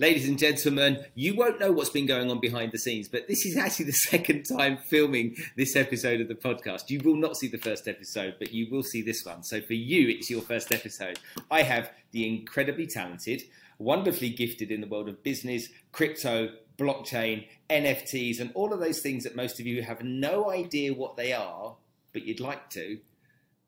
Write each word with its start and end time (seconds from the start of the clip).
Ladies 0.00 0.28
and 0.28 0.36
gentlemen, 0.36 1.04
you 1.14 1.36
won't 1.36 1.60
know 1.60 1.70
what's 1.70 1.90
been 1.90 2.04
going 2.04 2.28
on 2.28 2.40
behind 2.40 2.72
the 2.72 2.78
scenes, 2.78 3.06
but 3.06 3.28
this 3.28 3.46
is 3.46 3.56
actually 3.56 3.84
the 3.84 3.92
second 4.10 4.42
time 4.42 4.76
filming 4.76 5.36
this 5.56 5.76
episode 5.76 6.20
of 6.20 6.26
the 6.26 6.34
podcast. 6.34 6.90
You 6.90 7.00
will 7.04 7.14
not 7.14 7.36
see 7.36 7.46
the 7.46 7.58
first 7.58 7.86
episode, 7.86 8.34
but 8.40 8.52
you 8.52 8.66
will 8.72 8.82
see 8.82 9.02
this 9.02 9.24
one. 9.24 9.44
So 9.44 9.60
for 9.60 9.74
you, 9.74 10.08
it's 10.08 10.28
your 10.28 10.42
first 10.42 10.72
episode. 10.72 11.20
I 11.48 11.62
have 11.62 11.92
the 12.10 12.26
incredibly 12.26 12.88
talented, 12.88 13.44
wonderfully 13.78 14.30
gifted 14.30 14.72
in 14.72 14.80
the 14.80 14.88
world 14.88 15.08
of 15.08 15.22
business, 15.22 15.68
crypto, 15.92 16.48
blockchain, 16.76 17.46
NFTs, 17.70 18.40
and 18.40 18.50
all 18.54 18.72
of 18.72 18.80
those 18.80 18.98
things 18.98 19.22
that 19.22 19.36
most 19.36 19.60
of 19.60 19.66
you 19.66 19.82
have 19.82 20.02
no 20.02 20.50
idea 20.50 20.92
what 20.92 21.16
they 21.16 21.32
are, 21.32 21.76
but 22.12 22.24
you'd 22.24 22.40
like 22.40 22.68
to. 22.70 22.98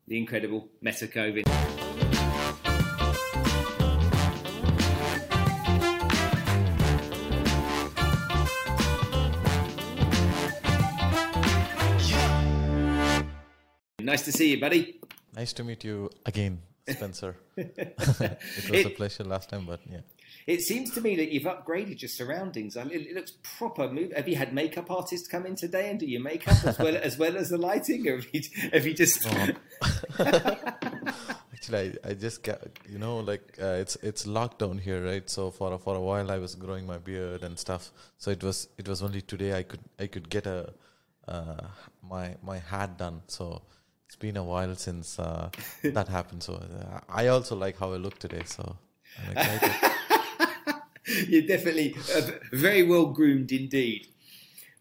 The 0.09 0.17
incredible 0.17 0.67
MetaKovan. 0.83 1.66
Nice 14.07 14.21
to 14.21 14.31
see 14.31 14.51
you, 14.51 14.59
buddy. 14.61 15.01
Nice 15.35 15.51
to 15.51 15.65
meet 15.65 15.83
you 15.83 16.09
again, 16.25 16.61
Spencer. 16.89 17.35
it 17.57 17.93
was 17.97 18.21
it, 18.71 18.85
a 18.85 18.89
pleasure 18.91 19.25
last 19.25 19.49
time, 19.49 19.65
but 19.65 19.81
yeah. 19.91 19.99
It 20.47 20.61
seems 20.61 20.91
to 20.91 21.01
me 21.01 21.17
that 21.17 21.29
you've 21.29 21.43
upgraded 21.43 22.01
your 22.01 22.07
surroundings. 22.07 22.77
I 22.77 22.85
mean, 22.85 23.01
it, 23.01 23.13
looks 23.13 23.33
proper. 23.57 23.93
Have 24.15 24.29
you 24.29 24.37
had 24.37 24.53
makeup 24.53 24.89
artists 24.89 25.27
come 25.27 25.45
in 25.45 25.57
today 25.57 25.89
and 25.89 25.99
do 25.99 26.05
your 26.05 26.21
makeup 26.21 26.63
as 26.63 26.79
well 26.79 26.95
as 26.95 27.17
well 27.17 27.35
as 27.35 27.49
the 27.49 27.57
lighting, 27.57 28.07
or 28.07 28.15
have 28.15 28.27
you, 28.31 28.41
have 28.71 28.87
you 28.87 28.93
just? 28.93 29.27
Actually, 31.53 31.97
I, 32.05 32.11
I 32.11 32.13
just 32.13 32.43
get 32.43 32.79
you 32.89 32.99
know 32.99 33.17
like 33.17 33.57
uh, 33.61 33.75
it's 33.83 33.97
it's 33.97 34.25
lockdown 34.25 34.79
here, 34.79 35.03
right? 35.03 35.29
So 35.29 35.51
for 35.51 35.73
a, 35.73 35.77
for 35.77 35.95
a 35.95 36.01
while 36.01 36.31
I 36.31 36.37
was 36.37 36.55
growing 36.55 36.87
my 36.87 36.97
beard 36.97 37.43
and 37.43 37.59
stuff. 37.59 37.91
So 38.17 38.31
it 38.31 38.41
was 38.41 38.69
it 38.77 38.87
was 38.87 39.03
only 39.03 39.19
today 39.19 39.53
I 39.53 39.63
could 39.63 39.81
I 39.99 40.07
could 40.07 40.29
get 40.29 40.45
a 40.45 40.73
uh, 41.27 41.67
my 42.01 42.35
my 42.41 42.59
hat 42.59 42.97
done. 42.97 43.23
So 43.27 43.63
it's 44.07 44.15
been 44.15 44.37
a 44.37 44.43
while 44.43 44.73
since 44.75 45.19
uh, 45.19 45.49
that 45.83 46.07
happened. 46.07 46.43
So 46.43 46.53
uh, 46.53 46.99
I 47.09 47.27
also 47.27 47.55
like 47.55 47.77
how 47.77 47.93
I 47.93 47.97
look 47.97 48.17
today. 48.17 48.43
So 48.45 48.77
I'm. 49.35 49.71
You're 51.27 51.47
definitely 51.47 51.95
uh, 52.15 52.21
very 52.51 52.83
well 52.83 53.07
groomed 53.07 53.51
indeed. 53.51 54.07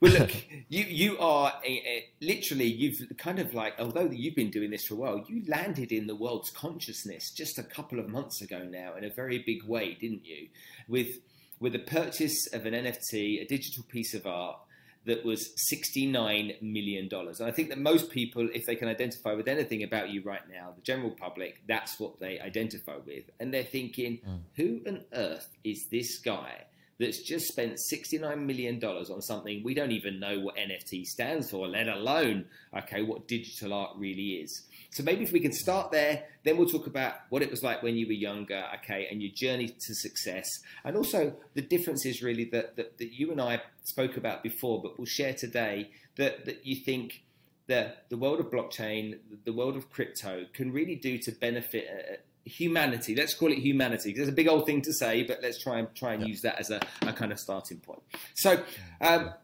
Well, 0.01 0.13
look, 0.13 0.31
you 0.69 0.85
you 0.85 1.19
are 1.19 1.53
a, 1.65 1.69
a, 1.69 2.05
literally 2.21 2.67
you've 2.67 3.01
kind 3.17 3.39
of 3.39 3.55
like 3.55 3.75
although 3.79 4.11
you've 4.11 4.35
been 4.35 4.51
doing 4.51 4.71
this 4.71 4.87
for 4.87 4.95
a 4.95 4.97
while, 4.97 5.25
you 5.29 5.43
landed 5.49 5.93
in 5.93 6.07
the 6.07 6.15
world's 6.15 6.51
consciousness 6.51 7.31
just 7.31 7.59
a 7.59 7.63
couple 7.63 7.99
of 7.99 8.09
months 8.09 8.43
ago 8.43 8.67
now 8.69 8.95
in 8.97 9.05
a 9.05 9.11
very 9.11 9.39
big 9.39 9.65
way, 9.65 9.97
didn't 10.01 10.25
you? 10.25 10.49
With 10.89 11.19
with 11.61 11.73
the 11.73 11.81
purchase 11.81 12.49
of 12.53 12.67
an 12.67 12.75
NFT, 12.75 13.43
a 13.43 13.47
digital 13.47 13.85
piece 13.85 14.15
of 14.15 14.27
art 14.27 14.59
that 15.07 15.25
was 15.25 15.51
$69 15.73 16.61
million. 16.63 17.09
And 17.11 17.43
I 17.43 17.51
think 17.51 17.69
that 17.71 17.79
most 17.79 18.11
people, 18.11 18.49
if 18.53 18.67
they 18.67 18.77
can 18.77 18.89
identify 18.89 19.35
with 19.35 19.49
anything 19.49 19.83
about 19.83 20.11
you 20.11 20.23
right 20.23 20.43
now, 20.53 20.73
the 20.75 20.83
general 20.83 21.11
public, 21.11 21.63
that's 21.67 21.99
what 21.99 22.21
they 22.21 22.39
identify 22.41 22.97
with. 23.05 23.25
And 23.41 23.55
they're 23.55 23.65
thinking, 23.65 24.19
mm. 24.27 24.41
who 24.57 24.81
on 24.87 25.05
earth 25.13 25.49
is 25.65 25.87
this 25.91 26.19
guy 26.19 26.65
that's 26.99 27.23
just 27.23 27.47
spent 27.47 27.79
$69 27.93 28.45
million 28.45 28.83
on 28.83 29.23
something 29.23 29.63
we 29.63 29.75
don't 29.75 29.93
even 29.93 30.19
know 30.19 30.41
what 30.41 30.57
NFT 30.57 31.05
stands 31.05 31.51
for, 31.51 31.69
let 31.69 31.89
alone, 31.89 32.47
okay, 32.77 33.03
what 33.03 33.29
digital 33.29 33.75
art 33.75 33.97
really 33.97 34.41
is. 34.43 34.63
So 34.91 35.03
maybe 35.03 35.25
if 35.25 35.33
we 35.33 35.41
can 35.41 35.53
start 35.53 35.91
there, 35.91 36.25
then 36.45 36.57
we'll 36.57 36.69
talk 36.69 36.87
about 36.87 37.15
what 37.29 37.43
it 37.43 37.51
was 37.51 37.63
like 37.63 37.83
when 37.83 37.97
you 37.97 38.07
were 38.07 38.13
younger, 38.13 38.65
okay, 38.77 39.09
and 39.11 39.21
your 39.21 39.33
journey 39.35 39.69
to 39.69 39.95
success, 39.95 40.49
and 40.85 40.97
also 40.97 41.35
the 41.55 41.63
differences 41.63 42.23
really 42.23 42.45
that, 42.53 42.77
that, 42.77 42.97
that 42.99 43.13
you 43.13 43.31
and 43.31 43.41
I 43.41 43.61
spoke 43.85 44.17
about 44.17 44.43
before, 44.43 44.81
but 44.83 44.99
we'll 44.99 45.07
share 45.07 45.35
today 45.35 45.91
that, 46.17 46.47
that 46.47 46.65
you 46.65 46.77
think 46.85 47.25
that 47.67 48.09
the 48.09 48.17
world 48.17 48.41
of 48.41 48.47
blockchain, 48.47 49.19
the 49.45 49.53
world 49.53 49.77
of 49.77 49.91
crypto 49.91 50.47
can 50.53 50.73
really 50.73 50.95
do 50.95 51.19
to 51.19 51.33
benefit 51.33 51.87
uh, 51.91 52.17
humanity. 52.47 53.15
Let's 53.15 53.35
call 53.35 53.53
it 53.53 53.59
humanity 53.59 54.15
it's 54.17 54.29
a 54.29 54.33
big 54.33 54.49
old 54.49 54.67
thing 54.67 54.81
to 54.83 54.93
say, 54.93 55.25
but 55.25 55.41
let's 55.43 55.59
try 55.59 55.79
and 55.79 55.95
try 55.95 56.15
and 56.15 56.23
yeah. 56.23 56.29
use 56.29 56.43
that 56.43 56.59
as 56.59 56.71
a, 56.71 56.81
a, 57.03 57.13
kind 57.13 57.33
of 57.33 57.39
starting 57.39 57.79
point. 57.79 58.03
So, 58.35 58.63
um, 59.01 59.35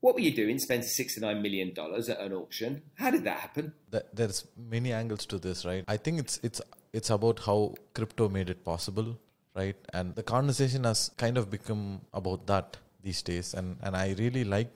what 0.00 0.14
were 0.14 0.20
you 0.20 0.34
doing? 0.34 0.58
Spending 0.58 0.86
sixty 0.86 1.20
nine 1.20 1.42
million 1.42 1.74
dollars 1.74 2.08
at 2.08 2.20
an 2.20 2.32
auction. 2.32 2.82
How 2.94 3.10
did 3.10 3.24
that 3.24 3.38
happen? 3.38 3.72
There's 4.12 4.46
many 4.56 4.92
angles 4.92 5.26
to 5.26 5.38
this, 5.38 5.64
right? 5.64 5.84
I 5.88 5.96
think 5.96 6.20
it's 6.20 6.38
it's 6.42 6.60
it's 6.92 7.10
about 7.10 7.40
how 7.40 7.74
crypto 7.94 8.28
made 8.28 8.50
it 8.50 8.64
possible, 8.64 9.18
right? 9.54 9.76
And 9.92 10.14
the 10.14 10.22
conversation 10.22 10.84
has 10.84 11.10
kind 11.16 11.36
of 11.38 11.50
become 11.50 12.02
about 12.12 12.46
that 12.46 12.76
these 13.02 13.22
days, 13.22 13.54
and 13.54 13.76
and 13.82 13.96
I 13.96 14.14
really 14.18 14.44
like 14.44 14.70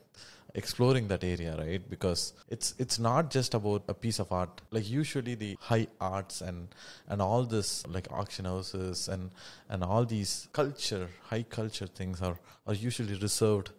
exploring 0.54 1.08
that 1.08 1.24
area 1.24 1.56
right? 1.56 1.88
Because 1.88 2.34
it's 2.48 2.74
it's 2.78 2.98
not 2.98 3.30
just 3.30 3.54
about 3.54 3.84
a 3.88 3.94
piece 3.94 4.18
of 4.18 4.32
art. 4.32 4.60
Like 4.70 4.88
usually 4.88 5.34
the 5.34 5.56
high 5.60 5.86
arts 6.00 6.40
and 6.40 6.68
and 7.08 7.22
all 7.22 7.44
this 7.44 7.86
like 7.86 8.08
auction 8.10 8.44
houses 8.44 9.08
and 9.08 9.30
and 9.68 9.82
all 9.82 10.04
these 10.04 10.48
culture 10.52 11.08
high 11.30 11.42
culture 11.42 11.86
things 11.86 12.20
are 12.20 12.38
are 12.66 12.74
usually 12.74 13.18
reserved 13.18 13.70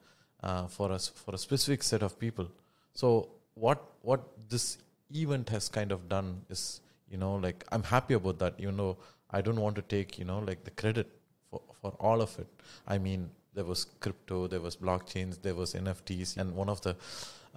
uh, 0.43 0.67
for 0.67 0.91
us 0.91 1.07
for 1.07 1.35
a 1.35 1.37
specific 1.37 1.83
set 1.83 2.03
of 2.03 2.19
people. 2.19 2.47
So 2.93 3.29
what 3.55 3.83
what 4.01 4.23
this 4.49 4.77
event 5.11 5.49
has 5.49 5.69
kind 5.69 5.91
of 5.91 6.09
done 6.09 6.41
is 6.49 6.81
you 7.07 7.17
know 7.17 7.35
like 7.35 7.63
i'm 7.71 7.83
happy 7.83 8.15
about 8.15 8.39
that 8.39 8.55
even 8.57 8.75
though 8.77 8.97
i 9.29 9.41
don't 9.41 9.59
want 9.61 9.75
to 9.75 9.83
take 9.83 10.17
you 10.17 10.25
know 10.25 10.39
like 10.39 10.63
the 10.63 10.71
credit 10.71 11.07
for 11.53 11.61
for 11.81 11.91
all 11.99 12.21
of 12.21 12.37
it. 12.39 12.47
I 12.87 12.97
mean 12.97 13.29
there 13.55 13.63
was 13.63 13.85
crypto, 13.99 14.47
there 14.47 14.61
was 14.61 14.75
blockchains, 14.75 15.41
there 15.41 15.55
was 15.55 15.73
NFTs, 15.73 16.37
and 16.37 16.55
one 16.55 16.69
of 16.69 16.81
the 16.81 16.95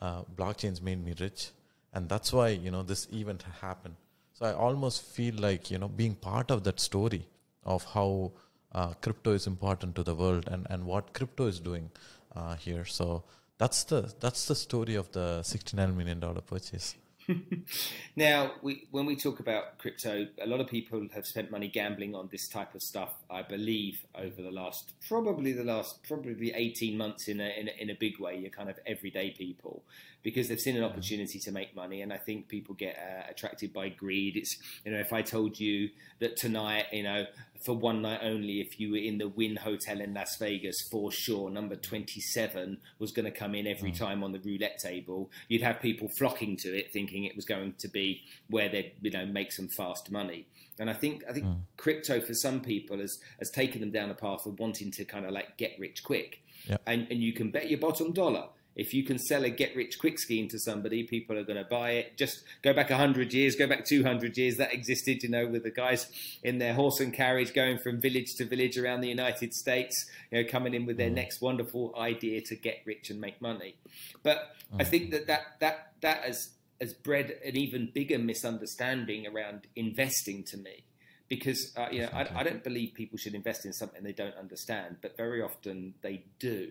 uh, 0.01 0.23
blockchains 0.37 0.83
made 0.83 1.05
me 1.05 1.15
rich, 1.19 1.51
and 1.93 2.09
that's 2.09 2.33
why 2.33 2.49
you 2.49 2.71
know 2.71 2.83
this 2.83 3.09
event 3.13 3.45
happened. 3.61 3.97
So 4.33 4.47
I 4.47 4.53
almost 4.53 5.03
feel 5.03 5.35
like 5.35 5.71
you 5.71 5.79
know 5.79 5.89
being 5.89 6.15
part 6.15 6.51
of 6.51 6.65
that 6.65 6.81
story 6.81 7.27
of 7.65 7.85
how 7.85 8.33
uh, 8.73 8.93
crypto 9.01 9.33
is 9.33 9.47
important 9.47 9.97
to 9.97 10.03
the 10.03 10.15
world 10.15 10.49
and 10.49 10.67
and 10.71 10.85
what 10.85 11.13
crypto 11.13 11.47
is 11.47 11.61
doing 11.61 11.91
uh, 12.35 12.55
here. 12.57 12.85
So 12.85 13.25
that's 13.59 13.85
the 13.85 14.13
that's 14.21 14.47
the 14.47 14.55
story 14.55 14.95
of 14.95 15.11
the 15.13 15.43
sixty 15.43 15.77
nine 15.77 15.97
million 15.97 16.21
dollar 16.21 16.43
purchase. 16.43 16.95
now, 18.17 18.53
we, 18.63 18.87
when 18.91 19.07
we 19.07 19.17
talk 19.17 19.41
about 19.41 19.79
crypto, 19.79 20.27
a 20.41 20.47
lot 20.47 20.61
of 20.61 20.69
people 20.69 21.07
have 21.15 21.27
spent 21.27 21.51
money 21.51 21.69
gambling 21.69 22.15
on 22.15 22.29
this 22.31 22.49
type 22.49 22.75
of 22.75 22.83
stuff. 22.83 23.15
I 23.31 23.43
believe 23.43 24.05
over 24.15 24.43
the 24.43 24.51
last, 24.51 24.93
probably 25.09 25.53
the 25.53 25.65
last, 25.65 26.03
probably 26.05 26.53
eighteen 26.55 26.97
months 26.97 27.29
in 27.29 27.41
a 27.41 27.49
in 27.59 27.69
a, 27.69 27.83
in 27.83 27.91
a 27.91 27.95
big 27.95 28.19
way. 28.21 28.39
You're 28.39 28.51
kind 28.51 28.71
of 28.71 28.79
everyday 28.87 29.31
people 29.31 29.85
because 30.27 30.49
they've 30.49 30.61
seen 30.61 30.77
an 30.77 30.83
opportunity 30.83 31.39
to 31.39 31.53
make 31.53 31.77
money, 31.77 32.03
and 32.03 32.13
I 32.13 32.17
think 32.17 32.49
people 32.49 32.75
get 32.75 32.97
uh, 32.99 33.31
attracted 33.31 33.73
by 33.73 33.91
greed. 33.91 34.37
It's 34.37 34.57
you 34.85 34.91
know, 34.91 34.99
if 34.99 35.13
I 35.13 35.23
told 35.23 35.61
you 35.61 35.91
that 36.19 36.37
tonight, 36.37 36.87
you 36.91 37.05
know, 37.05 37.27
for 37.65 37.77
one 37.77 38.03
night 38.03 38.19
only, 38.25 38.61
if 38.61 38.81
you 38.81 38.91
were 38.91 38.97
in 38.97 39.19
the 39.19 39.29
Wynn 39.29 39.55
Hotel 39.55 40.01
in 40.01 40.15
Las 40.15 40.37
Vegas, 40.39 40.83
for 40.91 41.13
sure, 41.13 41.49
number 41.49 41.77
27 41.77 42.79
was 42.99 43.13
going 43.13 43.27
to 43.27 43.31
come 43.31 43.55
in 43.55 43.69
every 43.69 43.93
mm. 43.93 43.99
time 43.99 44.25
on 44.25 44.33
the 44.33 44.41
roulette 44.41 44.81
table. 44.81 45.31
You'd 45.47 45.63
have 45.63 45.79
people 45.79 46.09
flocking 46.09 46.57
to 46.57 46.77
it, 46.77 46.93
thinking 46.93 47.23
it 47.23 47.37
was 47.37 47.45
going 47.45 47.75
to 47.79 47.87
be 47.87 48.23
where 48.51 48.69
they'd 48.69 48.95
you 49.03 49.13
know 49.13 49.27
make 49.27 49.53
some 49.53 49.69
fast 49.69 50.11
money. 50.11 50.49
And 50.81 50.91
I 50.91 50.95
think 50.95 51.23
I 51.31 51.35
think 51.35 51.47
mm. 51.47 51.61
crypto 51.77 52.21
for 52.21 52.35
some 52.35 52.63
people 52.63 52.99
has 52.99 53.21
has 53.39 53.53
taken 53.53 53.81
them 53.81 53.93
down 53.93 54.11
a 54.11 54.15
path 54.15 54.45
of 54.45 54.59
wanting 54.59 54.91
to 54.91 55.05
kind 55.05 55.25
of 55.25 55.31
like 55.31 55.57
get 55.57 55.77
rich 55.79 56.03
quick. 56.03 56.43
Yep. 56.69 56.83
And 56.85 57.07
and 57.13 57.23
you 57.23 57.33
can 57.33 57.53
bet 57.53 57.71
your 57.71 57.79
bottom 57.79 58.13
dollar 58.13 58.49
if 58.77 58.93
you 58.93 59.03
can 59.05 59.19
sell 59.19 59.45
a 59.45 59.51
get 59.51 59.75
rich 59.75 59.99
quick 59.99 60.19
scheme 60.19 60.49
to 60.49 60.59
somebody, 60.59 61.03
people 61.03 61.37
are 61.37 61.45
going 61.45 61.57
to 61.57 61.69
buy 61.69 61.93
it. 61.93 62.17
Just 62.19 62.43
go 62.63 62.75
back 62.75 62.91
100 62.91 63.33
years, 63.33 63.57
go 63.57 63.67
back 63.67 63.87
200 63.87 64.37
years, 64.37 64.59
that 64.59 64.73
existed, 64.73 65.23
you 65.23 65.31
know, 65.31 65.47
with 65.47 65.63
the 65.63 65.71
guys 65.71 66.07
in 66.43 66.59
their 66.59 66.75
horse 66.75 67.01
and 67.01 67.13
carriage 67.13 67.55
going 67.55 67.79
from 67.79 68.01
village 68.01 68.35
to 68.37 68.45
village 68.45 68.77
around 68.77 69.01
the 69.01 69.09
United 69.09 69.55
States, 69.55 70.09
you 70.31 70.43
know, 70.43 70.49
coming 70.49 70.75
in 70.75 70.85
with 70.85 70.99
their 70.99 71.11
mm. 71.11 71.15
next 71.15 71.41
wonderful 71.41 71.95
idea 71.99 72.43
to 72.43 72.55
get 72.55 72.83
rich 72.85 73.09
and 73.09 73.19
make 73.19 73.41
money. 73.41 73.77
But 74.23 74.55
I 74.79 74.85
mm. 74.85 74.87
think 74.87 75.11
that 75.13 75.27
that, 75.27 75.59
that, 75.61 75.93
that 76.03 76.19
has, 76.19 76.51
has 76.79 76.93
bred 76.93 77.35
an 77.45 77.57
even 77.57 77.91
bigger 77.95 78.19
misunderstanding 78.19 79.27
around 79.27 79.67
investing 79.75 80.45
to 80.45 80.59
me 80.59 80.85
because 81.29 81.73
uh, 81.77 81.89
you 81.91 82.03
know 82.03 82.09
I, 82.13 82.29
I, 82.37 82.43
don't 82.45 82.63
believe 82.63 82.95
people 82.95 83.19
should 83.19 83.35
invest 83.35 83.65
in 83.67 83.73
something 83.73 84.05
they 84.05 84.13
don't 84.13 84.37
understand, 84.37 84.99
but 85.03 85.17
very 85.17 85.43
often 85.43 85.95
they 86.03 86.25
do. 86.39 86.71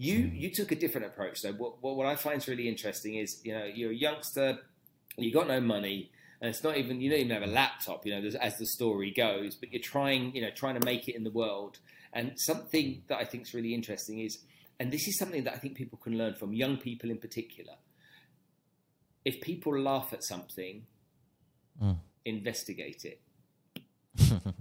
You 0.00 0.28
hmm. 0.28 0.34
you 0.34 0.50
took 0.50 0.72
a 0.72 0.74
different 0.74 1.08
approach 1.08 1.42
though. 1.42 1.52
What, 1.52 1.82
what, 1.82 1.94
what 1.94 2.06
I 2.06 2.16
find 2.16 2.38
is 2.38 2.48
really 2.48 2.66
interesting 2.66 3.16
is 3.16 3.42
you 3.44 3.52
know 3.52 3.64
you're 3.66 3.90
a 3.90 3.94
youngster, 3.94 4.58
you 5.18 5.30
got 5.30 5.46
no 5.46 5.60
money, 5.60 6.10
and 6.40 6.48
it's 6.48 6.64
not 6.64 6.78
even 6.78 7.02
you 7.02 7.10
don't 7.10 7.18
even 7.18 7.32
have 7.32 7.42
a 7.42 7.52
laptop. 7.52 8.06
You 8.06 8.18
know 8.18 8.26
as 8.40 8.56
the 8.56 8.64
story 8.64 9.10
goes, 9.10 9.56
but 9.56 9.70
you're 9.70 9.82
trying 9.82 10.34
you 10.34 10.40
know 10.40 10.48
trying 10.50 10.80
to 10.80 10.86
make 10.86 11.06
it 11.06 11.16
in 11.16 11.22
the 11.22 11.30
world. 11.30 11.80
And 12.14 12.32
something 12.36 13.02
that 13.08 13.18
I 13.18 13.24
think 13.26 13.42
is 13.42 13.52
really 13.52 13.74
interesting 13.74 14.20
is, 14.20 14.38
and 14.80 14.90
this 14.90 15.06
is 15.06 15.18
something 15.18 15.44
that 15.44 15.52
I 15.52 15.58
think 15.58 15.76
people 15.76 15.98
can 15.98 16.16
learn 16.16 16.34
from 16.34 16.54
young 16.54 16.78
people 16.78 17.10
in 17.10 17.18
particular. 17.18 17.74
If 19.22 19.42
people 19.42 19.78
laugh 19.78 20.14
at 20.14 20.24
something, 20.24 20.86
mm. 21.80 21.98
investigate 22.24 23.04
it. 23.04 23.20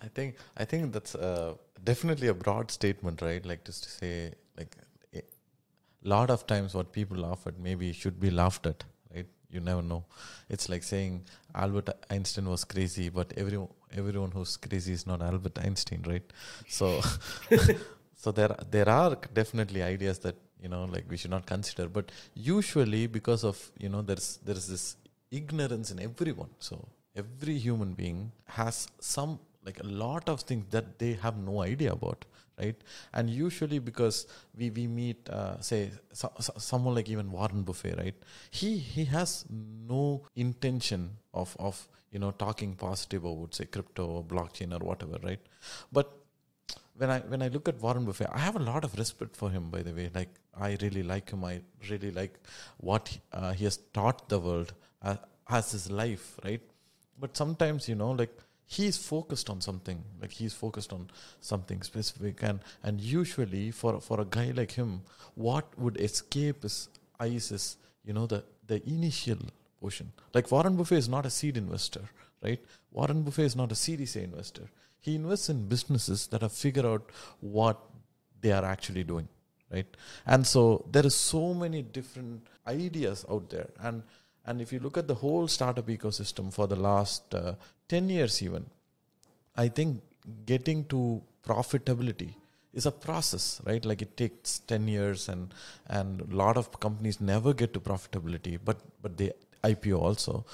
I 0.00 0.06
think 0.06 0.36
I 0.56 0.64
think 0.64 0.92
that's 0.92 1.16
uh, 1.16 1.54
definitely 1.84 2.28
a 2.28 2.34
broad 2.34 2.70
statement, 2.70 3.22
right? 3.22 3.44
Like 3.44 3.64
just 3.64 3.84
to 3.84 3.90
say, 3.90 4.34
like 4.56 4.76
a 6.04 6.08
lot 6.08 6.30
of 6.30 6.46
times 6.46 6.74
what 6.74 6.92
people 6.92 7.16
laugh 7.16 7.46
at 7.46 7.58
maybe 7.58 7.92
should 7.92 8.20
be 8.20 8.30
laughed 8.30 8.66
at, 8.66 8.84
right? 9.14 9.26
You 9.50 9.60
never 9.60 9.82
know. 9.82 10.04
It's 10.48 10.68
like 10.68 10.82
saying 10.82 11.24
Albert 11.54 11.90
Einstein 12.10 12.48
was 12.48 12.64
crazy, 12.64 13.08
but 13.08 13.32
everyone 13.36 13.68
everyone 13.96 14.30
who's 14.30 14.56
crazy 14.56 14.92
is 14.92 15.06
not 15.06 15.22
Albert 15.22 15.58
Einstein, 15.58 16.04
right? 16.06 16.32
So, 16.68 17.00
so 18.16 18.32
there 18.32 18.54
there 18.70 18.88
are 18.88 19.16
definitely 19.32 19.82
ideas 19.82 20.18
that 20.20 20.36
you 20.62 20.68
know 20.68 20.84
like 20.84 21.04
we 21.08 21.16
should 21.16 21.30
not 21.30 21.46
consider, 21.46 21.88
but 21.88 22.12
usually 22.34 23.06
because 23.06 23.44
of 23.44 23.70
you 23.78 23.88
know 23.88 24.02
there's 24.02 24.38
there's 24.44 24.66
this 24.68 24.96
ignorance 25.30 25.90
in 25.90 26.00
everyone. 26.00 26.50
So 26.58 26.88
every 27.16 27.58
human 27.58 27.94
being 27.94 28.32
has 28.46 28.88
some 29.00 29.38
like 29.64 29.80
a 29.80 29.86
lot 29.86 30.28
of 30.28 30.40
things 30.42 30.64
that 30.70 30.98
they 30.98 31.12
have 31.14 31.36
no 31.36 31.62
idea 31.62 31.92
about 31.92 32.24
right 32.58 32.76
and 33.12 33.30
usually 33.30 33.78
because 33.78 34.26
we 34.56 34.70
we 34.70 34.86
meet 34.86 35.28
uh, 35.28 35.60
say 35.60 35.90
so, 36.12 36.30
so, 36.40 36.52
someone 36.58 36.94
like 36.94 37.08
even 37.08 37.30
warren 37.30 37.62
buffett 37.62 37.96
right 37.98 38.14
he 38.50 38.78
he 38.78 39.04
has 39.04 39.44
no 39.50 40.22
intention 40.36 41.10
of 41.34 41.56
of 41.58 41.88
you 42.10 42.18
know 42.18 42.30
talking 42.30 42.74
positive 42.74 43.24
about 43.24 43.54
say 43.54 43.66
crypto 43.66 44.06
or 44.06 44.24
blockchain 44.24 44.72
or 44.78 44.84
whatever 44.84 45.18
right 45.22 45.40
but 45.92 46.18
when 46.98 47.10
I 47.10 47.20
when 47.20 47.42
I 47.42 47.48
look 47.48 47.68
at 47.68 47.80
Warren 47.80 48.04
Buffett, 48.04 48.28
I 48.32 48.40
have 48.40 48.56
a 48.56 48.64
lot 48.70 48.84
of 48.84 48.98
respect 48.98 49.36
for 49.36 49.50
him. 49.50 49.70
By 49.70 49.82
the 49.82 49.92
way, 49.92 50.10
like 50.14 50.30
I 50.60 50.76
really 50.82 51.02
like 51.02 51.30
him. 51.30 51.44
I 51.44 51.60
really 51.88 52.10
like 52.10 52.38
what 52.78 53.08
he, 53.08 53.20
uh, 53.32 53.52
he 53.52 53.64
has 53.64 53.76
taught 53.98 54.28
the 54.28 54.40
world 54.40 54.74
uh, 55.02 55.16
as 55.48 55.70
his 55.72 55.90
life, 55.90 56.38
right? 56.44 56.60
But 57.20 57.36
sometimes 57.36 57.88
you 57.88 57.94
know, 57.94 58.10
like 58.10 58.36
he's 58.76 58.98
focused 58.98 59.48
on 59.50 59.60
something 59.60 60.04
like 60.20 60.30
he's 60.30 60.52
focused 60.52 60.92
on 60.92 61.10
something 61.40 61.82
specific. 61.82 62.42
And 62.42 62.60
and 62.82 63.00
usually 63.00 63.70
for 63.70 64.00
for 64.00 64.20
a 64.20 64.24
guy 64.24 64.52
like 64.54 64.72
him 64.72 65.02
what 65.34 65.66
would 65.78 66.00
escape 66.08 66.62
his 66.62 66.88
eyes 67.18 67.50
is 67.50 67.76
you 68.04 68.12
know 68.12 68.26
the 68.26 68.44
the 68.66 68.78
initial 68.88 69.38
portion. 69.80 70.12
Like 70.34 70.52
warren 70.52 70.76
buffett 70.76 70.98
is 70.98 71.08
not 71.08 71.26
a 71.26 71.30
seed 71.30 71.56
investor 71.56 72.04
right? 72.44 72.60
Warren 72.92 73.22
buffett 73.22 73.46
is 73.46 73.56
not 73.56 73.72
a 73.72 73.74
series 73.74 74.14
a 74.16 74.22
investor. 74.22 74.68
He 75.00 75.14
invests 75.14 75.48
in 75.48 75.66
businesses 75.68 76.26
that 76.28 76.42
have 76.42 76.52
figured 76.52 76.86
out 76.86 77.10
what 77.40 77.80
they 78.40 78.52
are 78.52 78.64
actually 78.64 79.04
doing 79.04 79.28
right? 79.72 79.96
And 80.26 80.46
so 80.46 80.84
there 80.90 81.06
is 81.06 81.14
so 81.14 81.54
many 81.54 81.82
different 81.82 82.46
ideas 82.66 83.24
out 83.30 83.50
there. 83.50 83.68
And 83.80 84.02
and 84.48 84.62
if 84.62 84.72
you 84.72 84.80
look 84.80 84.96
at 84.96 85.06
the 85.06 85.14
whole 85.14 85.46
startup 85.46 85.88
ecosystem 85.88 86.50
for 86.52 86.66
the 86.66 86.74
last 86.74 87.34
uh, 87.34 87.52
10 87.88 88.08
years, 88.08 88.42
even, 88.42 88.64
I 89.54 89.68
think 89.68 90.00
getting 90.46 90.84
to 90.86 91.22
profitability 91.46 92.32
is 92.72 92.86
a 92.86 92.90
process, 92.90 93.60
right? 93.66 93.84
Like 93.84 94.00
it 94.00 94.16
takes 94.16 94.60
10 94.60 94.88
years 94.88 95.28
and, 95.28 95.52
and 95.86 96.22
a 96.22 96.34
lot 96.34 96.56
of 96.56 96.80
companies 96.80 97.20
never 97.20 97.52
get 97.52 97.74
to 97.74 97.80
profitability, 97.80 98.58
but, 98.64 98.78
but 99.02 99.18
they 99.18 99.32
IPO 99.62 100.00
also. 100.00 100.46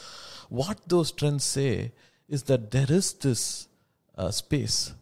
What 0.49 0.81
those 0.89 1.13
trends 1.13 1.45
say 1.45 1.93
is 2.29 2.43
that 2.45 2.73
there 2.73 2.91
is 2.91 3.13
this 3.13 3.69
uh, 4.19 4.33
space 4.33 4.93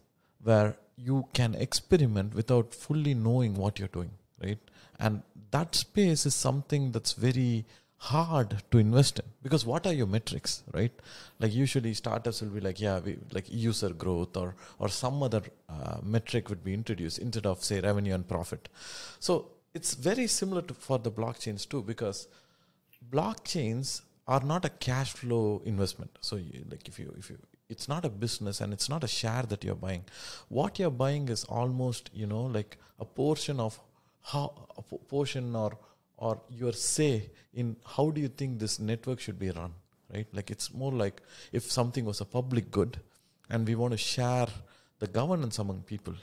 where 0.42 0.76
you 0.96 1.26
can 1.32 1.54
experiment 1.54 2.34
without 2.34 2.74
fully 2.74 3.14
knowing 3.14 3.54
what 3.54 3.78
you're 3.78 3.88
doing, 3.88 4.10
right? 4.42 4.58
And 4.98 5.22
that 5.50 5.74
space 5.74 6.26
is 6.26 6.34
something 6.34 6.92
that's 6.92 7.12
very 7.12 7.64
hard 8.10 8.60
to 8.72 8.78
invest 8.78 9.20
in. 9.20 9.26
Because 9.44 9.64
what 9.64 9.86
are 9.86 9.92
your 9.92 10.08
metrics 10.08 10.64
right? 10.74 10.92
Like 11.38 11.54
usually 11.54 11.94
startups 11.94 12.40
will 12.42 12.48
be 12.48 12.60
like 12.60 12.80
yeah 12.80 12.98
we 12.98 13.16
like 13.32 13.46
user 13.48 13.90
growth 13.90 14.36
or 14.36 14.54
or 14.78 14.88
some 14.88 15.22
other 15.22 15.42
uh, 15.68 15.98
metric 16.02 16.48
would 16.48 16.64
be 16.64 16.74
introduced 16.74 17.18
instead 17.18 17.46
of 17.46 17.62
say 17.62 17.80
revenue 17.80 18.14
and 18.14 18.26
profit. 18.26 18.68
So 19.20 19.52
it's 19.72 19.94
very 19.94 20.26
similar 20.26 20.62
to 20.62 20.74
for 20.74 20.98
the 20.98 21.12
blockchains 21.12 21.68
too 21.68 21.82
because 21.82 22.26
blockchains 23.10 24.02
are 24.26 24.42
not 24.52 24.64
a 24.64 24.70
cash 24.88 25.12
flow 25.12 25.62
investment. 25.64 26.18
So 26.20 26.36
you, 26.36 26.64
like 26.70 26.88
if 26.88 26.98
you 26.98 27.14
if 27.16 27.30
you 27.30 27.38
it's 27.68 27.88
not 27.88 28.04
a 28.04 28.10
business 28.10 28.60
and 28.60 28.72
it's 28.72 28.88
not 28.88 29.04
a 29.04 29.08
share 29.08 29.44
that 29.44 29.62
you're 29.62 29.82
buying. 29.86 30.04
What 30.48 30.78
you're 30.80 30.98
buying 31.04 31.28
is 31.28 31.44
almost 31.44 32.10
you 32.12 32.26
know 32.26 32.42
like 32.58 32.78
a 32.98 33.04
portion 33.04 33.60
of 33.60 33.80
how 34.32 34.44
a 34.76 34.82
portion 34.82 35.54
or 35.54 35.78
or 36.26 36.34
your 36.62 36.72
say 36.72 37.12
in 37.52 37.76
how 37.94 38.04
do 38.16 38.20
you 38.24 38.28
think 38.40 38.58
this 38.58 38.74
network 38.90 39.20
should 39.24 39.38
be 39.38 39.50
run 39.60 39.72
right? 40.14 40.28
Like 40.32 40.50
it's 40.50 40.72
more 40.82 40.92
like 40.92 41.20
if 41.52 41.70
something 41.78 42.04
was 42.04 42.20
a 42.20 42.24
public 42.24 42.70
good 42.70 43.00
and 43.50 43.66
we 43.66 43.74
want 43.74 43.92
to 43.92 43.98
share 43.98 44.46
the 45.00 45.08
governance 45.18 45.58
among 45.64 45.82
people 45.92 46.14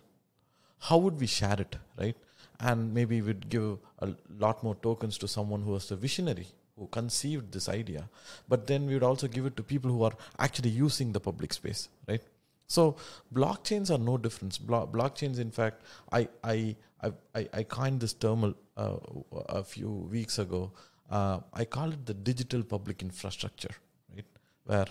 how 0.87 0.97
would 0.97 1.19
we 1.19 1.27
share 1.27 1.59
it 1.65 1.75
right? 1.97 2.15
And 2.61 2.93
maybe 2.93 3.21
we'd 3.21 3.49
give 3.49 3.77
a 3.99 4.09
lot 4.37 4.63
more 4.63 4.75
tokens 4.75 5.17
to 5.19 5.27
someone 5.27 5.61
who 5.61 5.71
was 5.71 5.89
the 5.89 5.95
visionary 6.07 6.47
who 6.77 6.87
conceived 6.87 7.51
this 7.51 7.67
idea 7.67 8.03
but 8.47 8.67
then 8.67 8.85
we 8.87 8.93
would 8.93 9.09
also 9.11 9.27
give 9.27 9.45
it 9.45 9.57
to 9.57 9.63
people 9.63 9.91
who 9.91 10.03
are 10.03 10.17
actually 10.47 10.69
using 10.69 11.11
the 11.11 11.19
public 11.19 11.53
space 11.53 11.89
right? 12.07 12.21
So 12.69 12.97
blockchains 13.33 13.89
are 13.93 13.97
no 13.97 14.17
difference. 14.17 14.57
Blo- 14.59 14.87
blockchains, 14.87 15.39
in 15.39 15.51
fact, 15.51 15.81
I 16.11 16.27
I 16.43 16.75
I 17.35 17.47
I 17.59 17.63
coined 17.63 17.99
this 17.99 18.13
term 18.13 18.55
uh, 18.81 18.97
a 19.61 19.63
few 19.63 19.91
weeks 20.15 20.39
ago. 20.45 20.61
Uh, 21.09 21.39
I 21.61 21.65
call 21.75 21.91
it 21.97 22.05
the 22.05 22.13
digital 22.29 22.63
public 22.73 23.01
infrastructure, 23.07 23.75
right? 24.15 24.25
Where 24.65 24.89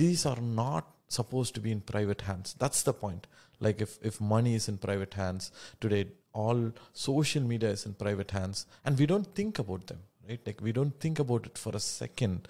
these 0.00 0.26
are 0.32 0.40
not 0.40 0.84
supposed 1.18 1.54
to 1.56 1.60
be 1.66 1.72
in 1.76 1.80
private 1.80 2.22
hands. 2.30 2.54
That's 2.58 2.82
the 2.88 2.94
point. 3.04 3.26
Like 3.66 3.80
if 3.86 3.98
if 4.10 4.20
money 4.34 4.54
is 4.60 4.68
in 4.72 4.76
private 4.88 5.14
hands 5.22 5.50
today, 5.80 6.02
all 6.32 6.60
social 6.92 7.42
media 7.52 7.70
is 7.76 7.86
in 7.86 7.94
private 8.04 8.30
hands, 8.40 8.66
and 8.84 8.98
we 8.98 9.06
don't 9.14 9.30
think 9.40 9.58
about 9.64 9.86
them, 9.92 10.02
right? 10.28 10.40
Like 10.50 10.60
we 10.68 10.72
don't 10.80 11.00
think 11.06 11.18
about 11.26 11.46
it 11.52 11.56
for 11.64 11.74
a 11.80 11.80
second. 11.80 12.46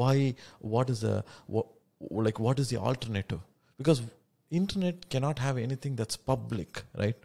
Why? 0.00 0.16
What 0.76 0.90
is 0.96 1.00
the 1.08 1.16
what? 1.46 1.66
Like 2.28 2.40
what 2.48 2.58
is 2.64 2.70
the 2.74 2.78
alternative? 2.92 3.40
because 3.78 4.02
internet 4.50 5.08
cannot 5.08 5.38
have 5.38 5.56
anything 5.56 5.96
that's 6.00 6.16
public 6.32 6.82
right 7.02 7.16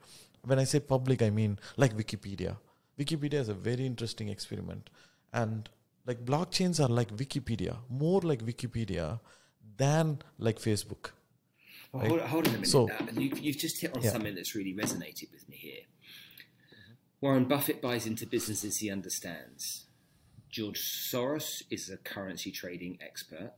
when 0.51 0.59
i 0.59 0.65
say 0.71 0.79
public 0.93 1.21
i 1.27 1.29
mean 1.39 1.57
like 1.83 1.95
wikipedia 2.01 2.55
wikipedia 2.99 3.35
is 3.35 3.49
a 3.49 3.53
very 3.53 3.85
interesting 3.85 4.29
experiment 4.29 4.89
and 5.31 5.69
like 6.05 6.25
blockchains 6.25 6.83
are 6.83 6.89
like 6.89 7.15
wikipedia 7.15 7.77
more 7.89 8.21
like 8.21 8.43
wikipedia 8.43 9.19
than 9.77 10.19
like 10.37 10.59
facebook 10.59 11.11
well, 11.91 12.01
right? 12.01 12.09
hold, 12.09 12.21
hold, 12.21 12.47
on 12.47 12.53
a 12.53 12.57
minute 12.57 12.67
so, 12.67 12.89
you've, 13.13 13.39
you've, 13.39 13.57
just 13.57 13.79
hit 13.79 13.95
on 13.95 14.01
yeah. 14.01 14.11
something 14.11 14.35
that's 14.35 14.55
really 14.55 14.73
resonated 14.73 15.31
with 15.31 15.47
me 15.49 15.55
here 15.57 15.83
warren 17.21 17.45
buffett 17.45 17.81
buys 17.81 18.05
into 18.05 18.25
businesses 18.25 18.77
he 18.77 18.89
understands 18.89 19.85
george 20.49 20.79
soros 20.79 21.63
is 21.69 21.89
a 21.89 21.97
currency 21.97 22.51
trading 22.51 22.97
expert 23.01 23.53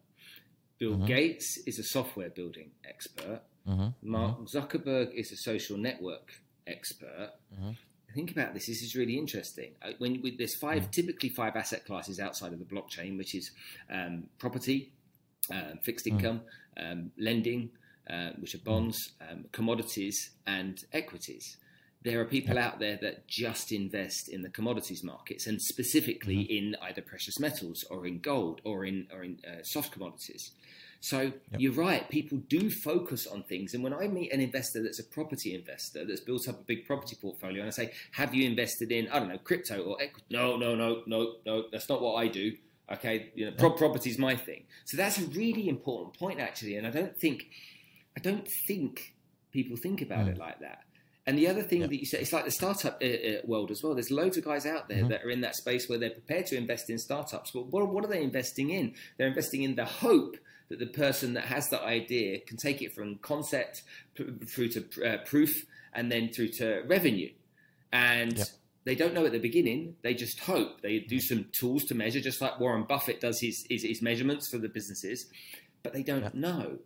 Bill 0.77 0.93
mm-hmm. 0.93 1.05
Gates 1.05 1.57
is 1.65 1.79
a 1.79 1.83
software 1.83 2.29
building 2.29 2.71
expert. 2.87 3.41
Mm-hmm. 3.67 4.09
Mark 4.09 4.39
mm-hmm. 4.39 4.57
Zuckerberg 4.57 5.13
is 5.13 5.31
a 5.31 5.37
social 5.37 5.77
network 5.77 6.33
expert. 6.67 7.31
Think 8.15 8.31
about 8.31 8.53
this. 8.53 8.67
This 8.67 8.81
is 8.81 8.95
really 8.95 9.17
interesting. 9.17 9.71
Uh, 9.81 9.91
when 9.97 10.21
we, 10.21 10.35
there's 10.35 10.55
5 10.55 10.77
mm-hmm. 10.77 10.89
typically 10.89 11.29
five 11.29 11.55
asset 11.55 11.85
classes 11.85 12.19
outside 12.19 12.53
of 12.53 12.59
the 12.59 12.65
blockchain, 12.65 13.17
which 13.17 13.35
is 13.35 13.51
um, 13.91 14.23
property, 14.39 14.93
uh, 15.53 15.75
fixed 15.83 16.07
income, 16.07 16.41
um, 16.77 17.11
lending, 17.17 17.69
uh, 18.09 18.29
which 18.39 18.55
are 18.55 18.59
bonds, 18.59 19.11
um, 19.29 19.45
commodities, 19.51 20.31
and 20.47 20.85
equities 20.93 21.57
there 22.05 22.21
are 22.21 22.25
people 22.25 22.59
out 22.59 22.79
there 22.79 22.97
that 23.01 23.27
just 23.27 23.71
invest 23.71 24.29
in 24.29 24.43
the 24.43 24.49
commodities 24.49 25.03
markets 25.03 25.47
and 25.47 25.59
specifically 25.59 26.41
in 26.41 26.75
either 26.83 27.01
precious 27.01 27.39
metals 27.39 27.83
or 27.89 28.05
in 28.05 28.19
gold 28.19 28.61
or 28.63 28.85
in 28.85 29.07
or 29.11 29.23
in 29.23 29.39
uh, 29.45 29.63
soft 29.63 29.91
commodities. 29.91 30.51
So 31.05 31.21
yep. 31.21 31.33
you're 31.59 31.73
right. 31.73 32.09
People 32.09 32.39
do 32.49 32.71
focus 32.71 33.27
on 33.27 33.43
things, 33.43 33.75
and 33.75 33.83
when 33.83 33.93
I 33.93 34.07
meet 34.07 34.33
an 34.33 34.41
investor 34.41 34.81
that's 34.81 34.97
a 34.97 35.03
property 35.03 35.53
investor 35.53 36.03
that's 36.03 36.19
built 36.19 36.49
up 36.49 36.61
a 36.61 36.63
big 36.63 36.87
property 36.87 37.15
portfolio, 37.21 37.59
and 37.59 37.67
I 37.67 37.69
say, 37.69 37.91
"Have 38.13 38.33
you 38.33 38.49
invested 38.49 38.91
in 38.91 39.07
I 39.09 39.19
don't 39.19 39.29
know 39.29 39.37
crypto 39.37 39.83
or 39.83 40.01
equity?" 40.01 40.25
No, 40.31 40.57
no, 40.57 40.73
no, 40.73 41.03
no, 41.05 41.35
no. 41.45 41.65
That's 41.71 41.87
not 41.89 42.01
what 42.01 42.15
I 42.15 42.27
do. 42.27 42.53
Okay, 42.91 43.31
you 43.35 43.45
know, 43.45 43.51
pro- 43.55 43.73
property 43.73 44.09
is 44.09 44.17
my 44.17 44.35
thing. 44.35 44.63
So 44.85 44.97
that's 44.97 45.19
a 45.19 45.25
really 45.27 45.69
important 45.69 46.17
point, 46.17 46.39
actually, 46.39 46.75
and 46.75 46.87
I 46.87 46.89
don't 46.89 47.15
think 47.15 47.49
I 48.17 48.19
don't 48.19 48.47
think 48.67 49.13
people 49.51 49.77
think 49.77 50.01
about 50.01 50.25
mm. 50.25 50.29
it 50.29 50.39
like 50.39 50.59
that. 50.61 50.85
And 51.27 51.37
the 51.37 51.47
other 51.47 51.61
thing 51.61 51.81
yeah. 51.81 51.87
that 51.87 51.99
you 51.99 52.07
said, 52.07 52.21
it's 52.21 52.33
like 52.33 52.45
the 52.45 52.51
startup 52.51 52.99
uh, 53.03 53.05
uh, 53.05 53.41
world 53.45 53.69
as 53.69 53.83
well. 53.83 53.93
There's 53.93 54.09
loads 54.11 54.37
of 54.37 54.45
guys 54.45 54.65
out 54.65 54.89
there 54.89 54.99
mm-hmm. 54.99 55.09
that 55.09 55.23
are 55.23 55.29
in 55.29 55.41
that 55.41 55.55
space 55.55 55.87
where 55.87 55.99
they're 55.99 56.09
prepared 56.09 56.47
to 56.47 56.57
invest 56.57 56.89
in 56.89 56.97
startups. 56.97 57.51
But 57.51 57.67
what, 57.67 57.87
what 57.89 58.03
are 58.03 58.07
they 58.07 58.23
investing 58.23 58.71
in? 58.71 58.95
They're 59.17 59.27
investing 59.27 59.61
in 59.61 59.75
the 59.75 59.85
hope 59.85 60.37
that 60.69 60.79
the 60.79 60.87
person 60.87 61.33
that 61.33 61.45
has 61.45 61.69
the 61.69 61.81
idea 61.81 62.39
can 62.39 62.57
take 62.57 62.81
it 62.81 62.93
from 62.93 63.17
concept 63.17 63.83
through 64.47 64.69
to 64.69 64.85
uh, 65.05 65.17
proof 65.25 65.65
and 65.93 66.11
then 66.11 66.29
through 66.29 66.49
to 66.49 66.83
revenue. 66.87 67.29
And 67.93 68.37
yeah. 68.37 68.43
they 68.83 68.95
don't 68.95 69.13
know 69.13 69.25
at 69.25 69.31
the 69.31 69.39
beginning. 69.39 69.95
They 70.01 70.13
just 70.13 70.39
hope. 70.39 70.81
They 70.81 70.99
do 70.99 71.19
some 71.19 71.45
tools 71.51 71.85
to 71.85 71.95
measure, 71.95 72.19
just 72.19 72.41
like 72.41 72.59
Warren 72.59 72.83
Buffett 72.83 73.21
does 73.21 73.39
his, 73.39 73.65
his, 73.69 73.83
his 73.83 74.01
measurements 74.01 74.49
for 74.49 74.57
the 74.57 74.69
businesses, 74.69 75.27
but 75.83 75.93
they 75.93 76.03
don't 76.03 76.23
yeah. 76.23 76.29
know. 76.33 76.79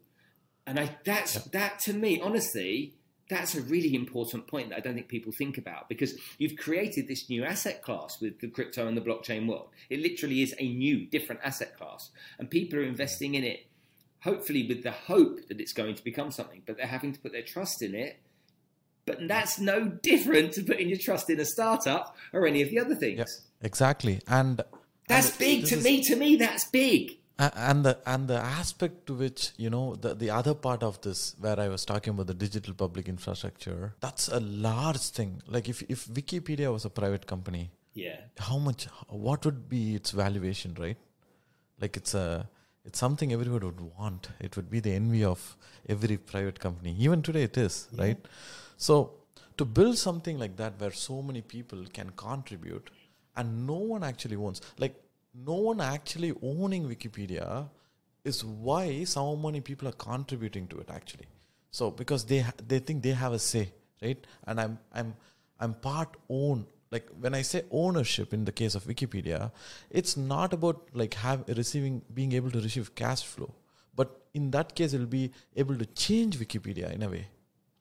And 0.68 0.80
I, 0.80 0.98
that's 1.04 1.34
that 1.46 1.80
to 1.82 1.94
me, 1.94 2.22
honestly, 2.22 2.94
that's 3.30 3.56
a 3.56 3.62
really 3.62 3.94
important 3.94 4.48
point 4.48 4.70
that 4.70 4.78
I 4.78 4.80
don't 4.82 4.96
think 4.96 5.08
people 5.08 5.32
think 5.32 5.58
about 5.58 5.88
because 5.88 6.16
you've 6.40 6.58
created 6.58 7.08
this 7.08 7.30
new 7.30 7.44
asset 7.44 7.82
class 7.84 8.20
with 8.20 8.40
the 8.40 8.48
crypto 8.48 8.88
and 8.88 8.98
the 8.98 9.02
blockchain 9.02 9.48
world. 9.48 9.70
It 9.90 10.00
literally 10.00 10.42
is 10.42 10.56
a 10.58 10.68
new, 10.68 11.06
different 11.06 11.42
asset 11.44 11.78
class, 11.78 12.10
and 12.40 12.50
people 12.50 12.80
are 12.80 12.84
investing 12.84 13.36
in 13.36 13.44
it, 13.44 13.68
hopefully 14.22 14.68
with 14.68 14.84
the 14.84 14.92
hope 14.92 15.48
that 15.48 15.60
it's 15.60 15.74
going 15.74 15.96
to 15.96 16.04
become 16.04 16.32
something, 16.32 16.62
but 16.66 16.78
they're 16.78 16.88
having 16.88 17.14
to 17.14 17.20
put 17.20 17.32
their 17.32 17.42
trust 17.42 17.82
in 17.82 17.96
it. 17.96 18.20
But 19.06 19.28
that's 19.28 19.60
no 19.60 19.86
different 19.86 20.54
to 20.54 20.64
putting 20.64 20.90
your 20.90 21.00
trust 21.00 21.30
in 21.30 21.40
a 21.40 21.46
startup 21.46 22.16
or 22.32 22.46
any 22.46 22.62
of 22.62 22.70
the 22.70 22.80
other 22.80 22.96
things. 22.96 23.48
Exactly, 23.62 24.22
and 24.28 24.62
that's 25.08 25.32
and 25.32 25.40
big 25.40 25.66
to 25.66 25.76
is, 25.78 25.84
me. 25.84 26.04
To 26.04 26.16
me, 26.16 26.36
that's 26.36 26.66
big 26.66 27.20
and 27.40 27.86
the 27.86 27.98
and 28.06 28.28
the 28.28 28.36
aspect 28.38 29.06
to 29.08 29.14
which 29.14 29.52
you 29.58 29.70
know 29.70 29.96
the 29.96 30.14
the 30.14 30.30
other 30.30 30.54
part 30.54 30.84
of 30.84 31.00
this 31.02 31.36
where 31.40 31.60
i 31.60 31.68
was 31.70 31.86
talking 31.86 32.12
about 32.12 32.28
the 32.28 32.34
digital 32.34 32.74
public 32.74 33.08
infrastructure 33.08 33.94
that's 34.02 34.28
a 34.28 34.40
large 34.40 35.06
thing 35.18 35.42
like 35.48 35.70
if 35.70 35.82
if 35.84 36.08
wikipedia 36.08 36.72
was 36.72 36.86
a 36.86 36.90
private 36.90 37.26
company 37.26 37.72
yeah 37.94 38.18
how 38.38 38.58
much 38.58 38.86
what 39.08 39.46
would 39.46 39.70
be 39.70 39.96
its 39.96 40.12
valuation 40.12 40.76
right 40.78 40.98
like 41.80 41.96
it's 41.96 42.14
a 42.14 42.48
it's 42.86 43.00
something 43.00 43.32
everyone 43.34 43.66
would 43.70 43.82
want 43.98 44.30
it 44.40 44.56
would 44.56 44.70
be 44.70 44.80
the 44.80 44.92
envy 44.92 45.24
of 45.24 45.58
every 45.88 46.18
private 46.18 46.60
company 46.60 46.96
even 47.00 47.22
today 47.22 47.44
it 47.44 47.58
is 47.58 47.88
yeah. 47.92 48.04
right 48.04 48.26
so 48.78 49.12
to 49.58 49.66
build 49.66 49.98
something 49.98 50.40
like 50.40 50.56
that 50.58 50.80
where 50.80 50.92
so 50.92 51.22
many 51.22 51.42
people 51.42 51.86
can 51.94 52.10
contribute 52.12 52.90
and 53.36 53.68
no 53.68 53.80
one 53.94 54.04
actually 54.04 54.36
owns 54.36 54.62
like 54.78 54.96
no 55.34 55.54
one 55.54 55.82
actually 55.82 56.34
owning 56.42 56.88
Wikipedia 56.88 57.68
is 58.24 58.44
why 58.44 59.04
so 59.04 59.36
many 59.36 59.62
people 59.62 59.88
are 59.88 59.94
contributing 59.94 60.68
to 60.68 60.80
it 60.80 60.90
actually. 60.90 61.28
So 61.72 61.92
because 61.92 62.26
they 62.26 62.40
ha- 62.40 62.54
they 62.68 62.80
think 62.80 63.04
they 63.04 63.12
have 63.12 63.34
a 63.34 63.40
say, 63.40 63.72
right? 64.02 64.26
And 64.46 64.60
I'm 64.60 64.80
I'm 64.94 65.16
I'm 65.60 65.74
part 65.74 66.16
own. 66.30 66.66
Like 66.92 67.08
when 67.20 67.36
I 67.36 67.44
say 67.44 67.64
ownership 67.72 68.34
in 68.34 68.46
the 68.46 68.52
case 68.52 68.76
of 68.76 68.86
Wikipedia, 68.86 69.52
it's 69.90 70.18
not 70.18 70.54
about 70.54 70.88
like 70.94 71.14
have 71.16 71.44
receiving 71.48 72.02
being 72.14 72.32
able 72.34 72.52
to 72.52 72.60
receive 72.60 72.96
cash 72.96 73.24
flow, 73.24 73.54
but 73.96 74.22
in 74.34 74.52
that 74.52 74.76
case 74.76 74.94
it'll 74.94 75.06
be 75.06 75.32
able 75.56 75.78
to 75.78 75.86
change 75.86 76.40
Wikipedia 76.40 76.92
in 76.92 77.04
a 77.04 77.10
way, 77.10 77.28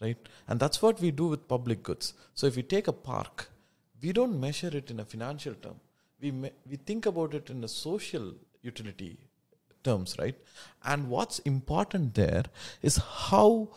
right? 0.01 0.19
And 0.47 0.61
that's 0.61 0.83
what 0.83 1.01
we 1.01 1.11
do 1.11 1.27
with 1.27 1.49
public 1.49 1.83
goods. 1.83 2.13
So 2.35 2.47
if 2.47 2.57
we 2.57 2.63
take 2.63 2.87
a 2.87 2.93
park, 2.93 3.49
we 4.03 4.13
don't 4.13 4.39
measure 4.39 4.71
it 4.77 4.91
in 4.91 5.01
a 5.01 5.05
financial 5.05 5.55
term 5.55 5.81
we 6.21 6.31
we 6.71 6.77
think 6.77 7.07
about 7.07 7.35
it 7.35 7.51
in 7.51 7.65
a 7.65 7.69
social 7.69 8.33
utility 8.63 9.17
terms 9.85 10.17
right 10.19 10.37
and 10.85 11.09
what's 11.09 11.39
important 11.51 12.15
there 12.15 12.45
is 12.83 12.97
how 13.29 13.69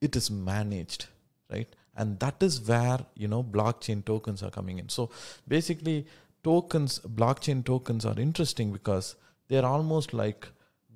it 0.00 0.14
is 0.14 0.30
managed 0.30 1.06
right 1.50 1.74
and 1.98 2.18
that 2.20 2.42
is 2.42 2.60
where 2.68 3.00
you 3.14 3.28
know 3.28 3.42
blockchain 3.42 4.04
tokens 4.04 4.42
are 4.42 4.50
coming 4.50 4.78
in. 4.78 4.88
So 4.88 5.10
basically 5.46 6.06
tokens 6.44 7.00
blockchain 7.00 7.64
tokens 7.64 8.06
are 8.06 8.18
interesting 8.18 8.72
because 8.72 9.16
they're 9.48 9.66
almost 9.66 10.14
like 10.14 10.48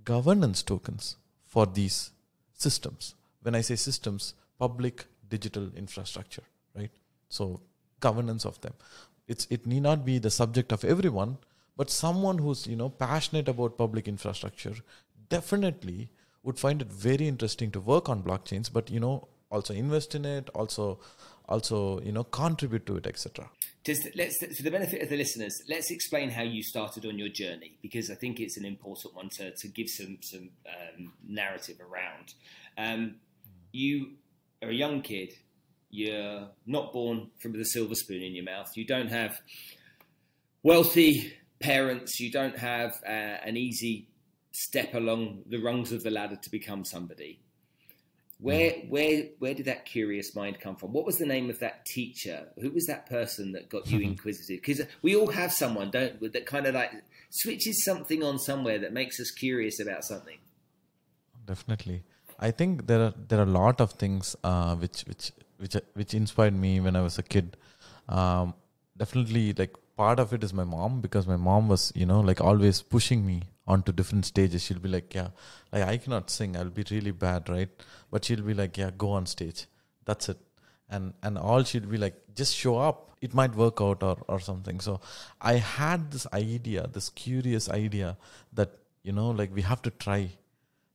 governance 0.05 0.63
tokens 0.63 1.17
for 1.45 1.67
these 1.67 2.11
systems. 2.55 3.15
When 3.43 3.55
i 3.57 3.61
say 3.61 3.77
systems 3.77 4.35
public 4.59 5.07
digital 5.29 5.71
infrastructure 5.77 6.45
right? 6.77 6.91
So 7.29 7.61
governance 8.01 8.45
of 8.45 8.61
them. 8.61 8.75
It's 9.29 9.47
it 9.51 9.67
need 9.67 9.83
not 9.83 10.05
be 10.05 10.19
the 10.19 10.31
subject 10.31 10.73
of 10.73 10.85
everyone, 10.85 11.39
but 11.77 11.91
someone 11.91 12.39
who's 12.39 12.67
you 12.67 12.77
know 12.77 12.89
passionate 12.89 13.49
about 13.49 13.79
public 13.79 14.09
infrastructure 14.09 14.75
definitely 15.29 16.11
would 16.43 16.59
find 16.59 16.83
it 16.83 16.93
very 16.93 17.29
interesting 17.29 17.71
to 17.71 17.81
work 17.81 18.09
on 18.09 18.23
blockchains, 18.23 18.73
but 18.73 18.91
you 18.91 19.01
know 19.01 19.29
also 19.53 19.75
invest 19.75 20.15
in 20.15 20.25
it, 20.25 20.51
also 20.55 20.99
also 21.49 22.01
you 22.01 22.13
know 22.13 22.25
contribute 22.25 22.87
to 22.87 22.97
it, 22.97 23.07
etc. 23.07 23.51
Just 23.85 24.09
let's 24.17 24.39
for 24.39 24.63
the 24.63 24.71
benefit 24.71 25.03
of 25.03 25.09
the 25.09 25.17
listeners, 25.17 25.63
let's 25.69 25.91
explain 25.91 26.31
how 26.31 26.43
you 26.43 26.63
started 26.63 27.07
on 27.07 27.19
your 27.19 27.29
journey 27.29 27.79
because 27.83 28.11
I 28.11 28.15
think 28.15 28.41
it's 28.41 28.57
an 28.57 28.65
important 28.65 29.15
one 29.15 29.29
to 29.37 29.53
to 29.55 29.69
give 29.69 29.89
some 29.89 30.19
some 30.23 30.51
um, 30.67 31.13
narrative 31.27 31.77
around. 31.81 32.35
Um, 32.77 33.17
you 33.73 34.13
are 34.63 34.71
a 34.71 34.75
young 34.75 35.03
kid 35.03 35.35
you're 35.93 36.49
not 36.67 36.93
born 36.93 37.31
from 37.41 37.53
the 37.53 37.65
silver 37.65 37.95
spoon 37.95 38.23
in 38.23 38.35
your 38.35 38.45
mouth. 38.45 38.73
You 38.75 38.87
don't 38.87 39.09
have 39.09 39.39
wealthy 40.63 41.35
parents. 41.61 42.19
You 42.19 42.33
don't 42.33 42.59
have 42.59 42.95
uh, 43.07 43.11
an 43.45 43.57
easy 43.59 44.09
step 44.53 44.95
along 44.95 45.43
the 45.47 45.59
rungs 45.59 45.93
of 45.93 46.03
the 46.03 46.11
ladder 46.11 46.37
to 46.43 46.51
become 46.51 46.85
somebody. 46.85 47.41
Where, 48.43 48.71
mm. 48.71 48.89
where, 48.89 49.25
where 49.39 49.55
did 49.55 49.67
that 49.67 49.87
curious 49.87 50.35
mind 50.35 50.59
come 50.59 50.75
from? 50.75 50.93
What 50.93 51.07
was 51.07 51.19
the 51.19 51.27
name 51.27 51.49
of 51.49 51.61
that 51.61 51.87
teacher? 51.87 52.49
Who 52.61 52.71
was 52.73 52.87
that 52.87 53.09
person 53.09 53.53
that 53.53 53.69
got 53.69 53.89
you 53.89 54.01
inquisitive? 54.11 54.61
Because 54.61 54.85
we 55.01 55.15
all 55.15 55.31
have 55.31 55.53
someone, 55.53 55.93
don't 55.93 56.21
we, 56.21 56.29
that 56.29 56.45
kind 56.45 56.67
of 56.67 56.75
like 56.75 56.91
switches 57.31 57.85
something 57.85 58.25
on 58.25 58.41
somewhere 58.41 58.81
that 58.81 58.93
makes 58.93 59.21
us 59.21 59.31
curious 59.31 59.79
about 59.79 60.05
something. 60.05 60.39
Definitely, 61.47 62.03
I 62.41 62.51
think 62.51 62.89
there 62.89 63.01
are 63.01 63.15
there 63.29 63.39
are 63.39 63.45
a 63.45 63.55
lot 63.61 63.81
of 63.81 63.93
things 63.93 64.35
uh, 64.43 64.75
which 64.77 65.03
which 65.03 65.33
which 65.59 65.77
which 65.95 66.15
inspired 66.15 66.55
me 66.55 66.81
when 66.81 66.97
I 66.97 67.03
was 67.03 67.19
a 67.19 67.23
kid. 67.23 67.57
Um, 68.09 68.55
definitely, 68.97 69.53
like 69.53 69.77
part 69.97 70.19
of 70.19 70.33
it 70.33 70.43
is 70.43 70.53
my 70.53 70.65
mom 70.65 71.01
because 71.01 71.27
my 71.27 71.37
mom 71.37 71.69
was 71.69 71.93
you 71.95 72.07
know 72.07 72.21
like 72.21 72.41
always 72.41 72.83
pushing 72.83 73.25
me 73.27 73.43
onto 73.67 73.93
different 73.93 74.27
stages. 74.27 74.63
She'll 74.63 74.79
be 74.79 74.89
like, 74.89 75.15
yeah, 75.15 75.29
like 75.73 75.85
I 75.85 75.97
cannot 75.99 76.31
sing. 76.31 76.57
I'll 76.57 76.71
be 76.71 76.85
really 76.91 77.11
bad, 77.11 77.49
right? 77.49 77.69
But 78.11 78.25
she'll 78.25 78.43
be 78.43 78.55
like, 78.55 78.77
yeah, 78.77 78.91
go 78.97 79.11
on 79.11 79.27
stage. 79.27 79.67
That's 80.05 80.29
it. 80.29 80.39
And 80.89 81.15
and 81.23 81.39
all 81.39 81.65
she'll 81.65 81.87
be 81.87 81.99
like, 81.99 82.21
just 82.35 82.55
show 82.55 82.79
up. 82.79 83.11
It 83.21 83.35
might 83.35 83.55
work 83.55 83.81
out 83.81 84.03
or 84.03 84.17
or 84.29 84.41
something. 84.41 84.81
So 84.81 85.01
I 85.41 85.55
had 85.55 86.11
this 86.11 86.27
idea, 86.33 86.89
this 86.93 87.09
curious 87.11 87.69
idea 87.69 88.17
that 88.53 88.79
you 89.03 89.13
know 89.13 89.31
like 89.31 89.55
we 89.55 89.63
have 89.63 89.83
to 89.83 89.91
try 89.91 90.31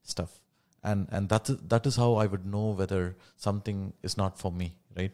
stuff 0.03 0.39
and 0.83 1.07
and 1.11 1.29
that 1.29 1.49
is 1.49 1.57
that 1.73 1.85
is 1.89 1.95
how 2.01 2.15
I 2.15 2.25
would 2.33 2.45
know 2.45 2.67
whether 2.81 3.15
something 3.35 3.93
is 4.03 4.17
not 4.17 4.37
for 4.39 4.51
me, 4.51 4.75
right? 4.95 5.11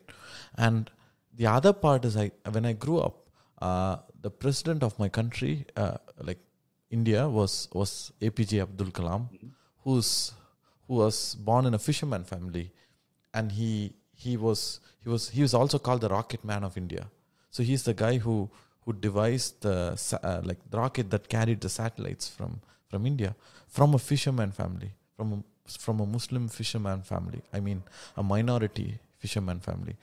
And 0.55 0.89
the 1.33 1.47
other 1.47 1.73
part 1.73 2.05
is 2.05 2.17
I 2.23 2.31
when 2.51 2.65
I 2.65 2.73
grew 2.73 2.99
up, 2.99 3.29
uh, 3.61 3.97
the 4.21 4.29
president 4.29 4.83
of 4.83 4.97
my 4.99 5.09
country, 5.09 5.65
uh, 5.75 5.97
like 6.19 6.39
India, 6.97 7.27
was 7.39 7.67
was 7.79 7.91
APJ 8.21 8.61
Abdul 8.61 8.91
Kalam, 8.97 9.21
mm-hmm. 9.21 9.47
who's 9.83 10.09
who 10.87 10.95
was 11.03 11.35
born 11.49 11.65
in 11.69 11.73
a 11.73 11.81
fisherman 11.87 12.23
family, 12.33 12.65
and 13.33 13.51
he 13.59 13.71
he 14.25 14.35
was 14.45 14.79
he 15.03 15.09
was 15.13 15.29
he 15.37 15.41
was 15.47 15.53
also 15.61 15.79
called 15.87 16.01
the 16.01 16.11
rocket 16.17 16.43
man 16.51 16.63
of 16.63 16.77
India. 16.83 17.07
So 17.51 17.63
he's 17.63 17.83
the 17.89 17.97
guy 18.03 18.17
who 18.17 18.35
who 18.85 18.93
devised 19.07 19.61
the 19.61 19.77
uh, 20.23 20.41
like 20.51 20.61
the 20.69 20.77
rocket 20.83 21.09
that 21.15 21.29
carried 21.37 21.61
the 21.61 21.73
satellites 21.79 22.27
from 22.37 22.61
from 22.89 23.05
India 23.13 23.35
from 23.67 23.95
a 23.99 24.01
fisherman 24.11 24.51
family 24.51 24.91
from 25.17 25.33
a 25.33 25.39
from 25.85 25.99
a 25.99 26.05
Muslim 26.05 26.47
fisherman 26.47 27.01
family. 27.01 27.41
I 27.53 27.59
mean, 27.59 27.83
a 28.17 28.23
minority 28.23 28.99
fisherman 29.17 29.59
family. 29.59 29.95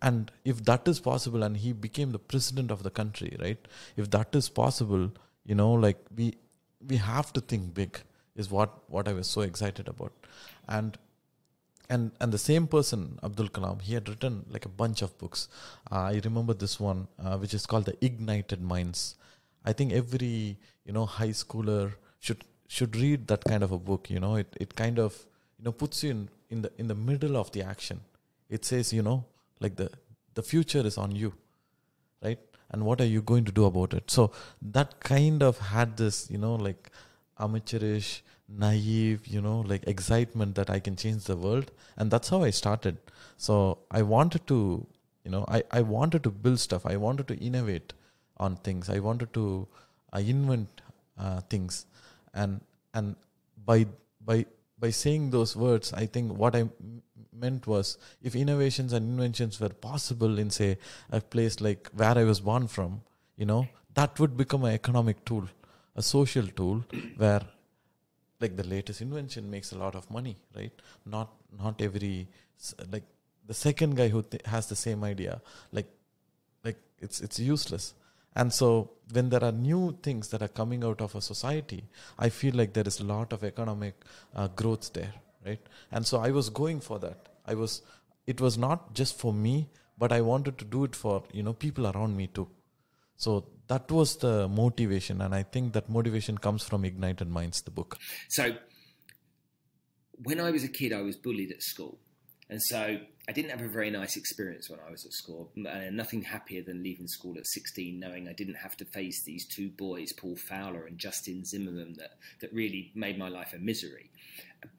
And 0.00 0.32
if 0.44 0.64
that 0.64 0.88
is 0.88 0.98
possible, 1.00 1.42
and 1.42 1.56
he 1.56 1.72
became 1.72 2.12
the 2.12 2.18
president 2.18 2.70
of 2.70 2.82
the 2.82 2.90
country, 2.90 3.36
right? 3.40 3.58
If 3.96 4.10
that 4.10 4.34
is 4.34 4.48
possible, 4.48 5.10
you 5.44 5.54
know, 5.54 5.72
like 5.72 5.98
we 6.16 6.34
we 6.88 6.96
have 6.96 7.32
to 7.34 7.40
think 7.40 7.74
big. 7.74 8.00
Is 8.34 8.50
what 8.50 8.70
what 8.88 9.08
I 9.08 9.12
was 9.12 9.26
so 9.26 9.42
excited 9.42 9.88
about, 9.88 10.12
and 10.66 10.96
and 11.90 12.12
and 12.20 12.32
the 12.32 12.38
same 12.38 12.66
person 12.66 13.18
Abdul 13.22 13.48
Kalam 13.48 13.82
he 13.82 13.92
had 13.94 14.08
written 14.08 14.44
like 14.48 14.64
a 14.64 14.70
bunch 14.82 15.02
of 15.02 15.16
books. 15.18 15.48
Uh, 15.90 16.04
I 16.12 16.20
remember 16.24 16.54
this 16.54 16.80
one 16.80 17.08
uh, 17.22 17.36
which 17.36 17.52
is 17.52 17.66
called 17.66 17.84
the 17.84 17.96
Ignited 18.04 18.62
Minds. 18.62 19.16
I 19.64 19.72
think 19.74 19.92
every 19.92 20.56
you 20.86 20.92
know 20.92 21.04
high 21.04 21.34
schooler 21.42 21.92
should 22.20 22.44
should 22.68 22.96
read 22.96 23.26
that 23.28 23.44
kind 23.44 23.62
of 23.62 23.72
a 23.72 23.78
book. 23.78 24.08
You 24.08 24.20
know, 24.20 24.36
it, 24.36 24.56
it 24.58 24.74
kind 24.74 24.98
of 24.98 25.26
you 25.58 25.64
know 25.64 25.72
puts 25.72 26.02
you 26.02 26.10
in, 26.10 26.28
in 26.50 26.62
the 26.62 26.72
in 26.78 26.88
the 26.88 26.94
middle 26.94 27.36
of 27.36 27.52
the 27.52 27.62
action. 27.62 28.00
It 28.48 28.64
says, 28.64 28.92
you 28.92 29.02
know, 29.02 29.24
like 29.60 29.76
the 29.76 29.90
the 30.34 30.42
future 30.42 30.84
is 30.92 30.96
on 30.96 31.14
you, 31.14 31.34
right? 32.22 32.38
And 32.72 32.84
what 32.84 33.00
are 33.00 33.06
you 33.06 33.22
going 33.22 33.44
to 33.44 33.52
do 33.52 33.64
about 33.66 33.94
it? 33.94 34.10
So 34.10 34.32
that 34.62 35.00
kind 35.00 35.42
of 35.42 35.58
had 35.58 35.96
this, 35.96 36.30
you 36.30 36.38
know, 36.38 36.54
like 36.54 36.90
amateurish, 37.38 38.22
naive, 38.48 39.26
you 39.26 39.40
know, 39.40 39.60
like 39.60 39.86
excitement 39.86 40.54
that 40.54 40.70
I 40.70 40.78
can 40.80 40.96
change 40.96 41.24
the 41.24 41.36
world. 41.36 41.70
And 41.96 42.10
that's 42.10 42.28
how 42.28 42.42
I 42.42 42.50
started. 42.50 42.96
So 43.36 43.78
I 43.90 44.02
wanted 44.02 44.46
to, 44.48 44.86
you 45.24 45.30
know, 45.30 45.44
I, 45.48 45.62
I 45.70 45.82
wanted 45.82 46.22
to 46.24 46.30
build 46.30 46.60
stuff. 46.60 46.86
I 46.86 46.96
wanted 46.96 47.28
to 47.28 47.36
innovate 47.36 47.92
on 48.38 48.56
things. 48.56 48.88
I 48.88 48.98
wanted 48.98 49.32
to 49.34 49.68
uh, 50.14 50.18
invent 50.18 50.80
uh, 51.18 51.40
things 51.42 51.86
and 52.34 52.60
and 52.94 53.16
by 53.64 53.86
by 54.24 54.44
by 54.78 54.90
saying 54.90 55.30
those 55.30 55.54
words 55.54 55.92
i 55.92 56.06
think 56.06 56.32
what 56.36 56.54
I 56.56 56.60
m- 56.60 57.02
meant 57.32 57.66
was 57.66 57.98
if 58.22 58.34
innovations 58.34 58.92
and 58.92 59.08
inventions 59.08 59.58
were 59.60 59.70
possible 59.70 60.38
in 60.38 60.50
say 60.50 60.76
a 61.10 61.20
place 61.20 61.60
like 61.60 61.88
where 61.94 62.18
i 62.18 62.24
was 62.24 62.40
born 62.40 62.66
from 62.66 63.00
you 63.36 63.46
know 63.46 63.66
that 63.94 64.18
would 64.20 64.36
become 64.36 64.64
an 64.64 64.74
economic 64.74 65.24
tool 65.24 65.46
a 65.96 66.02
social 66.02 66.46
tool 66.46 66.84
where 67.16 67.42
like 68.42 68.56
the 68.56 68.66
latest 68.74 69.00
invention 69.00 69.50
makes 69.50 69.72
a 69.72 69.78
lot 69.78 69.94
of 69.94 70.10
money 70.10 70.36
right? 70.56 70.72
Not 71.06 71.30
not 71.62 71.80
every 71.80 72.28
like 72.90 73.04
the 73.46 73.54
second 73.54 73.96
guy 73.96 74.08
who 74.08 74.22
th- 74.22 74.46
has 74.46 74.66
the 74.66 74.76
same 74.76 75.04
idea 75.04 75.40
like 75.70 75.90
like 76.64 76.78
it's 77.00 77.20
it's 77.20 77.38
useless. 77.38 77.94
And 78.34 78.52
so 78.52 78.90
when 79.12 79.28
there 79.28 79.44
are 79.44 79.52
new 79.52 79.96
things 80.02 80.28
that 80.28 80.42
are 80.42 80.48
coming 80.60 80.82
out 80.84 81.02
of 81.06 81.14
a 81.14 81.20
society 81.20 81.84
i 82.18 82.28
feel 82.30 82.54
like 82.60 82.72
there 82.72 82.88
is 82.92 82.98
a 83.00 83.04
lot 83.04 83.32
of 83.34 83.44
economic 83.44 83.94
uh, 84.34 84.48
growth 84.60 84.90
there 84.94 85.12
right? 85.44 85.60
And 85.90 86.06
so 86.06 86.18
i 86.18 86.30
was 86.30 86.48
going 86.50 86.80
for 86.80 86.98
that. 87.00 87.28
I 87.46 87.54
was 87.54 87.82
it 88.26 88.40
was 88.40 88.56
not 88.56 88.94
just 88.94 89.18
for 89.18 89.32
me 89.32 89.68
but 89.98 90.12
i 90.12 90.20
wanted 90.20 90.58
to 90.58 90.64
do 90.64 90.84
it 90.84 90.96
for 90.96 91.22
you 91.32 91.42
know 91.42 91.52
people 91.52 91.86
around 91.86 92.16
me 92.16 92.26
too. 92.26 92.48
So 93.16 93.46
that 93.68 93.90
was 93.90 94.16
the 94.16 94.48
motivation 94.48 95.20
and 95.20 95.34
i 95.34 95.42
think 95.42 95.72
that 95.74 95.88
motivation 95.88 96.38
comes 96.38 96.62
from 96.62 96.84
ignited 96.84 97.28
minds 97.28 97.62
the 97.62 97.70
book. 97.70 97.98
So 98.28 98.56
when 100.30 100.40
i 100.40 100.50
was 100.50 100.64
a 100.64 100.68
kid 100.68 100.92
i 100.92 101.02
was 101.02 101.16
bullied 101.16 101.52
at 101.52 101.62
school. 101.62 101.98
And 102.52 102.60
so 102.62 102.98
I 103.28 103.32
didn't 103.32 103.50
have 103.50 103.62
a 103.62 103.68
very 103.68 103.90
nice 103.90 104.14
experience 104.16 104.68
when 104.68 104.78
I 104.86 104.90
was 104.90 105.06
at 105.06 105.12
school. 105.12 105.52
And 105.56 105.66
uh, 105.66 105.90
nothing 105.90 106.20
happier 106.20 106.62
than 106.62 106.82
leaving 106.82 107.08
school 107.08 107.38
at 107.38 107.46
16, 107.46 107.98
knowing 107.98 108.28
I 108.28 108.34
didn't 108.34 108.56
have 108.56 108.76
to 108.76 108.84
face 108.84 109.22
these 109.24 109.46
two 109.46 109.70
boys, 109.70 110.12
Paul 110.12 110.36
Fowler 110.36 110.84
and 110.84 110.98
Justin 110.98 111.46
Zimmerman, 111.46 111.94
that, 111.98 112.18
that 112.42 112.52
really 112.52 112.92
made 112.94 113.18
my 113.18 113.30
life 113.30 113.54
a 113.54 113.58
misery. 113.58 114.10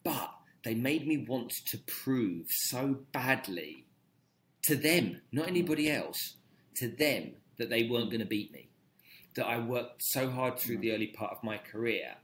But 0.03 0.29
they 0.63 0.74
made 0.75 1.08
me 1.08 1.25
want 1.27 1.51
to 1.67 1.77
prove 1.77 2.46
so 2.50 3.00
badly 3.12 3.86
to 4.63 4.75
them, 4.75 5.22
not 5.32 5.46
hmm. 5.46 5.51
anybody 5.51 5.91
else, 5.91 6.38
to 6.75 6.88
them 6.88 7.34
that 7.58 7.70
they 7.70 7.84
weren't 7.84 8.10
going 8.10 8.22
to 8.22 8.25
beat 8.25 8.51
me. 8.51 8.70
That 9.36 9.48
I 9.48 9.60
worked 9.60 10.03
so 10.03 10.29
hard 10.29 10.60
through 10.60 10.77
the 10.77 10.89
hmm. 10.89 10.96
early 10.96 11.08
part 11.08 11.32
of 11.32 11.43
my 11.43 11.58
career 11.58 12.15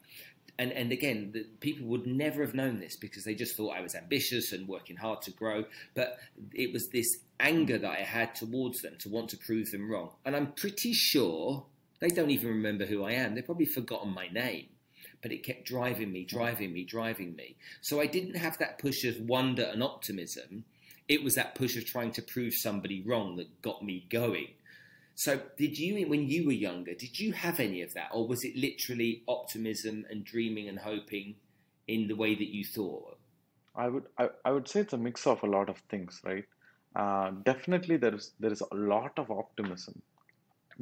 and 0.59 0.73
and 0.73 0.91
again, 0.91 1.31
the, 1.33 1.45
people 1.61 1.87
would 1.87 2.05
never 2.05 2.41
have 2.41 2.53
known 2.53 2.79
this 2.79 2.97
because 2.97 3.23
they 3.23 3.33
just 3.33 3.55
thought 3.55 3.75
I 3.75 3.81
was 3.81 3.95
ambitious 3.95 4.51
and 4.51 4.67
working 4.67 4.97
hard 4.97 5.21
to 5.23 5.31
grow. 5.31 5.63
But 5.95 6.17
it 6.53 6.73
was 6.73 6.89
this 6.89 7.07
anger 7.39 7.77
that 7.77 7.89
I 7.89 8.03
had 8.03 8.35
towards 8.35 8.81
them 8.81 8.95
to 8.99 9.09
want 9.09 9.29
to 9.29 9.37
prove 9.37 9.71
them 9.71 9.89
wrong. 9.89 10.11
And 10.25 10.35
I'm 10.35 10.51
pretty 10.51 10.91
sure 10.91 11.65
they 12.01 12.09
don't 12.09 12.29
even 12.29 12.49
remember 12.49 12.85
who 12.85 13.05
I 13.05 13.13
am. 13.13 13.33
They've 13.33 13.45
probably 13.45 13.67
forgotten 13.67 14.13
my 14.13 14.27
name. 14.27 14.67
But 15.21 15.31
it 15.31 15.43
kept 15.43 15.65
driving 15.65 16.11
me, 16.11 16.23
driving 16.23 16.71
me, 16.71 16.83
driving 16.83 17.35
me. 17.35 17.55
So 17.81 17.99
I 17.99 18.05
didn't 18.05 18.35
have 18.35 18.57
that 18.59 18.79
push 18.79 19.03
of 19.03 19.19
wonder 19.19 19.63
and 19.63 19.83
optimism. 19.83 20.63
It 21.07 21.23
was 21.23 21.35
that 21.35 21.55
push 21.55 21.75
of 21.75 21.85
trying 21.85 22.11
to 22.11 22.21
prove 22.21 22.53
somebody 22.53 23.01
wrong 23.01 23.35
that 23.35 23.61
got 23.61 23.83
me 23.83 24.05
going. 24.09 24.49
So, 25.15 25.41
did 25.57 25.77
you, 25.77 26.07
when 26.07 26.29
you 26.29 26.45
were 26.45 26.53
younger, 26.53 26.93
did 26.93 27.19
you 27.19 27.33
have 27.33 27.59
any 27.59 27.81
of 27.81 27.93
that, 27.93 28.11
or 28.13 28.25
was 28.25 28.45
it 28.45 28.55
literally 28.55 29.23
optimism 29.27 30.05
and 30.09 30.23
dreaming 30.23 30.69
and 30.69 30.79
hoping 30.79 31.35
in 31.89 32.07
the 32.07 32.15
way 32.15 32.35
that 32.35 32.47
you 32.47 32.63
thought? 32.63 33.17
I 33.75 33.89
would, 33.89 34.05
I, 34.17 34.29
I 34.45 34.51
would 34.51 34.69
say 34.69 34.79
it's 34.79 34.93
a 34.93 34.97
mix 34.97 35.27
of 35.27 35.43
a 35.43 35.45
lot 35.45 35.67
of 35.67 35.77
things, 35.89 36.21
right? 36.23 36.45
Uh, 36.95 37.31
definitely, 37.43 37.97
there 37.97 38.15
is 38.15 38.31
there 38.39 38.53
is 38.53 38.61
a 38.61 38.75
lot 38.75 39.11
of 39.17 39.29
optimism, 39.29 40.01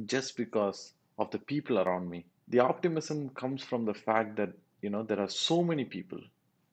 just 0.06 0.36
because 0.36 0.92
of 1.18 1.32
the 1.32 1.38
people 1.38 1.80
around 1.80 2.08
me. 2.08 2.24
The 2.48 2.60
optimism 2.60 3.30
comes 3.30 3.62
from 3.62 3.84
the 3.84 3.94
fact 3.94 4.36
that 4.36 4.52
you 4.82 4.90
know 4.90 5.02
there 5.02 5.20
are 5.20 5.28
so 5.28 5.62
many 5.62 5.84
people 5.84 6.20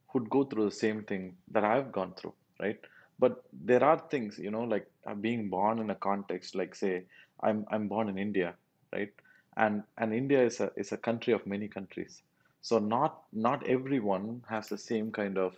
who'd 0.10 0.30
go 0.30 0.44
through 0.44 0.66
the 0.66 0.72
same 0.86 1.04
thing 1.04 1.38
that 1.52 1.64
I've 1.64 1.92
gone 1.92 2.14
through, 2.14 2.34
right? 2.60 2.80
But 3.20 3.44
there 3.54 3.84
are 3.84 4.00
things, 4.10 4.38
you 4.40 4.52
know, 4.52 4.64
like 4.64 4.88
uh, 5.08 5.14
being 5.16 5.50
born 5.50 5.80
in 5.80 5.90
a 5.90 5.96
context, 5.96 6.56
like 6.56 6.76
say 6.76 7.04
I'm 7.42 7.66
I'm 7.70 7.88
born 7.88 8.10
in 8.10 8.18
India, 8.18 8.56
right? 8.94 9.14
And 9.58 9.84
and 9.98 10.14
India 10.14 10.42
is 10.44 10.60
a 10.60 10.72
is 10.76 10.92
a 10.92 10.98
country 10.98 11.34
of 11.34 11.46
many 11.46 11.68
countries. 11.68 12.22
So 12.62 12.80
not 12.80 13.24
not 13.34 13.66
everyone 13.68 14.44
has 14.50 14.68
the 14.70 14.78
same 14.78 15.12
kind 15.12 15.38
of 15.38 15.56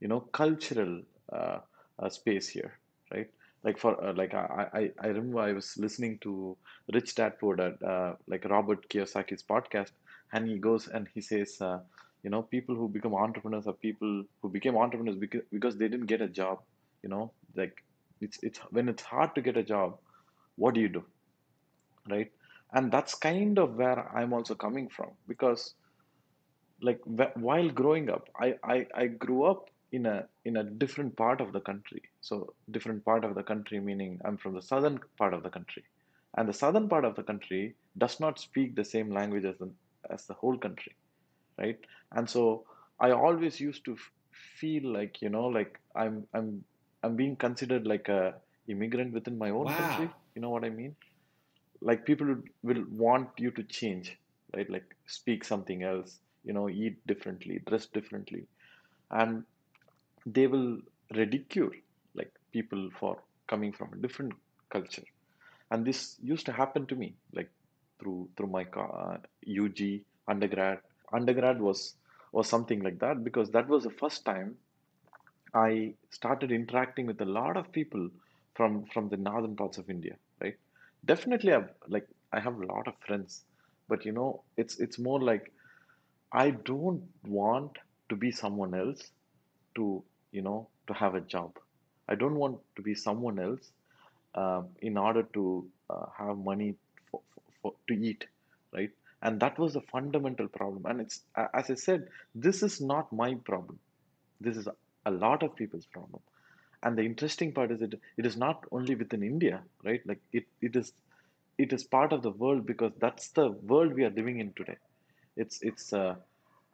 you 0.00 0.08
know 0.08 0.20
cultural 0.20 1.02
uh, 1.32 1.58
uh, 1.98 2.08
space 2.08 2.48
here, 2.48 2.78
right? 3.12 3.30
Like 3.64 3.78
for 3.78 4.02
uh, 4.04 4.12
like 4.14 4.34
I, 4.34 4.66
I 4.74 4.90
I 5.00 5.06
remember 5.08 5.40
I 5.40 5.52
was 5.52 5.76
listening 5.78 6.18
to 6.22 6.56
Rich 6.92 7.14
Dad 7.16 7.38
Poor 7.40 7.56
Dad 7.56 7.76
uh, 7.82 8.14
like 8.26 8.44
Robert 8.44 8.88
Kiyosaki's 8.88 9.42
podcast, 9.42 9.92
and 10.32 10.48
he 10.48 10.58
goes 10.58 10.88
and 10.88 11.08
he 11.14 11.20
says. 11.20 11.60
Uh, 11.60 11.80
you 12.24 12.30
know, 12.30 12.42
people 12.42 12.76
who 12.76 12.88
become 12.88 13.14
entrepreneurs 13.16 13.66
are 13.66 13.72
people 13.72 14.22
who 14.42 14.48
became 14.48 14.76
entrepreneurs 14.76 15.16
because, 15.16 15.42
because 15.52 15.76
they 15.76 15.88
didn't 15.88 16.06
get 16.06 16.20
a 16.20 16.28
job. 16.28 16.60
You 17.02 17.08
know, 17.08 17.32
like 17.56 17.82
it's 18.20 18.38
it's 18.44 18.60
when 18.70 18.88
it's 18.88 19.02
hard 19.02 19.34
to 19.34 19.42
get 19.42 19.56
a 19.56 19.62
job, 19.64 19.98
what 20.56 20.74
do 20.74 20.80
you 20.80 20.88
do? 20.88 21.04
right 22.08 22.30
and 22.72 22.90
that's 22.92 23.14
kind 23.14 23.58
of 23.58 23.76
where 23.76 24.00
i'm 24.16 24.32
also 24.32 24.54
coming 24.54 24.88
from 24.88 25.10
because 25.28 25.74
like 26.82 27.00
while 27.36 27.68
growing 27.70 28.10
up 28.10 28.28
I, 28.38 28.54
I 28.64 28.86
i 28.94 29.06
grew 29.06 29.44
up 29.44 29.70
in 29.92 30.06
a 30.06 30.26
in 30.44 30.56
a 30.56 30.64
different 30.64 31.16
part 31.16 31.40
of 31.40 31.52
the 31.52 31.60
country. 31.60 32.02
So 32.20 32.54
different 32.70 33.04
part 33.04 33.24
of 33.24 33.34
the 33.34 33.42
country 33.42 33.78
meaning 33.80 34.20
i'm 34.24 34.36
from 34.38 34.54
the 34.54 34.62
southern 34.62 35.00
part 35.18 35.34
of 35.34 35.42
the 35.42 35.50
country. 35.50 35.84
And 36.36 36.48
the 36.48 36.54
southern 36.54 36.88
part 36.88 37.04
of 37.04 37.14
the 37.14 37.22
country 37.22 37.74
does 37.98 38.18
not 38.18 38.38
speak 38.38 38.74
the 38.74 38.84
same 38.84 39.10
language 39.10 39.44
as 39.44 39.58
the, 39.58 39.70
as 40.10 40.26
the 40.26 40.34
whole 40.34 40.56
country 40.56 40.94
right? 41.58 41.78
And 42.12 42.28
so 42.28 42.64
i 43.00 43.10
always 43.10 43.60
used 43.60 43.84
to 43.84 43.96
feel 44.58 44.84
like 44.92 45.20
you 45.22 45.28
know 45.28 45.46
like 45.46 45.78
i'm 45.96 46.24
i'm 46.34 46.64
i'm 47.02 47.16
being 47.16 47.34
considered 47.36 47.86
like 47.86 48.08
a 48.08 48.34
immigrant 48.68 49.12
within 49.12 49.36
my 49.38 49.50
own 49.50 49.64
wow. 49.64 49.76
country 49.78 50.08
you 50.34 50.42
know 50.42 50.50
what 50.50 50.64
i 50.64 50.70
mean? 50.70 50.94
Like 51.80 52.06
people 52.06 52.36
will 52.62 52.84
want 52.90 53.28
you 53.38 53.50
to 53.50 53.62
change 53.64 54.16
right? 54.56 54.70
Like 54.70 54.96
speak 55.06 55.44
something 55.44 55.82
else 55.82 56.20
you 56.44 56.52
know 56.52 56.68
eat 56.68 57.04
differently 57.06 57.60
dress 57.66 57.86
differently. 57.86 58.46
And 59.10 59.44
they 60.26 60.46
will 60.46 60.78
ridicule 61.14 61.70
like 62.14 62.32
people 62.52 62.90
for 62.98 63.18
coming 63.48 63.72
from 63.72 63.92
a 63.92 63.96
different 63.96 64.32
culture. 64.70 65.04
And 65.70 65.84
this 65.84 66.16
used 66.22 66.46
to 66.46 66.52
happen 66.52 66.86
to 66.86 66.96
me 66.96 67.14
like 67.32 67.50
through 68.00 68.28
through 68.36 68.48
my 68.48 68.64
uh, 68.76 69.18
ug 69.60 69.80
undergrad. 70.28 70.80
Undergrad 71.12 71.60
was 71.60 71.96
was 72.32 72.48
something 72.48 72.80
like 72.82 72.98
that 73.00 73.24
because 73.24 73.50
that 73.50 73.68
was 73.68 73.84
the 73.84 73.90
first 74.02 74.24
time 74.24 74.56
i 75.54 75.94
started 76.10 76.50
interacting 76.52 77.06
with 77.06 77.20
a 77.20 77.24
lot 77.38 77.56
of 77.56 77.70
people 77.72 78.08
from 78.54 78.84
from 78.92 79.08
the 79.08 79.16
northern 79.16 79.56
parts 79.56 79.78
of 79.78 79.88
india 79.90 80.16
right? 80.40 80.56
Definitely 81.04 81.52
I've, 81.52 81.70
like 81.88 82.06
i 82.32 82.40
have 82.40 82.56
a 82.60 82.66
lot 82.66 82.86
of 82.88 82.94
friends 83.06 83.44
but 83.88 84.04
you 84.06 84.12
know 84.12 84.42
it's 84.56 84.78
it's 84.78 84.98
more 84.98 85.20
like 85.20 85.52
i 86.32 86.50
don't 86.50 87.02
want 87.24 87.78
to 88.08 88.16
be 88.16 88.30
someone 88.30 88.74
else 88.74 89.10
to 89.76 90.04
you 90.32 90.42
know 90.42 90.68
to 90.88 90.94
have 90.94 91.14
a 91.14 91.20
job. 91.20 91.58
I 92.08 92.14
don't 92.16 92.36
want 92.36 92.58
to 92.76 92.82
be 92.82 92.94
someone 92.94 93.38
else 93.38 93.70
um, 94.34 94.68
in 94.80 94.96
order 94.96 95.22
to 95.34 95.66
uh, 95.90 96.06
have 96.18 96.36
money 96.38 96.74
for, 97.10 97.20
for, 97.34 97.42
for, 97.62 97.74
to 97.88 97.94
eat 97.94 98.26
right? 98.74 98.90
And 99.22 99.38
that 99.40 99.58
was 99.58 99.76
a 99.76 99.80
fundamental 99.80 100.48
problem. 100.48 100.86
And 100.86 101.00
it's 101.00 101.20
as 101.54 101.70
i 101.70 101.74
said 101.74 102.08
this 102.34 102.62
is 102.62 102.80
not 102.80 103.12
my 103.12 103.34
problem. 103.34 103.78
This 104.40 104.56
is 104.56 104.68
a 105.06 105.10
lot 105.10 105.42
of 105.42 105.54
people's 105.56 105.86
problem. 105.86 106.20
And 106.82 106.98
the 106.98 107.02
interesting 107.04 107.52
part 107.52 107.70
is 107.70 107.80
that 107.80 107.94
it 108.16 108.26
is 108.26 108.36
not 108.36 108.64
only 108.72 108.94
within 108.96 109.22
india 109.22 109.62
right? 109.84 110.02
Like 110.06 110.20
it, 110.32 110.46
it 110.60 110.74
is 110.76 110.92
it 111.58 111.72
is 111.72 111.84
part 111.84 112.12
of 112.12 112.22
the 112.22 112.30
world 112.30 112.66
because 112.66 112.92
that's 112.98 113.28
the 113.30 113.50
world 113.50 113.94
we 113.94 114.04
are 114.04 114.10
living 114.10 114.40
in 114.40 114.52
today. 114.54 114.76
It's 115.36 115.62
it's 115.62 115.92
uh, 115.92 116.16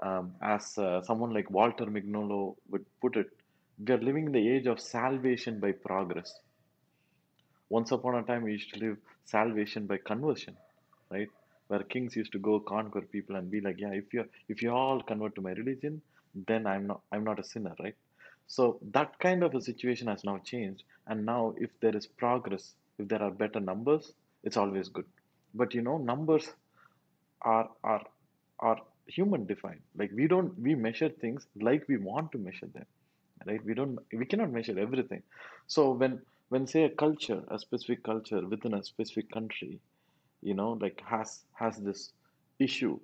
um, 0.01 0.35
as 0.41 0.79
uh, 0.79 1.03
someone 1.03 1.33
like 1.35 1.51
walter 1.51 1.87
mignolo 1.87 2.57
would 2.71 2.87
put 3.01 3.17
it 3.17 3.31
we 3.87 3.93
are 3.95 4.03
living 4.09 4.27
in 4.27 4.33
the 4.33 4.49
age 4.55 4.67
of 4.67 4.81
salvation 4.81 5.59
by 5.61 5.73
progress 5.73 6.31
once 7.71 7.91
upon 7.93 8.15
a 8.17 8.23
time 8.31 8.43
we 8.43 8.53
used 8.53 8.73
to 8.75 8.81
live 8.85 8.97
salvation 9.25 9.87
by 9.87 9.99
conversion 10.13 10.57
right 11.11 11.29
where 11.69 11.83
kings 11.95 12.17
used 12.17 12.33
to 12.33 12.39
go 12.51 12.59
conquer 12.73 13.03
people 13.17 13.37
and 13.37 13.51
be 13.51 13.61
like 13.61 13.79
yeah 13.85 13.95
if 14.03 14.13
you 14.15 14.25
if 14.49 14.63
you 14.63 14.71
all 14.81 15.01
convert 15.11 15.35
to 15.35 15.43
my 15.49 15.53
religion 15.63 16.01
then 16.51 16.67
i'm 16.67 16.87
not 16.91 17.01
i'm 17.13 17.25
not 17.31 17.39
a 17.45 17.49
sinner 17.53 17.75
right 17.85 17.97
so 18.47 18.79
that 18.93 19.19
kind 19.21 19.43
of 19.45 19.55
a 19.55 19.61
situation 19.61 20.09
has 20.09 20.25
now 20.25 20.39
changed. 20.39 20.83
And 21.07 21.27
now, 21.27 21.55
if 21.59 21.71
there 21.81 21.95
is 21.95 22.07
progress, 22.07 22.75
if 22.99 23.07
there 23.09 23.23
are 23.23 23.31
better 23.31 23.61
numbers, 23.61 24.13
it's 24.43 24.57
always 24.57 24.89
good. 24.89 25.05
But 25.55 25.75
you 25.75 25.83
know, 25.83 25.99
numbers 25.99 26.51
are 27.43 27.71
are 27.85 28.05
are 28.61 28.79
human 29.07 29.47
defined. 29.47 29.83
Like 29.97 30.13
we 30.15 30.27
don't 30.29 30.59
we 30.59 30.75
measure 30.75 31.11
things 31.11 31.47
like 31.61 31.87
we 31.89 31.99
want 31.99 32.33
to 32.33 32.39
measure 32.39 32.67
them, 32.67 32.87
right? 33.49 33.65
We 33.65 33.75
don't 33.75 33.99
we 34.13 34.27
cannot 34.27 34.53
measure 34.53 34.79
everything. 34.79 35.23
So 35.69 35.93
when 35.93 36.23
when 36.51 36.67
say 36.67 36.85
a 36.85 36.91
culture, 36.91 37.43
a 37.51 37.59
specific 37.59 38.05
culture 38.05 38.47
within 38.47 38.75
a 38.75 38.85
specific 38.85 39.31
country, 39.33 39.81
you 40.43 40.55
know, 40.55 40.73
like 40.81 41.03
has 41.07 41.45
has 41.55 41.79
this 41.79 42.13
issue, 42.61 43.01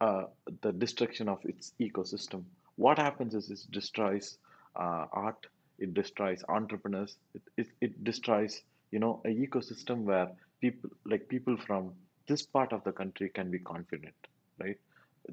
uh, 0.00 0.24
the 0.62 0.72
destruction 0.72 1.28
of 1.28 1.38
its 1.44 1.72
ecosystem. 1.80 2.44
What 2.76 2.98
happens 2.98 3.34
is 3.34 3.50
it 3.50 3.60
destroys 3.72 4.38
uh, 4.76 5.06
art 5.12 5.46
it 5.80 5.94
destroys 5.94 6.42
entrepreneurs 6.48 7.16
it, 7.34 7.42
it, 7.56 7.66
it 7.80 8.04
destroys 8.04 8.62
you 8.92 8.98
know 9.00 9.20
a 9.24 9.28
ecosystem 9.28 10.02
where 10.04 10.28
people 10.60 10.90
like 11.06 11.28
people 11.28 11.56
from 11.66 11.92
this 12.28 12.42
part 12.42 12.72
of 12.72 12.82
the 12.84 12.92
country 12.92 13.28
can 13.28 13.50
be 13.50 13.58
confident 13.60 14.14
right 14.60 14.78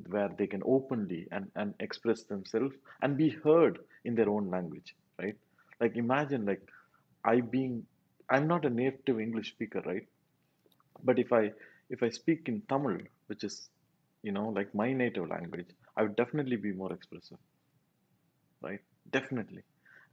where 0.08 0.29
they 0.38 0.47
can 0.47 0.62
openly 0.65 1.27
and, 1.31 1.51
and 1.55 1.73
express 1.79 2.23
themselves 2.23 2.75
and 3.01 3.17
be 3.17 3.29
heard 3.29 3.79
in 4.05 4.15
their 4.15 4.29
own 4.29 4.49
language 4.49 4.95
right 5.21 5.38
Like 5.81 5.95
imagine 5.97 6.45
like 6.45 6.63
I 7.23 7.41
being 7.41 7.86
I'm 8.29 8.47
not 8.47 8.65
a 8.65 8.69
native 8.69 9.19
English 9.19 9.49
speaker, 9.51 9.81
right? 9.86 10.08
But 11.03 11.19
if 11.19 11.31
I 11.34 11.53
if 11.89 12.03
I 12.03 12.10
speak 12.10 12.49
in 12.49 12.62
Tamil, 12.69 12.99
which 13.27 13.43
is 13.43 13.69
you 14.23 14.31
know 14.34 14.49
like 14.49 14.73
my 14.75 14.91
native 14.93 15.29
language, 15.29 15.69
I 15.95 16.03
would 16.03 16.15
definitely 16.17 16.58
be 16.58 16.73
more 16.73 16.91
expressive, 16.93 17.39
right? 18.62 18.79
Definitely, 19.12 19.63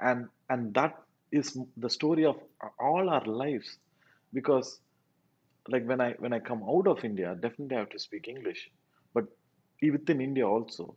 and 0.00 0.28
and 0.48 0.74
that 0.74 0.94
is 1.32 1.56
the 1.76 1.90
story 1.90 2.24
of 2.26 2.36
all 2.78 3.08
our 3.08 3.24
lives, 3.24 3.78
because 4.32 4.80
like 5.68 5.86
when 5.86 6.00
I 6.00 6.12
when 6.18 6.32
I 6.32 6.40
come 6.40 6.62
out 6.64 6.86
of 6.88 7.04
India, 7.04 7.36
definitely 7.40 7.76
I 7.76 7.80
have 7.80 7.90
to 7.90 7.98
speak 7.98 8.28
English, 8.28 8.70
but 9.14 9.24
within 9.90 10.20
India 10.20 10.46
also, 10.46 10.94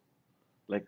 like 0.67 0.85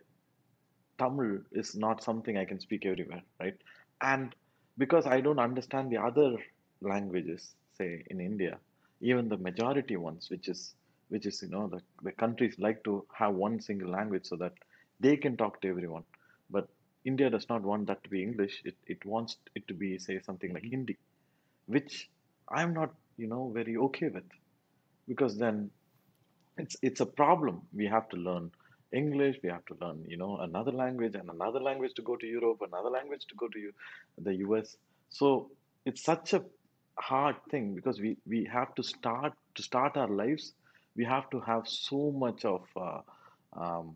Tamil 0.98 1.40
is 1.52 1.74
not 1.76 2.02
something 2.02 2.36
I 2.36 2.44
can 2.44 2.60
speak 2.60 2.84
everywhere, 2.86 3.22
right? 3.40 3.56
And 4.00 4.34
because 4.76 5.06
I 5.06 5.20
don't 5.20 5.38
understand 5.38 5.90
the 5.90 5.98
other 5.98 6.36
languages, 6.80 7.54
say 7.76 8.04
in 8.08 8.20
India, 8.20 8.58
even 9.00 9.28
the 9.28 9.36
majority 9.36 9.96
ones, 9.96 10.30
which 10.30 10.48
is 10.48 10.74
which 11.08 11.26
is 11.26 11.42
you 11.42 11.48
know 11.48 11.68
the, 11.68 11.80
the 12.02 12.12
countries 12.12 12.58
like 12.58 12.82
to 12.84 13.04
have 13.14 13.34
one 13.34 13.60
single 13.60 13.90
language 13.90 14.26
so 14.26 14.36
that 14.36 14.52
they 15.00 15.16
can 15.16 15.36
talk 15.36 15.60
to 15.62 15.68
everyone. 15.68 16.04
But 16.50 16.68
India 17.04 17.30
does 17.30 17.48
not 17.48 17.62
want 17.62 17.86
that 17.86 18.02
to 18.04 18.10
be 18.10 18.22
English. 18.22 18.62
It 18.64 18.76
it 18.86 19.04
wants 19.04 19.36
it 19.54 19.66
to 19.68 19.74
be 19.74 19.98
say 19.98 20.20
something 20.20 20.52
like 20.52 20.62
mm-hmm. 20.64 20.70
Hindi, 20.86 20.96
which 21.66 22.10
I'm 22.48 22.74
not 22.74 22.94
you 23.16 23.26
know 23.28 23.50
very 23.50 23.76
okay 23.76 24.08
with, 24.08 24.28
because 25.08 25.36
then 25.38 25.70
it's 26.58 26.76
it's 26.82 27.00
a 27.00 27.06
problem 27.06 27.62
we 27.74 27.86
have 27.86 28.08
to 28.10 28.16
learn 28.16 28.50
English, 28.92 29.36
we 29.42 29.50
have 29.50 29.64
to 29.66 29.76
learn, 29.82 30.04
you 30.08 30.16
know, 30.16 30.38
another 30.38 30.72
language 30.72 31.14
and 31.14 31.28
another 31.30 31.60
language 31.60 31.92
to 31.94 32.02
go 32.02 32.16
to 32.16 32.26
Europe, 32.26 32.62
another 32.62 32.90
language 32.90 33.26
to 33.28 33.34
go 33.36 33.48
to 33.48 33.58
U- 33.58 33.74
the 34.18 34.34
US. 34.36 34.76
So 35.10 35.50
it's 35.84 36.02
such 36.02 36.32
a 36.34 36.42
hard 36.98 37.36
thing 37.50 37.74
because 37.74 38.00
we, 38.00 38.16
we 38.26 38.48
have 38.52 38.74
to 38.76 38.82
start 38.82 39.34
to 39.56 39.62
start 39.62 39.96
our 39.96 40.08
lives. 40.08 40.54
We 40.96 41.04
have 41.04 41.28
to 41.30 41.40
have 41.40 41.68
so 41.68 42.10
much 42.12 42.44
of 42.44 42.62
uh, 42.76 43.00
um, 43.52 43.94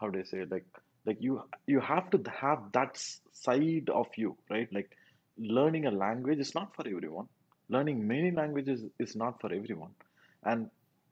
how 0.00 0.08
do 0.08 0.18
I 0.20 0.24
say 0.24 0.44
like 0.50 0.66
like 1.06 1.18
you 1.20 1.42
you 1.66 1.80
have 1.80 2.10
to 2.10 2.22
have 2.40 2.72
that 2.72 2.98
side 3.32 3.88
of 3.92 4.06
you, 4.16 4.36
right? 4.50 4.68
Like 4.72 4.90
learning 5.38 5.86
a 5.86 5.90
language 5.90 6.38
is 6.38 6.54
not 6.54 6.74
for 6.74 6.86
everyone. 6.86 7.28
Learning 7.68 8.06
many 8.06 8.30
languages 8.30 8.84
is 8.98 9.16
not 9.16 9.40
for 9.40 9.52
everyone, 9.52 9.90
and 10.44 10.70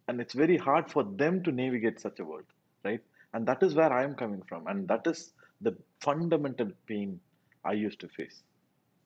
and 0.08 0.20
it's 0.20 0.34
very 0.34 0.56
hard 0.56 0.90
for 0.90 1.04
them 1.04 1.42
to 1.44 1.52
navigate 1.52 2.00
such 2.00 2.20
a 2.20 2.24
world, 2.24 2.44
right? 2.84 3.00
And 3.32 3.46
that 3.46 3.62
is 3.62 3.74
where 3.74 3.92
I 3.92 4.04
am 4.04 4.14
coming 4.14 4.42
from, 4.48 4.66
and 4.66 4.86
that 4.88 5.06
is 5.06 5.32
the 5.60 5.76
fundamental 6.00 6.70
pain 6.86 7.20
I 7.64 7.72
used 7.72 8.00
to 8.00 8.08
face, 8.08 8.42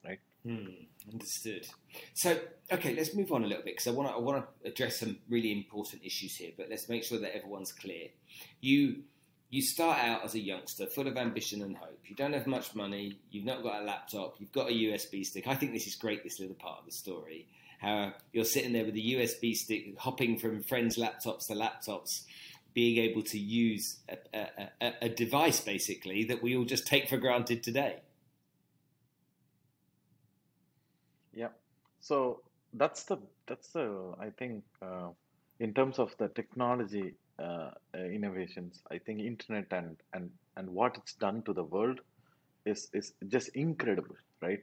right? 0.05 0.19
Hmm, 0.45 0.67
understood. 1.13 1.67
So, 2.15 2.39
okay, 2.73 2.95
let's 2.95 3.15
move 3.15 3.33
on 3.33 3.45
a 3.45 3.47
little 3.47 3.63
bit 3.65 3.77
because 3.77 3.87
I 3.87 3.93
want 3.93 4.09
to 4.09 4.15
I 4.15 4.19
want 4.19 4.45
to 4.45 4.69
address 4.69 5.01
some 5.01 5.19
really 5.29 5.53
important 5.53 6.05
issues 6.05 6.37
here. 6.37 6.51
But 6.57 6.69
let's 6.69 6.89
make 6.89 7.05
sure 7.05 7.19
that 7.21 7.35
everyone's 7.35 7.73
clear. 7.73 8.09
You 8.61 9.03
you 9.51 9.63
start 9.63 9.99
out 10.01 10.25
as 10.25 10.35
a 10.35 10.41
youngster, 10.41 10.87
full 10.87 11.07
of 11.07 11.17
ambition 11.17 11.63
and 11.63 11.77
hope. 11.77 12.01
You 12.07 12.15
don't 12.15 12.35
have 12.35 12.47
much 12.47 12.75
money. 12.75 13.19
You've 13.31 13.47
not 13.47 13.63
got 13.63 13.81
a 13.81 13.85
laptop. 13.85 14.37
You've 14.39 14.53
got 14.53 14.69
a 14.69 14.73
USB 14.73 15.25
stick. 15.25 15.47
I 15.47 15.55
think 15.55 15.73
this 15.73 15.87
is 15.87 15.95
great. 15.95 16.23
This 16.23 16.39
little 16.39 16.55
part 16.55 16.81
of 16.81 16.85
the 16.85 16.93
story, 16.93 17.47
how 17.79 18.12
you're 18.33 18.45
sitting 18.45 18.73
there 18.73 18.85
with 18.85 18.95
a 18.95 18.99
USB 18.99 19.57
stick, 19.57 19.99
hopping 19.99 20.38
from 20.38 20.62
friends' 20.62 20.97
laptops 20.97 21.47
to 21.47 21.55
laptops, 21.55 22.23
being 22.75 22.99
able 22.99 23.23
to 23.23 23.38
use 23.38 23.99
a, 24.09 24.47
a, 24.81 24.93
a, 25.03 25.09
device 25.09 25.61
basically 25.61 26.25
that 26.25 26.43
we 26.43 26.57
all 26.57 26.64
just 26.64 26.87
take 26.87 27.09
for 27.09 27.17
granted 27.17 27.62
today. 27.62 27.97
Yeah. 31.33 31.49
So 32.01 32.43
that's 32.75 33.05
the 33.05 33.19
that's 33.47 33.69
the 33.69 34.14
I 34.21 34.31
think 34.31 34.64
uh, 34.83 35.09
in 35.61 35.73
terms 35.73 35.99
of 35.99 36.14
the 36.19 36.29
technology 36.29 37.14
uh, 37.38 37.71
innovations, 37.95 38.83
I 38.91 38.99
think 38.99 39.21
internet 39.21 39.67
and 39.71 39.97
and 40.12 40.31
and 40.57 40.69
what 40.69 40.97
it's 40.97 41.14
done 41.14 41.43
to 41.43 41.53
the 41.53 41.64
world 41.64 42.01
is 42.64 42.88
is 42.93 43.12
just 43.29 43.49
incredible, 43.51 44.17
right? 44.43 44.62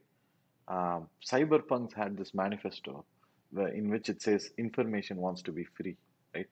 Um, 0.68 1.08
Cypherpunks 1.24 1.94
had 1.94 2.16
this 2.16 2.34
manifesto 2.34 3.04
where, 3.52 3.68
in 3.68 3.90
which 3.90 4.08
it 4.08 4.22
says 4.22 4.50
information 4.58 5.18
wants 5.18 5.42
to 5.42 5.52
be 5.52 5.64
free, 5.64 5.96
right? 6.34 6.48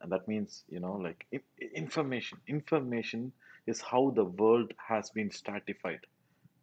And 0.00 0.12
that 0.12 0.28
means 0.28 0.64
you 0.68 0.80
know 0.80 0.94
like 0.94 1.26
information. 1.74 2.38
Information 2.46 3.32
is 3.66 3.80
how 3.80 4.10
the 4.10 4.24
world 4.24 4.72
has 4.88 5.10
been 5.10 5.30
stratified 5.30 6.00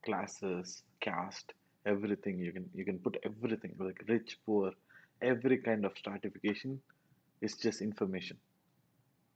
classes, 0.05 0.83
caste, 1.01 1.53
everything. 1.85 2.39
You 2.39 2.51
can 2.51 2.69
you 2.73 2.85
can 2.85 2.99
put 2.99 3.17
everything 3.23 3.75
like 3.79 4.03
rich, 4.07 4.37
poor, 4.45 4.71
every 5.21 5.57
kind 5.57 5.85
of 5.85 5.97
stratification 5.97 6.81
is 7.41 7.57
just 7.57 7.81
information. 7.81 8.37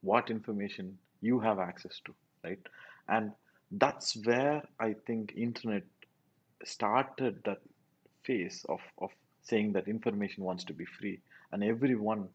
What 0.01 0.29
information 0.29 0.97
you 1.21 1.39
have 1.39 1.59
access 1.59 1.99
to, 2.05 2.13
right? 2.43 2.59
And 3.07 3.31
that's 3.71 4.15
where 4.25 4.63
I 4.79 4.93
think 5.05 5.33
internet 5.35 5.83
started 6.65 7.41
that 7.45 7.61
phase 8.23 8.65
of, 8.69 8.79
of 8.99 9.09
saying 9.43 9.73
that 9.73 9.87
information 9.87 10.43
wants 10.43 10.63
to 10.65 10.73
be 10.73 10.85
free 10.85 11.19
and 11.51 11.63
everyone 11.63 12.27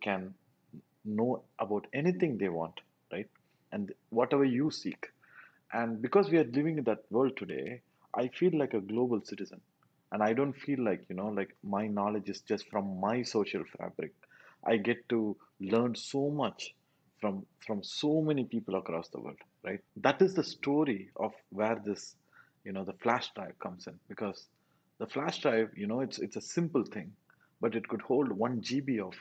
can 0.00 0.34
know 1.04 1.42
about 1.58 1.86
anything 1.92 2.36
they 2.38 2.48
want, 2.48 2.80
right? 3.12 3.28
And 3.72 3.92
whatever 4.10 4.44
you 4.44 4.70
seek. 4.70 5.06
And 5.72 6.00
because 6.02 6.30
we 6.30 6.38
are 6.38 6.44
living 6.44 6.78
in 6.78 6.84
that 6.84 7.04
world 7.10 7.36
today, 7.36 7.82
I 8.14 8.28
feel 8.28 8.56
like 8.58 8.74
a 8.74 8.80
global 8.80 9.20
citizen. 9.24 9.60
And 10.12 10.22
I 10.22 10.32
don't 10.32 10.52
feel 10.54 10.82
like, 10.82 11.04
you 11.08 11.16
know, 11.16 11.28
like 11.28 11.54
my 11.62 11.86
knowledge 11.86 12.28
is 12.28 12.40
just 12.40 12.68
from 12.70 13.00
my 13.00 13.22
social 13.22 13.64
fabric. 13.76 14.12
I 14.64 14.76
get 14.76 15.08
to 15.10 15.36
learn 15.60 15.94
so 15.94 16.30
much 16.30 16.74
from 17.20 17.46
from 17.66 17.82
so 17.82 18.20
many 18.20 18.44
people 18.44 18.76
across 18.76 19.08
the 19.08 19.20
world, 19.20 19.38
right? 19.64 19.80
That 19.96 20.22
is 20.22 20.34
the 20.34 20.44
story 20.44 21.10
of 21.16 21.32
where 21.50 21.80
this, 21.84 22.14
you 22.66 22.72
know, 22.72 22.84
the 22.84 22.94
flash 23.04 23.30
drive 23.34 23.58
comes 23.60 23.86
in 23.88 23.94
because 24.08 24.48
the 24.98 25.06
flash 25.06 25.40
drive, 25.40 25.70
you 25.76 25.86
know, 25.86 26.00
it's 26.00 26.18
it's 26.18 26.36
a 26.36 26.42
simple 26.42 26.84
thing, 26.84 27.12
but 27.60 27.76
it 27.76 27.88
could 27.88 28.02
hold 28.02 28.32
one 28.32 28.60
GB 28.62 29.00
of 29.00 29.14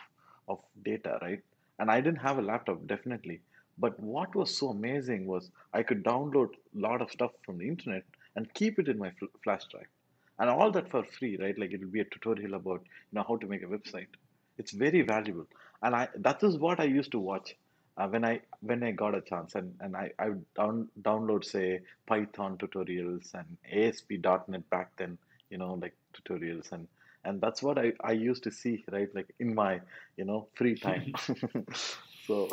of 0.49 0.60
data, 0.84 1.19
right? 1.21 1.41
And 1.79 1.91
I 1.91 2.01
didn't 2.01 2.21
have 2.27 2.39
a 2.39 2.41
laptop, 2.41 2.88
definitely. 2.88 3.41
But 3.77 3.99
what 3.99 4.36
was 4.36 4.58
so 4.58 4.69
amazing 4.69 5.27
was 5.27 5.51
I 5.73 5.84
could 5.84 6.03
download 6.03 6.49
a 6.75 6.79
lot 6.88 7.01
of 7.01 7.12
stuff 7.12 7.31
from 7.45 7.58
the 7.60 7.67
internet 7.67 8.03
and 8.36 8.53
keep 8.53 8.79
it 8.79 8.88
in 8.89 8.97
my 8.97 9.12
fl- 9.19 9.38
flash 9.43 9.63
drive, 9.71 9.91
and 10.39 10.49
all 10.49 10.71
that 10.71 10.89
for 10.91 11.03
free, 11.05 11.38
right? 11.38 11.58
Like 11.58 11.73
it 11.73 11.81
will 11.81 11.91
be 11.97 12.01
a 12.01 12.05
tutorial 12.05 12.55
about 12.55 12.81
you 12.84 13.17
know 13.19 13.25
how 13.27 13.38
to 13.38 13.47
make 13.47 13.63
a 13.63 13.73
website. 13.77 14.13
It's 14.58 14.71
very 14.73 15.01
valuable, 15.01 15.47
and 15.84 15.95
I 15.95 16.10
that 16.29 16.43
is 16.43 16.58
what 16.58 16.79
I 16.79 16.86
used 16.86 17.12
to 17.12 17.19
watch 17.19 17.55
uh, 17.97 18.08
when 18.08 18.25
I 18.25 18.41
when 18.62 18.84
I 18.84 18.91
got 18.91 19.15
a 19.15 19.21
chance, 19.21 19.55
and 19.55 19.73
and 19.79 19.95
I 19.95 20.12
I 20.19 20.29
would 20.29 20.45
down, 20.53 20.89
download 21.01 21.45
say 21.45 21.81
Python 22.08 22.58
tutorials 22.58 23.34
and 23.34 23.58
ASP.NET 23.71 24.69
back 24.69 24.91
then, 24.97 25.17
you 25.49 25.58
know, 25.58 25.73
like 25.75 25.95
tutorials 26.13 26.71
and 26.71 26.88
and 27.23 27.41
that's 27.41 27.63
what 27.63 27.77
I, 27.77 27.93
I 28.01 28.12
used 28.12 28.43
to 28.43 28.51
see 28.51 28.84
right 28.91 29.13
like 29.15 29.34
in 29.39 29.55
my 29.55 29.81
you 30.17 30.25
know 30.25 30.47
free 30.55 30.75
time. 30.75 31.13
So 32.27 32.47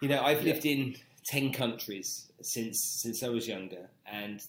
You 0.00 0.08
know, 0.08 0.22
I've 0.22 0.44
yeah. 0.44 0.54
lived 0.54 0.66
in 0.66 0.96
ten 1.24 1.52
countries 1.52 2.30
since 2.42 2.80
since 2.80 3.22
I 3.22 3.28
was 3.28 3.46
younger, 3.48 3.90
and 4.06 4.42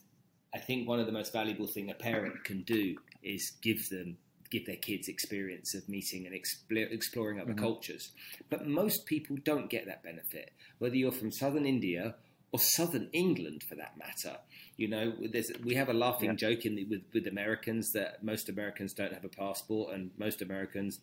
I 0.53 0.59
think 0.59 0.87
one 0.87 0.99
of 0.99 1.05
the 1.05 1.11
most 1.11 1.33
valuable 1.33 1.67
thing 1.67 1.89
a 1.91 1.93
parent 1.93 2.43
can 2.43 2.61
do 2.63 2.95
is 3.23 3.51
give 3.61 3.89
them 3.89 4.17
give 4.55 4.65
their 4.65 4.75
kids 4.75 5.07
experience 5.07 5.73
of 5.75 5.87
meeting 5.89 6.25
and 6.25 6.35
expl- 6.35 6.91
exploring 6.91 7.39
other 7.39 7.53
hmm 7.53 7.59
cultures. 7.65 8.11
But 8.49 8.67
most 8.67 9.05
people 9.05 9.37
don't 9.43 9.69
get 9.69 9.85
that 9.87 10.03
benefit, 10.03 10.51
whether 10.77 10.95
you're 10.95 11.11
from 11.11 11.31
southern 11.31 11.65
India 11.65 12.15
or 12.51 12.59
southern 12.59 13.09
England, 13.11 13.63
for 13.63 13.75
that 13.75 13.97
matter. 13.97 14.37
You 14.77 14.89
know, 14.89 15.13
there's, 15.31 15.51
we 15.63 15.75
have 15.75 15.89
a 15.89 15.93
yeah 15.93 15.99
laughing 15.99 16.37
joke 16.37 16.65
in 16.65 16.75
the, 16.75 16.83
with 16.85 17.01
with 17.13 17.27
Americans 17.27 17.91
that 17.93 18.23
most 18.23 18.49
Americans 18.49 18.93
don't 18.93 19.13
have 19.13 19.25
a 19.25 19.29
passport, 19.29 19.93
and 19.93 20.11
most 20.17 20.41
Americans 20.41 20.99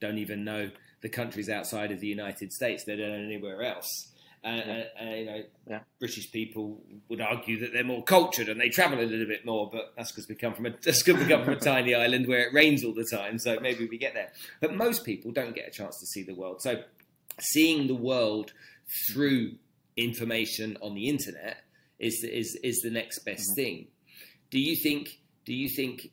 don't 0.00 0.18
even 0.18 0.44
know 0.44 0.70
the 1.02 1.08
countries 1.08 1.48
outside 1.48 1.90
of 1.92 2.00
the 2.00 2.06
United 2.06 2.52
States. 2.52 2.84
They 2.84 2.96
don't 2.96 3.10
know 3.10 3.24
anywhere 3.24 3.62
else. 3.62 4.11
And, 4.44 4.56
yeah 4.66 4.72
and, 4.74 4.84
and 4.98 5.18
you 5.20 5.26
know, 5.26 5.42
yeah 5.68 5.80
British 6.00 6.32
people 6.32 6.82
would 7.08 7.20
argue 7.20 7.60
that 7.60 7.72
they're 7.72 7.84
more 7.84 8.02
cultured 8.02 8.48
and 8.48 8.60
they 8.60 8.68
travel 8.68 8.98
a 8.98 9.02
little 9.02 9.26
bit 9.26 9.46
more, 9.46 9.70
but 9.72 9.92
that's 9.96 10.10
because 10.10 10.28
we 10.28 10.34
come 10.34 10.54
from 10.54 10.66
a 10.66 10.70
that's 10.82 11.02
'cause 11.02 11.16
we 11.16 11.26
come 11.26 11.44
from 11.44 11.54
a 11.54 11.60
tiny 11.60 11.94
island 11.94 12.26
where 12.26 12.40
it 12.48 12.52
rains 12.52 12.84
all 12.84 12.92
the 12.94 13.04
time. 13.04 13.38
So 13.38 13.60
maybe 13.60 13.86
we 13.86 13.98
get 13.98 14.14
there. 14.14 14.32
But 14.60 14.74
most 14.74 15.04
people 15.04 15.30
don't 15.30 15.54
get 15.54 15.68
a 15.68 15.70
chance 15.70 15.98
to 16.00 16.06
see 16.06 16.22
the 16.24 16.34
world. 16.34 16.60
So 16.62 16.82
seeing 17.40 17.86
the 17.86 17.94
world 17.94 18.52
through 19.10 19.56
information 19.96 20.76
on 20.80 20.94
the 20.94 21.08
internet 21.08 21.58
is 21.98 22.24
is 22.24 22.56
is 22.62 22.80
the 22.82 22.90
next 22.90 23.20
best 23.20 23.50
hmm 23.50 23.54
thing. 23.54 23.86
Do 24.50 24.58
you 24.58 24.76
think? 24.76 25.20
Do 25.44 25.54
you 25.54 25.68
think? 25.68 26.10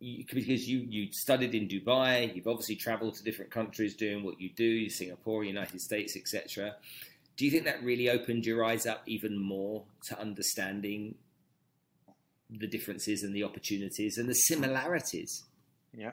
You, 0.00 0.24
because 0.32 0.68
you 0.68 0.78
you 0.88 1.08
studied 1.12 1.54
in 1.56 1.66
Dubai, 1.66 2.34
you've 2.34 2.46
obviously 2.46 2.76
travelled 2.76 3.14
to 3.16 3.24
different 3.24 3.50
countries 3.50 3.96
doing 3.96 4.22
what 4.22 4.40
you 4.40 4.50
do, 4.50 4.88
Singapore, 4.88 5.42
United 5.44 5.80
States, 5.80 6.16
etc. 6.16 6.76
Do 7.38 7.46
you 7.46 7.50
think 7.50 7.64
that 7.64 7.82
really 7.82 8.10
opened 8.10 8.44
your 8.44 8.62
eyes 8.64 8.84
up 8.84 9.02
even 9.06 9.40
more 9.40 9.84
to 10.08 10.20
understanding 10.20 11.14
the 12.50 12.66
differences 12.66 13.22
and 13.22 13.34
the 13.34 13.44
opportunities 13.44 14.18
and 14.18 14.28
the 14.28 14.34
similarities. 14.34 15.44
Yeah, 15.96 16.12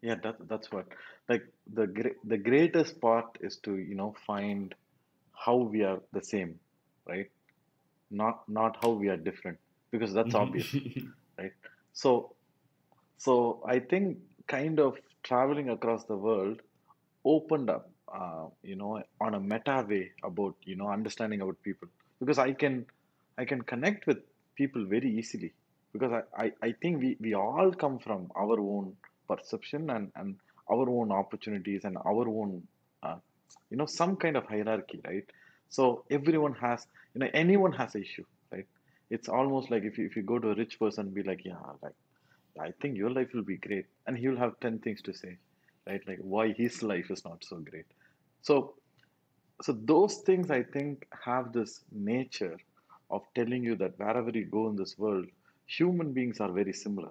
yeah, 0.00 0.16
that 0.22 0.48
that's 0.48 0.70
what. 0.70 0.86
Like 1.28 1.46
the 1.72 2.14
the 2.24 2.36
greatest 2.36 3.00
part 3.00 3.38
is 3.40 3.56
to 3.58 3.76
you 3.76 3.94
know 3.94 4.14
find 4.26 4.74
how 5.32 5.56
we 5.56 5.82
are 5.82 6.00
the 6.12 6.22
same, 6.22 6.58
right? 7.06 7.30
Not 8.10 8.48
not 8.48 8.78
how 8.82 8.90
we 8.90 9.08
are 9.08 9.16
different 9.16 9.58
because 9.90 10.12
that's 10.12 10.34
mm-hmm. 10.34 10.36
obvious, 10.36 10.74
right? 11.38 11.52
So 11.92 12.34
so 13.18 13.62
I 13.66 13.78
think 13.78 14.18
kind 14.46 14.80
of 14.80 14.98
traveling 15.22 15.70
across 15.70 16.04
the 16.04 16.16
world 16.16 16.60
opened 17.24 17.70
up, 17.70 17.88
uh, 18.14 18.46
you 18.62 18.76
know, 18.76 19.02
on 19.20 19.34
a 19.34 19.40
meta 19.40 19.84
way 19.88 20.10
about 20.22 20.54
you 20.64 20.76
know 20.76 20.88
understanding 20.88 21.40
about 21.40 21.56
people. 21.62 21.88
Because 22.20 22.38
I 22.38 22.52
can 22.52 22.86
I 23.38 23.44
can 23.44 23.62
connect 23.62 24.06
with 24.06 24.18
people 24.56 24.84
very 24.86 25.10
easily. 25.18 25.52
Because 25.92 26.12
I, 26.12 26.44
I, 26.44 26.52
I 26.62 26.72
think 26.80 27.00
we, 27.00 27.16
we 27.20 27.34
all 27.34 27.72
come 27.72 27.98
from 27.98 28.30
our 28.36 28.58
own 28.58 28.96
perception 29.28 29.90
and, 29.90 30.10
and 30.16 30.36
our 30.70 30.88
own 30.88 31.12
opportunities 31.12 31.84
and 31.84 31.96
our 31.98 32.28
own 32.28 32.62
uh, 33.02 33.16
you 33.70 33.76
know 33.76 33.86
some 33.86 34.16
kind 34.16 34.36
of 34.36 34.46
hierarchy 34.46 35.00
right? 35.06 35.24
So 35.68 36.04
everyone 36.10 36.54
has 36.54 36.86
you 37.14 37.20
know 37.20 37.28
anyone 37.34 37.72
has 37.72 37.94
an 37.94 38.02
issue 38.02 38.24
right? 38.52 38.66
It's 39.10 39.28
almost 39.28 39.70
like 39.70 39.84
if 39.84 39.98
you, 39.98 40.06
if 40.06 40.16
you 40.16 40.22
go 40.22 40.38
to 40.38 40.50
a 40.50 40.54
rich 40.54 40.78
person 40.78 41.10
be 41.10 41.22
like 41.22 41.44
yeah 41.44 41.56
like 41.82 41.94
I 42.60 42.72
think 42.80 42.96
your 42.96 43.10
life 43.10 43.28
will 43.34 43.42
be 43.44 43.56
great. 43.56 43.86
And 44.06 44.16
he 44.16 44.28
will 44.28 44.38
have 44.38 44.60
10 44.60 44.78
things 44.80 45.02
to 45.02 45.14
say 45.14 45.38
right? 45.86 46.00
Like 46.06 46.18
why 46.20 46.52
his 46.52 46.82
life 46.82 47.10
is 47.10 47.24
not 47.24 47.44
so 47.44 47.56
great 47.58 47.86
so 48.42 48.74
so 49.62 49.72
those 49.72 50.16
things 50.16 50.50
I 50.50 50.62
think 50.62 51.06
have 51.24 51.52
this 51.52 51.80
nature 51.92 52.56
of 53.10 53.22
telling 53.34 53.62
you 53.62 53.76
that 53.76 53.98
wherever 53.98 54.30
you 54.30 54.44
go 54.46 54.68
in 54.68 54.76
this 54.76 54.98
world, 54.98 55.26
human 55.66 56.12
beings 56.12 56.40
are 56.40 56.50
very 56.50 56.72
similar, 56.72 57.10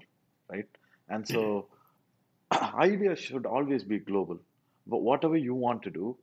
right? 0.50 0.68
And 1.08 1.26
so 1.28 1.68
mm-hmm. 2.52 2.80
ideas 2.80 3.20
should 3.20 3.46
always 3.46 3.84
be 3.84 4.00
global. 4.00 4.38
But 4.88 4.98
whatever 4.98 5.38
you 5.38 5.54
want 5.54 5.84
to 5.84 5.90
do, 5.90 6.18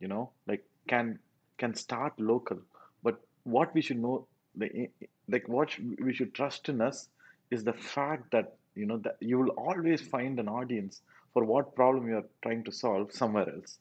you 0.00 0.08
know, 0.08 0.30
like 0.46 0.64
can 0.88 1.18
can 1.56 1.74
start 1.74 2.12
local. 2.18 2.58
But 3.02 3.20
what 3.44 3.74
we 3.74 3.80
should 3.80 3.98
know, 3.98 4.26
the 4.56 4.88
like 5.28 5.48
what 5.48 5.70
we 6.00 6.12
should 6.12 6.34
trust 6.34 6.68
in 6.68 6.80
us, 6.80 7.08
is 7.50 7.64
the 7.64 7.72
fact 7.72 8.30
that 8.32 8.56
you 8.74 8.84
know 8.84 8.98
that 8.98 9.16
you 9.20 9.38
will 9.38 9.50
always 9.50 10.02
find 10.02 10.38
an 10.38 10.48
audience 10.48 11.00
for 11.32 11.44
what 11.44 11.74
problem 11.74 12.08
you 12.08 12.16
are 12.16 12.28
trying 12.42 12.64
to 12.64 12.72
solve 12.72 13.12
somewhere 13.12 13.48
else 13.48 13.78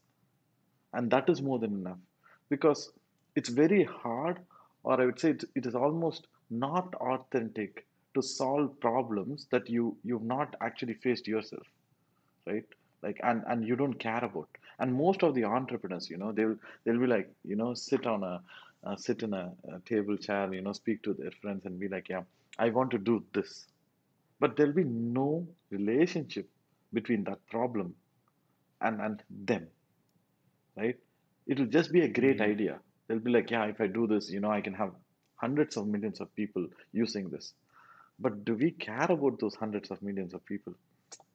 and 0.94 1.12
that 1.12 1.30
is 1.30 1.42
more 1.42 1.60
than 1.60 1.74
enough. 1.74 1.98
Because 2.50 2.92
it's 3.36 3.50
very 3.50 3.84
hard 3.84 4.40
or 4.84 5.00
i 5.00 5.06
would 5.06 5.20
say 5.20 5.30
it, 5.32 5.46
is 5.56 5.76
almost 5.76 6.28
not 6.50 6.94
authentic 6.96 7.86
to 8.14 8.22
solve 8.22 8.80
problems 8.80 9.48
that 9.52 9.70
you 9.70 9.96
you've 10.04 10.24
not 10.24 10.56
actually 10.62 10.94
faced 10.96 11.28
yourself 11.28 11.66
right? 12.46 12.66
Like 13.02 13.20
and 13.24 13.44
and 13.48 13.68
you 13.68 13.76
don't 13.76 14.00
care 14.00 14.24
about. 14.24 14.50
And 14.80 14.94
most 14.94 15.24
of 15.24 15.36
the 15.36 15.46
entrepreneurs 15.46 16.10
you 16.10 16.18
know 16.18 16.32
they'll 16.32 16.58
they'll 16.84 17.00
be 17.00 17.08
like 17.08 17.30
you 17.44 17.56
know 17.56 17.74
sit 17.74 18.06
on 18.08 18.24
a 18.24 18.42
uh, 18.84 18.96
sit 18.96 19.24
in 19.24 19.34
a, 19.34 19.52
a 19.74 19.80
table 19.86 20.18
chair 20.18 20.52
you 20.54 20.62
know 20.62 20.74
speak 20.74 21.04
to 21.04 21.14
their 21.14 21.32
friends 21.42 21.66
and 21.66 21.80
be 21.80 21.88
like 21.88 22.10
yeah 22.10 22.24
i 22.60 22.70
want 22.70 22.92
to 22.92 22.98
do 22.98 23.24
this. 23.34 23.68
But 24.40 24.56
there'll 24.58 24.74
be 24.74 24.84
no 24.84 25.48
relationship 25.70 26.50
between 26.94 27.24
that 27.26 27.46
problem 27.48 27.96
and 28.82 29.02
and 29.02 29.24
them 29.30 29.68
right? 30.76 30.98
It'll 31.48 31.66
just 31.66 31.92
be 31.92 32.02
a 32.02 32.08
great 32.08 32.38
mm-hmm. 32.38 32.52
idea. 32.52 32.80
They'll 33.08 33.20
be 33.20 33.32
like, 33.32 33.52
yeah, 33.52 33.66
if 33.66 33.82
I 33.82 33.88
do 33.88 34.08
this, 34.08 34.30
you 34.30 34.40
know, 34.40 34.52
I 34.52 34.62
can 34.62 34.74
have 34.74 34.92
hundreds 35.36 35.76
of 35.78 35.88
millions 35.88 36.22
of 36.22 36.34
people 36.36 36.68
using 36.94 37.30
this. 37.30 37.54
But 38.20 38.46
do 38.46 38.54
we 38.54 38.72
care 38.72 39.12
about 39.12 39.40
those 39.40 39.56
hundreds 39.56 39.90
of 39.92 40.02
millions 40.02 40.34
of 40.34 40.46
people? 40.46 40.74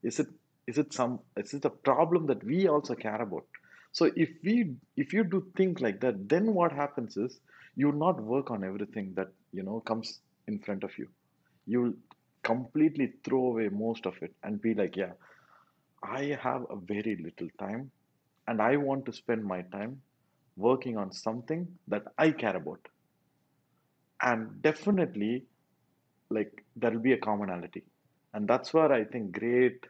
Is 0.03 0.21
it 0.21 0.29
is 0.67 0.79
it 0.79 0.93
some 0.93 1.21
is 1.37 1.53
it 1.55 1.65
a 1.65 1.71
problem 1.71 2.27
that 2.27 2.43
we 2.45 2.69
also 2.69 2.95
care 2.95 3.21
about? 3.21 3.47
So 3.93 4.11
if 4.15 4.31
we 4.45 4.75
if 4.97 5.13
you 5.13 5.25
do 5.25 5.47
think 5.57 5.81
like 5.81 6.01
that, 6.01 6.29
then 6.29 6.55
what 6.55 6.73
happens 6.73 7.17
is 7.17 7.41
you 7.75 7.89
will 7.89 7.99
not 7.99 8.23
work 8.23 8.51
on 8.51 8.65
everything 8.65 9.13
that 9.17 9.29
you 9.53 9.63
know 9.63 9.81
comes 9.81 10.21
in 10.47 10.59
front 10.61 10.85
of 10.85 10.97
you. 10.99 11.09
You 11.67 11.83
will 11.83 11.95
completely 12.43 13.13
throw 13.25 13.47
away 13.47 13.69
most 13.69 14.07
of 14.07 14.15
it 14.23 14.33
and 14.45 14.63
be 14.63 14.75
like, 14.75 14.97
yeah, 14.97 15.13
I 16.03 16.39
have 16.41 16.67
a 16.71 16.77
very 16.77 17.17
little 17.17 17.49
time 17.59 17.91
and 18.49 18.61
I 18.63 18.77
want 18.77 19.07
to 19.07 19.13
spend 19.13 19.45
my 19.45 19.63
time 19.63 20.01
working 20.57 20.97
on 20.97 21.13
something 21.13 21.67
that 21.89 22.05
I 22.19 22.31
care 22.31 22.57
about. 22.57 22.81
And 24.23 24.63
definitely, 24.63 25.45
like, 26.31 26.65
there'll 26.77 26.99
be 26.99 27.13
a 27.13 27.19
commonality. 27.19 27.85
And 28.33 28.49
that's 28.49 28.73
where 28.73 28.93
I 28.93 29.05
think 29.05 29.33
great 29.39 29.85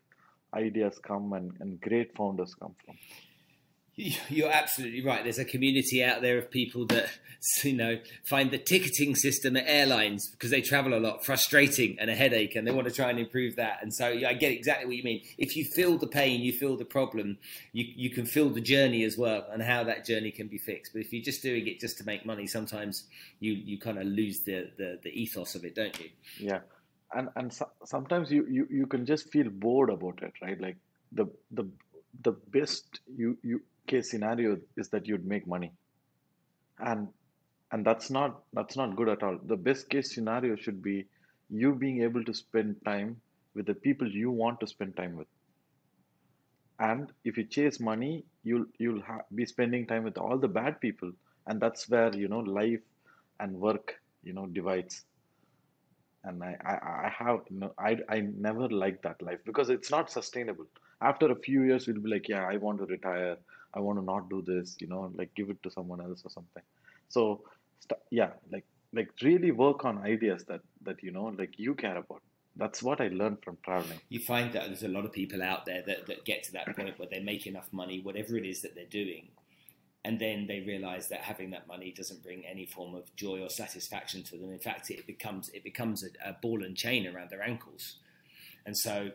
ideas 0.55 0.99
come 0.99 1.33
and, 1.33 1.53
and 1.61 1.81
great 1.81 2.17
founders 2.17 2.55
come 2.55 2.75
from. 2.85 2.97
You're 4.29 4.53
absolutely 4.53 5.03
right. 5.03 5.23
There's 5.23 5.39
a 5.39 5.45
community 5.45 6.05
out 6.05 6.21
there 6.21 6.37
of 6.37 6.51
people 6.51 6.85
that 6.87 7.09
you 7.65 7.73
know 7.73 7.99
find 8.25 8.51
the 8.51 8.59
ticketing 8.59 9.15
system 9.15 9.57
at 9.57 9.65
airlines 9.67 10.29
because 10.29 10.51
they 10.51 10.61
travel 10.61 10.93
a 10.93 11.01
lot 11.01 11.25
frustrating 11.25 11.97
and 11.99 12.11
a 12.11 12.15
headache, 12.15 12.57
and 12.57 12.67
they 12.67 12.73
want 12.73 12.87
to 12.87 12.93
try 12.93 13.09
and 13.09 13.19
improve 13.19 13.57
that. 13.57 13.79
And 13.81 13.95
so 13.95 14.07
I 14.07 14.35
get 14.35 14.53
exactly 14.53 14.87
what 14.87 14.97
you 14.97 15.03
mean. 15.03 15.23
If 15.39 15.57
you 15.57 15.65
feel 15.65 15.97
the 15.97 16.07
pain, 16.07 16.43
you 16.43 16.53
feel 16.53 16.77
the 16.77 16.85
problem, 16.85 17.39
you 17.73 17.87
you 17.97 18.11
can 18.11 18.27
feel 18.27 18.51
the 18.51 18.61
journey 18.61 19.03
as 19.05 19.17
well 19.17 19.47
and 19.51 19.63
how 19.63 19.85
that 19.85 20.05
journey 20.05 20.31
can 20.31 20.49
be 20.49 20.59
fixed. 20.59 20.93
But 20.93 21.01
if 21.01 21.13
you're 21.13 21.25
just 21.25 21.43
doing 21.43 21.67
it 21.67 21.81
just 21.81 21.97
to 21.99 22.05
make 22.05 22.27
money, 22.27 22.47
sometimes 22.47 23.05
you 23.41 23.53
you 23.53 23.79
kind 23.79 23.99
of 23.99 24.05
lose 24.05 24.41
the, 24.41 24.71
the 24.77 24.99
the 25.03 25.11
ethos 25.11 25.55
of 25.55 25.65
it, 25.65 25.75
don't 25.75 25.99
you? 25.99 26.11
Yeah, 26.39 26.61
and 27.15 27.31
and 27.37 27.51
so, 27.51 27.71
sometimes 27.87 28.31
you, 28.31 28.47
you 28.47 28.69
you 28.71 28.87
can 28.87 29.07
just 29.07 29.31
feel 29.31 29.49
bored 29.49 29.89
about 29.89 30.23
it, 30.23 30.35
right? 30.43 30.61
Like 30.61 30.77
the 31.13 31.27
the 31.51 31.67
the 32.23 32.33
best 32.33 33.01
you 33.17 33.39
you 33.43 33.63
case 33.87 34.11
scenario 34.11 34.59
is 34.77 34.89
that 34.91 35.07
you'd 35.07 35.27
make 35.27 35.47
money. 35.47 35.73
And 36.79 37.13
and 37.71 37.85
that's 37.85 38.11
not 38.11 38.45
that's 38.53 38.77
not 38.77 38.97
good 38.97 39.09
at 39.09 39.23
all. 39.23 39.39
The 39.39 39.57
best 39.57 39.89
case 39.91 40.15
scenario 40.15 40.57
should 40.57 40.83
be 40.83 41.09
you 41.51 41.75
being 41.75 42.03
able 42.03 42.25
to 42.25 42.35
spend 42.35 42.85
time 42.85 43.21
with 43.55 43.67
the 43.67 43.75
people 43.75 44.11
you 44.11 44.31
want 44.31 44.61
to 44.61 44.67
spend 44.67 44.97
time 44.97 45.17
with. 45.17 45.29
And 46.79 47.13
if 47.25 47.37
you 47.37 47.45
chase 47.45 47.79
money 47.81 48.25
you'll 48.43 48.67
you'll 48.79 49.03
ha- 49.03 49.25
be 49.35 49.45
spending 49.45 49.87
time 49.87 50.05
with 50.05 50.17
all 50.17 50.39
the 50.39 50.49
bad 50.49 50.81
people. 50.81 51.13
And 51.47 51.61
that's 51.61 51.89
where 51.89 52.15
you 52.17 52.29
know 52.29 52.41
life 52.41 52.83
and 53.39 53.61
work 53.61 54.01
you 54.23 54.33
know 54.33 54.47
divides. 54.47 55.05
And 56.25 56.43
i 56.43 56.57
i, 56.65 56.75
I 57.07 57.09
have 57.19 57.51
know, 57.51 57.73
i 57.79 57.97
i 58.09 58.21
never 58.21 58.69
liked 58.69 59.03
that 59.05 59.23
life 59.23 59.41
because 59.47 59.71
it's 59.71 59.91
not 59.91 60.11
sustainable. 60.11 60.67
After 61.01 61.31
a 61.31 61.37
few 61.37 61.63
years 61.63 61.87
you'll 61.87 62.03
be 62.03 62.11
like 62.11 62.29
yeah 62.29 62.45
i 62.47 62.57
want 62.59 62.79
to 62.81 62.87
retire 62.87 63.37
I 63.77 63.81
want 63.81 63.99
to 63.99 64.05
not 64.05 64.31
do 64.31 64.43
this, 64.43 64.77
you 64.81 64.87
know, 64.87 65.13
like 65.15 65.35
give 65.35 65.51
it 65.51 65.63
to 65.63 65.71
someone 65.71 66.01
else 66.01 66.23
or 66.25 66.31
something. 66.31 66.63
So 67.09 67.43
st- 67.81 68.01
yeah, 68.11 68.31
like 68.51 68.65
like 68.93 69.11
really 69.23 69.51
work 69.51 69.85
on 69.85 69.99
ideas 69.99 70.45
that 70.45 70.63
that 70.83 71.03
you 71.03 71.13
know 71.13 71.27
like 71.39 71.59
you 71.59 71.75
care 71.75 71.99
about. 71.99 72.23
That's 72.57 72.83
what 72.83 73.03
I 73.03 73.09
learned 73.09 73.43
from 73.45 73.59
traveling. 73.63 74.01
You 74.09 74.21
find 74.21 74.51
that 74.55 74.69
there's 74.69 74.83
a 74.83 74.89
lot 74.89 75.05
of 75.05 75.13
people 75.13 75.43
out 75.43 75.67
there 75.67 75.83
that, 75.87 76.07
that 76.07 76.25
get 76.25 76.43
to 76.45 76.53
that 76.53 76.75
point 76.75 76.99
where 76.99 77.09
they 77.11 77.21
make 77.21 77.47
enough 77.47 77.71
money, 77.71 78.01
whatever 78.01 78.39
it 78.39 78.47
is 78.47 78.63
that 78.63 78.75
they're 78.75 78.87
doing, 78.87 79.29
and 80.03 80.19
then 80.19 80.47
they 80.47 80.61
realize 80.61 81.09
that 81.09 81.21
having 81.21 81.51
that 81.51 81.69
money 81.69 81.93
doesn't 81.95 82.23
bring 82.23 82.47
any 82.47 82.65
form 82.65 82.95
of 82.95 83.15
joy 83.15 83.43
or 83.43 83.51
satisfaction 83.51 84.23
to 84.23 84.39
them. 84.39 84.51
In 84.51 84.59
fact, 84.59 84.91
it 84.91 85.07
becomes 85.07 85.51
it 85.51 85.65
becomes 85.65 86.03
a, 86.03 86.31
a 86.31 86.33
ball 86.41 86.65
and 86.65 86.75
chain 86.75 87.07
around 87.07 87.29
their 87.29 87.43
ankles, 87.43 87.97
and 88.65 88.77
so 88.77 89.11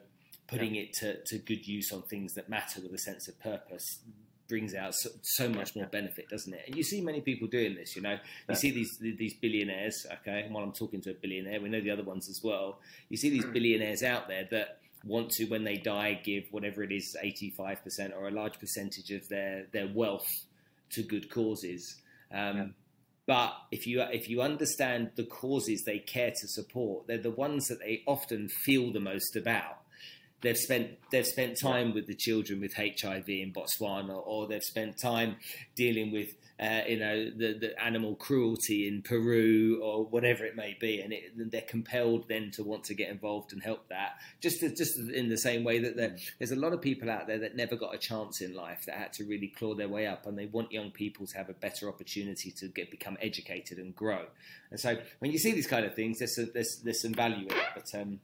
putting 0.48 0.76
yeah. 0.76 0.84
it 0.84 0.94
to, 0.94 1.24
to 1.24 1.38
good 1.40 1.68
use 1.68 1.92
on 1.92 2.04
things 2.04 2.34
that 2.34 2.50
matter 2.50 2.82
with 2.82 2.94
a 2.94 2.98
sense 2.98 3.28
of 3.28 3.40
purpose 3.40 4.00
brings 4.52 4.76
out 4.76 4.94
so, 4.94 5.10
so, 5.22 5.48
much 5.48 5.78
more 5.78 5.86
benefit, 5.86 6.28
doesn't 6.30 6.54
it? 6.54 6.64
And 6.68 6.76
you 6.76 6.84
see 6.84 7.00
many 7.00 7.22
people 7.22 7.48
doing 7.48 7.74
this. 7.74 7.96
You 7.96 8.02
know, 8.02 8.18
you 8.50 8.56
see 8.56 8.70
these 8.70 8.98
these 9.00 9.34
billionaires. 9.36 10.06
Okay, 10.12 10.42
and 10.42 10.54
while 10.54 10.64
I'm 10.64 10.74
talking 10.74 11.00
to 11.04 11.12
a 11.12 11.14
billionaire, 11.14 11.62
we 11.62 11.70
know 11.70 11.80
the 11.80 11.90
other 11.90 12.04
ones 12.04 12.30
as 12.30 12.42
well. 12.44 12.80
You 13.08 13.16
see 13.16 13.30
these 13.30 13.46
hmm. 13.46 13.54
billionaires 13.54 14.04
out 14.04 14.28
there 14.28 14.46
that 14.52 14.80
want 15.06 15.30
to, 15.32 15.46
when 15.46 15.64
they 15.64 15.78
die, 15.78 16.20
give 16.22 16.44
whatever 16.52 16.84
it 16.84 16.92
is, 16.92 17.16
85 17.20 17.82
percent 17.82 18.14
or 18.14 18.28
a 18.28 18.32
large 18.32 18.60
percentage 18.60 19.10
of 19.12 19.28
their 19.30 19.68
their 19.72 19.88
wealth 19.88 20.28
to 20.92 21.02
good 21.02 21.32
causes. 21.32 21.96
Um, 22.34 22.58
yeah. 22.58 22.66
But 23.26 23.54
if 23.72 23.88
you 23.88 24.02
if 24.02 24.28
you 24.28 24.42
understand 24.42 25.12
the 25.16 25.24
causes 25.24 25.84
they 25.86 26.00
care 26.00 26.32
to 26.32 26.48
support, 26.50 27.08
they're 27.08 27.18
the 27.18 27.32
ones 27.32 27.68
that 27.68 27.80
they 27.80 28.04
often 28.06 28.50
feel 28.50 28.92
the 28.92 29.00
most 29.00 29.38
about 29.38 29.81
they've 30.42 30.58
spent 30.58 30.92
they've 31.12 31.26
spent 31.26 31.58
time 31.62 31.94
with 31.94 32.08
the 32.08 32.16
children 32.16 32.60
with 32.62 32.74
HIV 32.76 33.30
in 33.30 33.54
Botswana, 33.54 34.22
or 34.26 34.48
they've 34.48 34.64
spent 34.64 35.00
time 35.00 35.36
dealing 35.76 36.12
with 36.12 36.30
uh, 36.60 36.82
you 36.88 37.00
know 37.00 37.30
the, 37.30 37.58
the 37.60 37.84
animal 37.84 38.16
cruelty 38.16 38.88
in 38.88 39.02
Peru, 39.02 39.80
or 39.84 40.06
whatever 40.06 40.46
it 40.46 40.56
may 40.56 40.76
be, 40.80 41.02
and 41.02 41.14
it, 41.14 41.52
they're 41.52 41.62
compelled 41.62 42.28
then 42.28 42.52
to 42.52 42.64
want 42.64 42.84
to 42.86 42.94
get 42.94 43.10
involved 43.10 43.54
and 43.54 43.64
help 43.64 43.88
that. 43.90 44.14
Just 44.42 44.60
to, 44.60 44.70
just 44.70 44.98
in 44.98 45.30
the 45.30 45.38
same 45.38 45.64
way 45.64 45.80
that 45.80 45.98
mm. 45.98 46.20
there's 46.40 46.52
a 46.52 46.56
lot 46.56 46.74
of 46.74 46.82
people 46.82 47.10
out 47.10 47.28
there 47.28 47.40
that 47.40 47.56
never 47.56 47.76
got 47.76 47.94
a 47.94 47.98
chance 47.98 48.42
in 48.42 48.54
life 48.54 48.84
that 48.86 48.96
had 48.96 49.14
to 49.14 49.24
really 49.26 49.48
claw 49.48 49.74
their 49.74 49.90
way 49.90 50.08
up, 50.08 50.26
and 50.26 50.38
they 50.38 50.48
want 50.48 50.72
young 50.72 50.92
people 50.92 51.26
to 51.28 51.38
have 51.38 51.50
a 51.50 51.54
better 51.54 51.88
opportunity 51.88 52.52
to 52.58 52.68
get 52.68 52.92
become 52.92 53.18
educated 53.22 53.78
and 53.78 53.96
grow. 53.96 54.26
And 54.70 54.80
so 54.80 54.98
when 55.20 55.32
you 55.32 55.38
see 55.38 55.52
these 55.52 55.68
kind 55.68 55.86
of 55.86 55.96
things, 55.96 56.20
there's 56.20 56.38
a, 56.38 56.46
there's 56.46 56.82
there's 56.84 57.02
some 57.02 57.14
value 57.14 57.48
in 57.48 57.56
it, 57.56 57.66
but 57.76 58.00
um, 58.00 58.20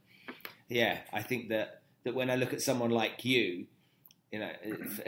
yeah, 0.70 0.98
I 1.14 1.22
think 1.22 1.50
that 1.50 1.82
that 2.08 2.16
when 2.16 2.30
I 2.30 2.36
look 2.36 2.54
at 2.54 2.62
someone 2.62 2.90
like 2.90 3.26
you, 3.26 3.66
you 4.32 4.40
know, 4.40 4.52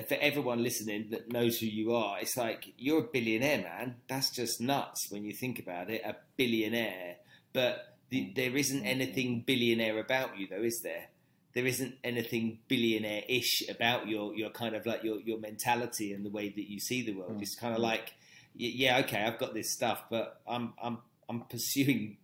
for 0.07 0.15
everyone 0.19 0.62
listening 0.62 1.09
that 1.12 1.31
knows 1.31 1.57
who 1.57 1.65
you 1.65 1.93
are, 1.93 2.19
it's 2.19 2.35
like 2.35 2.73
you're 2.77 2.99
a 2.99 3.07
billionaire, 3.07 3.62
man. 3.62 3.95
That's 4.07 4.29
just 4.29 4.59
nuts 4.59 5.07
when 5.09 5.23
you 5.23 5.31
think 5.31 5.59
about 5.59 5.89
it. 5.89 6.01
A 6.05 6.15
billionaire, 6.35 7.15
but 7.53 7.97
the, 8.09 8.33
there 8.35 8.55
isn't 8.55 8.85
anything 8.85 9.43
billionaire 9.45 9.97
about 9.97 10.38
you, 10.38 10.47
though, 10.49 10.62
is 10.62 10.81
there? 10.81 11.07
There 11.53 11.65
isn't 11.65 11.95
anything 12.03 12.59
billionaire-ish 12.67 13.69
about 13.69 14.07
your 14.07 14.35
your 14.35 14.49
kind 14.49 14.75
of 14.75 14.85
like 14.85 15.03
your 15.03 15.19
your 15.21 15.39
mentality 15.39 16.13
and 16.13 16.25
the 16.25 16.29
way 16.29 16.49
that 16.49 16.69
you 16.69 16.79
see 16.79 17.01
the 17.01 17.13
world. 17.13 17.38
Mm. 17.38 17.41
It's 17.41 17.55
kind 17.55 17.73
of 17.73 17.79
like, 17.79 18.13
yeah, 18.55 18.99
okay, 18.99 19.23
I've 19.23 19.39
got 19.39 19.53
this 19.53 19.73
stuff, 19.73 20.03
but 20.09 20.41
I'm 20.47 20.73
I'm 20.81 20.99
I'm 21.29 21.41
pursuing 21.41 22.17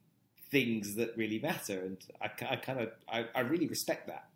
things 0.52 0.96
that 0.96 1.16
really 1.18 1.40
matter, 1.40 1.80
and 1.80 1.98
I, 2.22 2.30
I 2.50 2.56
kind 2.58 2.80
of 2.82 2.90
I, 3.08 3.26
I 3.34 3.42
really 3.42 3.68
respect 3.68 4.08
that. 4.08 4.28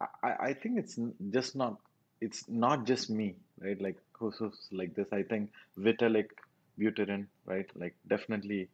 I, 0.00 0.32
I 0.48 0.52
think 0.54 0.78
it's 0.78 0.98
just 1.30 1.56
not 1.56 1.78
it's 2.20 2.48
not 2.48 2.86
just 2.86 3.10
me, 3.10 3.34
right? 3.60 3.80
Like 3.80 3.96
who's, 4.12 4.36
who's 4.36 4.68
like 4.72 4.94
this. 4.94 5.08
I 5.12 5.22
think 5.22 5.50
Vitalik 5.78 6.30
Buterin, 6.78 7.26
right? 7.46 7.66
Like 7.74 7.94
definitely 8.08 8.68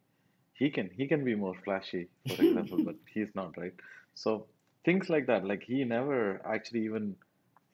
he 0.55 0.71
can 0.71 0.91
he 0.97 1.07
can 1.07 1.25
be 1.25 1.35
more 1.35 1.55
flashy, 1.65 2.09
for 2.37 2.43
example, 2.47 2.79
but 2.85 2.97
he's 3.13 3.35
not, 3.35 3.57
right? 3.57 3.75
So 4.15 4.47
things 4.85 5.09
like 5.09 5.27
that. 5.27 5.45
Like 5.45 5.63
he 5.63 5.85
never 5.85 6.41
actually 6.47 6.85
even 6.85 7.17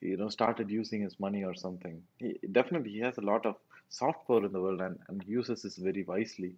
you 0.01 0.17
know 0.17 0.29
started 0.29 0.69
using 0.69 1.01
his 1.01 1.19
money 1.19 1.43
or 1.43 1.55
something. 1.55 2.01
He 2.17 2.39
definitely 2.51 2.91
he 2.91 2.99
has 2.99 3.17
a 3.17 3.21
lot 3.21 3.45
of 3.45 3.55
soft 3.89 4.27
power 4.27 4.45
in 4.45 4.51
the 4.51 4.61
world 4.61 4.81
and, 4.81 4.99
and 5.07 5.23
uses 5.25 5.61
this 5.63 5.77
very 5.77 6.03
wisely. 6.03 6.55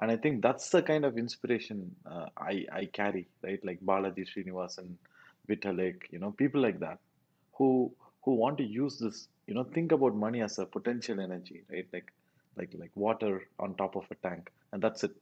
And 0.00 0.10
I 0.10 0.16
think 0.16 0.42
that's 0.42 0.70
the 0.70 0.82
kind 0.82 1.04
of 1.04 1.18
inspiration 1.18 1.94
uh, 2.06 2.26
I 2.36 2.66
I 2.72 2.84
carry, 2.86 3.28
right? 3.42 3.64
Like 3.64 3.80
Balaji 3.80 4.26
Srinivasan 4.30 4.94
Vitalik, 5.50 6.04
you 6.10 6.18
know, 6.18 6.32
people 6.32 6.60
like 6.62 6.80
that 6.80 6.98
who 7.58 7.92
who 8.24 8.34
want 8.34 8.58
to 8.58 8.64
use 8.64 8.98
this, 8.98 9.28
you 9.46 9.54
know, 9.54 9.64
think 9.64 9.92
about 9.92 10.14
money 10.14 10.42
as 10.42 10.58
a 10.58 10.66
potential 10.66 11.20
energy, 11.20 11.62
right? 11.72 11.86
Like 11.92 12.12
like 12.56 12.74
like 12.78 12.92
water 12.94 13.42
on 13.58 13.74
top 13.76 13.96
of 13.96 14.04
a 14.10 14.16
tank, 14.28 14.50
and 14.72 14.82
that's 14.82 15.04
it. 15.04 15.14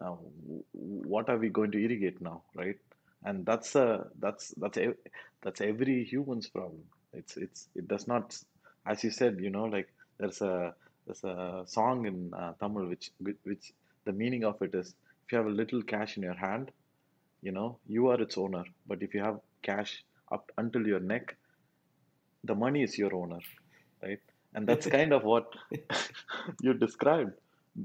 Uh, 0.00 0.16
what 0.72 1.28
are 1.28 1.38
we 1.38 1.48
going 1.48 1.70
to 1.72 1.78
irrigate 1.84 2.20
now, 2.20 2.42
right? 2.54 2.78
And 3.24 3.46
that's 3.46 3.74
a 3.76 4.06
that's 4.18 4.48
that's 4.56 4.78
a, 4.78 4.94
that's 5.42 5.60
every 5.60 6.04
human's 6.04 6.48
problem. 6.48 6.82
It's 7.12 7.36
it's 7.36 7.68
it 7.74 7.88
does 7.88 8.06
not, 8.06 8.36
as 8.86 9.04
you 9.04 9.10
said, 9.10 9.38
you 9.40 9.50
know, 9.50 9.64
like 9.64 9.88
there's 10.18 10.40
a 10.42 10.74
there's 11.06 11.24
a 11.24 11.64
song 11.66 12.06
in 12.06 12.32
uh, 12.34 12.52
Tamil 12.60 12.86
which 12.88 13.10
which 13.44 13.72
the 14.04 14.12
meaning 14.12 14.44
of 14.44 14.60
it 14.62 14.74
is 14.74 14.94
if 15.24 15.32
you 15.32 15.38
have 15.38 15.46
a 15.46 15.50
little 15.62 15.82
cash 15.82 16.16
in 16.16 16.22
your 16.22 16.34
hand, 16.34 16.70
you 17.44 17.52
know 17.52 17.78
you 17.86 18.08
are 18.08 18.20
its 18.20 18.38
owner. 18.38 18.64
But 18.88 19.02
if 19.02 19.14
you 19.14 19.22
have 19.22 19.40
cash 19.62 20.04
up 20.32 20.50
until 20.58 20.86
your 20.86 21.00
neck 21.00 21.36
the 22.44 22.54
money 22.54 22.82
is 22.82 22.98
your 22.98 23.14
owner 23.14 23.40
right? 24.02 24.20
And 24.54 24.66
that's 24.68 24.86
kind 24.86 25.12
of 25.12 25.24
what 25.24 25.46
you 26.62 26.74
described. 26.74 27.32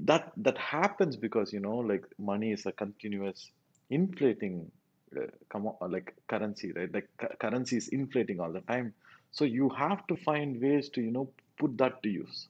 That 0.04 0.32
that 0.36 0.58
happens 0.58 1.16
because 1.16 1.52
you 1.52 1.60
know 1.60 1.78
like 1.78 2.04
money 2.18 2.52
is 2.52 2.66
a 2.66 2.72
continuous 2.72 3.50
inflating 3.90 4.70
uh, 5.16 5.26
come 5.48 5.66
on, 5.66 5.90
like 5.90 6.14
currency 6.28 6.72
right? 6.72 6.92
Like 6.92 7.08
cu- 7.18 7.36
currency 7.40 7.76
is 7.76 7.88
inflating 7.88 8.38
all 8.40 8.52
the 8.52 8.60
time. 8.60 8.94
So 9.32 9.44
you 9.44 9.68
have 9.70 10.06
to 10.08 10.16
find 10.16 10.60
ways 10.62 10.88
to 10.90 11.00
you 11.00 11.10
know 11.10 11.30
put 11.58 11.76
that 11.78 12.02
to 12.04 12.08
use. 12.08 12.48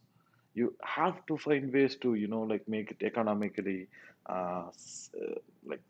You 0.54 0.74
have 0.82 1.24
to 1.28 1.38
find 1.38 1.72
ways 1.72 1.96
to 2.02 2.14
you 2.14 2.28
know 2.28 2.42
like 2.42 2.68
make 2.68 2.90
it 2.90 3.02
economically 3.02 3.88
uh, 4.28 4.64
uh, 4.72 5.34
like 5.64 5.80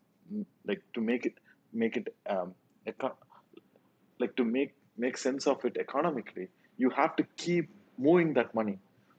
like 0.65 0.81
to 0.93 1.01
make 1.01 1.25
it 1.25 1.35
make 1.73 1.97
it 1.97 2.13
um, 2.27 2.53
like 4.19 4.35
to 4.35 4.43
make 4.43 4.73
make 4.97 5.17
sense 5.17 5.47
of 5.47 5.63
it 5.65 5.77
economically 5.79 6.47
you 6.77 6.89
have 6.89 7.15
to 7.15 7.23
keep 7.37 7.69
moving 7.97 8.33
that 8.33 8.53
money 8.53 8.77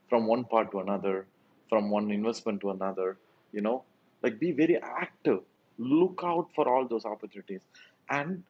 from 0.09 0.27
one 0.27 0.43
part 0.45 0.71
to 0.71 0.79
another 0.79 1.25
from 1.69 1.89
one 1.89 2.11
investment 2.11 2.61
to 2.61 2.71
another 2.71 3.17
you 3.53 3.61
know? 3.61 3.83
Like 4.21 4.39
be 4.39 4.51
very 4.51 4.77
active. 4.81 5.39
Look 5.77 6.21
out 6.23 6.49
for 6.55 6.67
all 6.67 6.87
those 6.87 7.05
opportunities. 7.05 7.61
And 8.09 8.43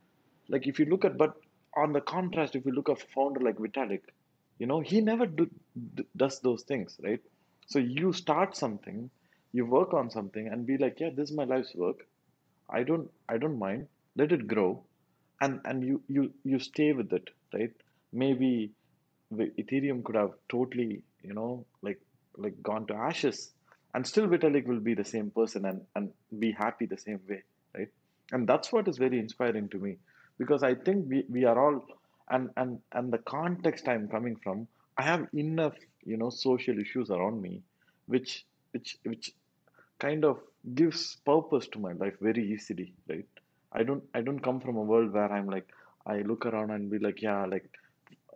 like 0.47 0.67
if 0.67 0.79
you 0.79 0.85
look 0.85 1.05
at 1.05 1.17
but 1.17 1.35
on 1.75 1.93
the 1.93 2.01
contrast 2.01 2.55
if 2.55 2.65
you 2.65 2.71
look 2.71 2.89
at 2.89 3.01
a 3.01 3.05
founder 3.15 3.39
like 3.39 3.57
vitalik 3.57 4.01
you 4.59 4.67
know 4.67 4.79
he 4.81 5.01
never 5.01 5.25
do, 5.25 5.49
does 6.15 6.39
those 6.41 6.63
things 6.63 6.97
right? 7.03 7.21
So 7.67 7.79
you 7.79 8.13
start 8.13 8.55
something 8.55 9.09
you 9.51 9.65
work 9.65 9.93
on 9.93 10.09
something 10.09 10.47
and 10.47 10.65
be 10.65 10.77
like 10.77 10.99
yeah 10.99 11.09
this 11.15 11.29
is 11.29 11.35
my 11.35 11.45
life's 11.45 11.73
work 11.75 12.05
I 12.69 12.83
don't 12.83 13.09
I 13.29 13.37
don't 13.37 13.59
mind. 13.59 13.87
Let 14.15 14.31
it 14.31 14.47
grow, 14.47 14.83
and 15.41 15.59
and 15.65 15.83
you 15.83 16.01
you 16.07 16.33
you 16.43 16.59
stay 16.59 16.93
with 16.93 17.11
it, 17.13 17.29
right? 17.53 17.71
Maybe 18.11 18.71
the 19.31 19.51
Ethereum 19.57 20.03
could 20.03 20.15
have 20.15 20.31
totally 20.49 21.01
you 21.23 21.33
know 21.33 21.65
like 21.81 21.99
like 22.37 22.61
gone 22.63 22.85
to 22.87 22.95
ashes, 22.95 23.51
and 23.93 24.05
still 24.05 24.27
Vitalik 24.27 24.65
will 24.67 24.79
be 24.79 24.93
the 24.93 25.05
same 25.05 25.31
person 25.31 25.65
and 25.65 25.81
and 25.95 26.11
be 26.39 26.51
happy 26.51 26.85
the 26.85 26.97
same 26.97 27.19
way, 27.29 27.43
right? 27.75 27.89
And 28.31 28.47
that's 28.47 28.71
what 28.71 28.87
is 28.87 28.97
very 28.97 29.19
inspiring 29.19 29.69
to 29.69 29.77
me, 29.77 29.97
because 30.37 30.63
I 30.63 30.75
think 30.75 31.09
we 31.09 31.25
we 31.29 31.45
are 31.45 31.57
all 31.59 31.85
and 32.29 32.49
and 32.57 32.79
and 32.91 33.11
the 33.11 33.17
context 33.19 33.87
I'm 33.87 34.07
coming 34.07 34.35
from, 34.43 34.67
I 34.97 35.03
have 35.03 35.27
enough 35.33 35.75
you 36.03 36.17
know 36.17 36.29
social 36.29 36.79
issues 36.79 37.09
around 37.09 37.41
me, 37.41 37.61
which 38.05 38.45
which 38.71 38.97
which 39.03 39.31
kind 39.99 40.25
of 40.25 40.39
gives 40.75 41.17
purpose 41.25 41.67
to 41.67 41.79
my 41.79 41.93
life 41.93 42.15
very 42.21 42.43
easily 42.53 42.93
right? 43.09 43.25
I 43.71 43.83
don't 43.83 44.03
i 44.13 44.21
don't 44.21 44.39
come 44.39 44.59
from 44.59 44.77
a 44.77 44.81
world 44.81 45.11
where 45.11 45.31
i'm 45.31 45.47
like 45.47 45.67
i 46.05 46.17
look 46.21 46.45
around 46.45 46.71
and 46.71 46.91
be 46.91 46.99
like 46.99 47.21
yeah 47.21 47.45
like 47.45 47.69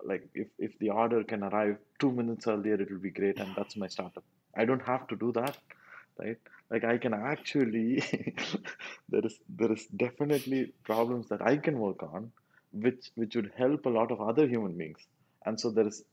like 0.06 0.28
if, 0.34 0.48
if 0.60 0.78
the 0.80 0.90
order 0.90 1.24
can 1.24 1.44
arrive 1.44 1.78
two 2.00 2.12
minutes 2.12 2.48
earlier 2.48 2.76
it 2.76 2.90
will 2.92 3.00
be 3.00 3.10
great 3.10 3.40
and 3.40 3.54
that's 3.56 3.76
my 3.76 3.88
startup. 3.88 4.24
I 4.56 4.66
don't 4.66 4.86
have 4.86 5.08
to 5.08 5.16
do 5.16 5.32
that 5.34 5.58
right? 6.20 6.38
Like 6.70 6.84
i 6.84 6.98
can 6.98 7.14
actually 7.14 8.04
there 9.10 9.26
is 9.26 9.40
there 9.50 9.72
is 9.72 9.86
definitely 9.88 10.74
problems 10.84 11.30
that 11.30 11.42
i 11.42 11.58
can 11.58 11.80
work 11.80 12.04
on 12.04 12.32
which 12.72 13.12
which 13.16 13.36
would 13.36 13.52
help 13.58 13.86
a 13.86 13.90
lot 13.90 14.12
of 14.12 14.22
other 14.22 14.48
human 14.48 14.78
beings. 14.78 15.00
And 15.46 15.60
so 15.60 15.72
there 15.72 15.88
is 15.88 16.04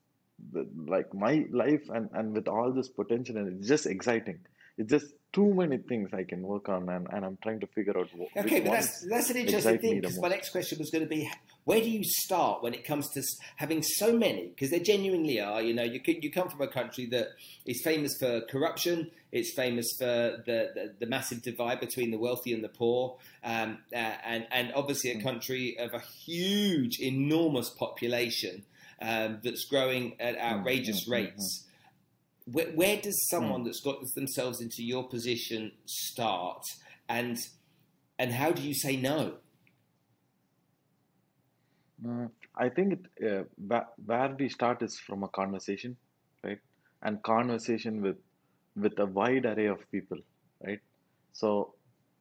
like 0.86 1.12
my 1.14 1.46
life 1.50 1.88
and 1.88 2.08
and 2.12 2.34
with 2.34 2.48
all 2.48 2.72
this 2.72 2.88
potential 2.88 3.36
and 3.36 3.58
it's 3.58 3.68
just 3.68 3.86
exciting 3.86 4.38
it's 4.76 4.90
just 4.90 5.06
too 5.34 5.52
many 5.52 5.78
things 5.78 6.10
I 6.12 6.22
can 6.22 6.42
work 6.42 6.68
on, 6.68 6.88
and, 6.88 7.08
and 7.10 7.24
I'm 7.24 7.36
trying 7.42 7.58
to 7.60 7.66
figure 7.66 7.98
out. 7.98 8.08
What, 8.14 8.28
okay, 8.36 8.60
but 8.60 8.70
that's 8.70 9.06
that's 9.08 9.30
an 9.30 9.36
interesting 9.36 9.78
thing 9.78 10.00
because 10.00 10.18
my 10.20 10.28
next 10.28 10.50
question 10.50 10.78
was 10.78 10.90
going 10.90 11.02
to 11.02 11.08
be, 11.08 11.28
where 11.64 11.80
do 11.80 11.90
you 11.90 12.04
start 12.04 12.62
when 12.62 12.72
it 12.72 12.84
comes 12.84 13.10
to 13.10 13.22
having 13.56 13.82
so 13.82 14.16
many? 14.16 14.48
Because 14.48 14.70
there 14.70 14.80
genuinely 14.80 15.40
are. 15.40 15.60
You 15.60 15.74
know, 15.74 15.82
you 15.82 16.00
you 16.06 16.30
come 16.30 16.48
from 16.48 16.60
a 16.60 16.68
country 16.68 17.06
that 17.06 17.28
is 17.66 17.82
famous 17.82 18.16
for 18.18 18.42
corruption. 18.42 19.10
It's 19.32 19.52
famous 19.54 19.86
for 19.98 20.04
the, 20.46 20.70
the, 20.74 20.94
the 21.00 21.06
massive 21.06 21.42
divide 21.42 21.80
between 21.80 22.12
the 22.12 22.18
wealthy 22.18 22.52
and 22.52 22.62
the 22.62 22.68
poor, 22.68 23.16
um, 23.42 23.78
uh, 23.92 23.96
and 23.96 24.46
and 24.52 24.72
obviously 24.74 25.10
a 25.10 25.14
hmm. 25.14 25.22
country 25.22 25.76
of 25.78 25.94
a 25.94 26.00
huge, 26.00 27.00
enormous 27.00 27.70
population 27.70 28.62
um, 29.02 29.40
that's 29.42 29.64
growing 29.64 30.14
at 30.20 30.36
hmm, 30.36 30.42
outrageous 30.42 31.08
mm, 31.08 31.12
rates. 31.12 31.64
Where, 32.46 32.70
where 32.72 33.00
does 33.00 33.28
someone 33.28 33.62
mm. 33.62 33.66
that's 33.66 33.80
got 33.80 33.96
themselves 34.14 34.60
into 34.60 34.82
your 34.82 35.08
position 35.08 35.72
start, 35.86 36.62
and 37.08 37.38
and 38.18 38.32
how 38.32 38.50
do 38.52 38.62
you 38.62 38.74
say 38.74 38.96
no? 38.96 39.34
Uh, 42.06 42.26
I 42.56 42.68
think 42.68 43.00
it, 43.16 43.48
uh, 43.68 43.80
where 44.04 44.36
we 44.38 44.48
start 44.48 44.82
is 44.82 44.98
from 44.98 45.22
a 45.22 45.28
conversation, 45.28 45.96
right? 46.42 46.58
And 47.02 47.22
conversation 47.22 48.02
with 48.02 48.16
with 48.76 48.98
a 48.98 49.06
wide 49.06 49.46
array 49.46 49.66
of 49.66 49.78
people, 49.90 50.18
right? 50.64 50.80
So 51.32 51.74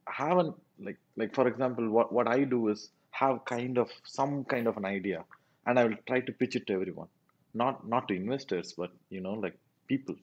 have 0.08 0.38
an 0.38 0.54
like 0.80 0.98
like 1.16 1.36
for 1.36 1.48
example, 1.48 1.90
what 1.90 2.12
what 2.12 2.28
I 2.28 2.44
do 2.44 2.70
is 2.70 2.90
have 3.12 3.46
kind 3.46 3.78
of 3.78 3.90
some 4.06 4.44
kind 4.46 4.68
of 4.68 4.78
an 4.78 4.86
idea, 4.86 5.24
and 5.66 5.78
I 5.80 5.86
will 5.86 5.98
try 6.08 6.22
to 6.22 6.32
pitch 6.32 6.56
it 6.56 6.68
to 6.68 6.74
everyone, 6.74 7.08
not 7.54 7.88
not 7.88 8.08
to 8.08 8.16
investors, 8.16 8.74
but 8.78 8.92
you 9.10 9.22
know 9.22 9.34
like 9.34 9.58
people. 9.88 10.16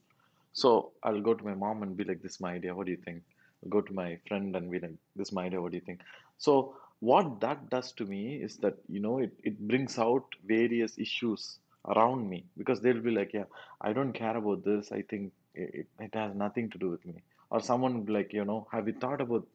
So 0.53 0.93
I'll 1.03 1.21
go 1.21 1.35
to 1.35 1.45
my 1.45 1.55
mom 1.55 1.83
and 1.83 1.97
be 1.97 2.05
like, 2.05 2.23
"This 2.23 2.35
is 2.37 2.41
my 2.41 2.55
idea. 2.55 2.75
What 2.75 2.87
do 2.87 2.93
you 2.93 3.03
think?" 3.09 3.23
I'll 3.63 3.71
go 3.71 3.81
to 3.81 3.93
my 4.03 4.09
friend 4.29 4.57
and 4.57 4.71
be 4.71 4.81
like, 4.81 4.97
"This 5.17 5.29
is 5.29 5.33
my 5.33 5.45
idea. 5.47 5.61
What 5.63 5.73
do 5.73 5.79
you 5.79 5.87
think?" 5.91 6.01
So 6.39 6.77
what 7.01 7.41
that 7.41 7.69
does 7.71 7.93
to 7.93 8.05
me 8.05 8.37
is 8.37 8.59
that 8.59 8.77
you 8.89 9.01
know 9.01 9.19
it, 9.19 9.33
it 9.43 9.59
brings 9.69 9.99
out 9.99 10.25
various 10.45 10.99
issues 10.99 11.59
around 11.89 12.29
me 12.29 12.45
because 12.59 12.81
they'll 12.81 13.01
be 13.01 13.11
like 13.11 13.33
yeah 13.33 13.45
i 13.81 13.93
don't 13.93 14.13
care 14.13 14.37
about 14.37 14.63
this 14.65 14.93
i 14.93 15.01
think 15.03 15.33
it, 15.55 15.87
it 15.99 16.15
has 16.15 16.35
nothing 16.35 16.69
to 16.71 16.79
do 16.79 16.91
with 16.91 17.05
me 17.07 17.15
or 17.51 17.61
someone 17.61 18.05
like 18.07 18.33
you 18.35 18.45
know 18.45 18.67
have 18.71 18.87
you 18.87 18.93
thought 19.01 19.21
about 19.21 19.47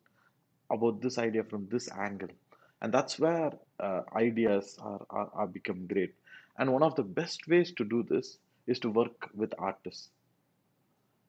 about 0.71 1.01
this 1.01 1.17
idea 1.19 1.43
from 1.43 1.67
this 1.69 1.89
angle 1.91 2.33
and 2.81 2.91
that's 2.93 3.19
where 3.19 3.51
uh, 3.79 4.01
ideas 4.15 4.77
are, 4.81 5.05
are, 5.11 5.29
are 5.33 5.47
become 5.47 5.85
great 5.85 6.13
and 6.57 6.71
one 6.73 6.83
of 6.83 6.95
the 6.95 7.03
best 7.03 7.47
ways 7.47 7.71
to 7.73 7.83
do 7.85 8.03
this 8.09 8.37
is 8.67 8.79
to 8.79 8.89
work 8.89 9.29
with 9.33 9.53
artists. 9.59 10.09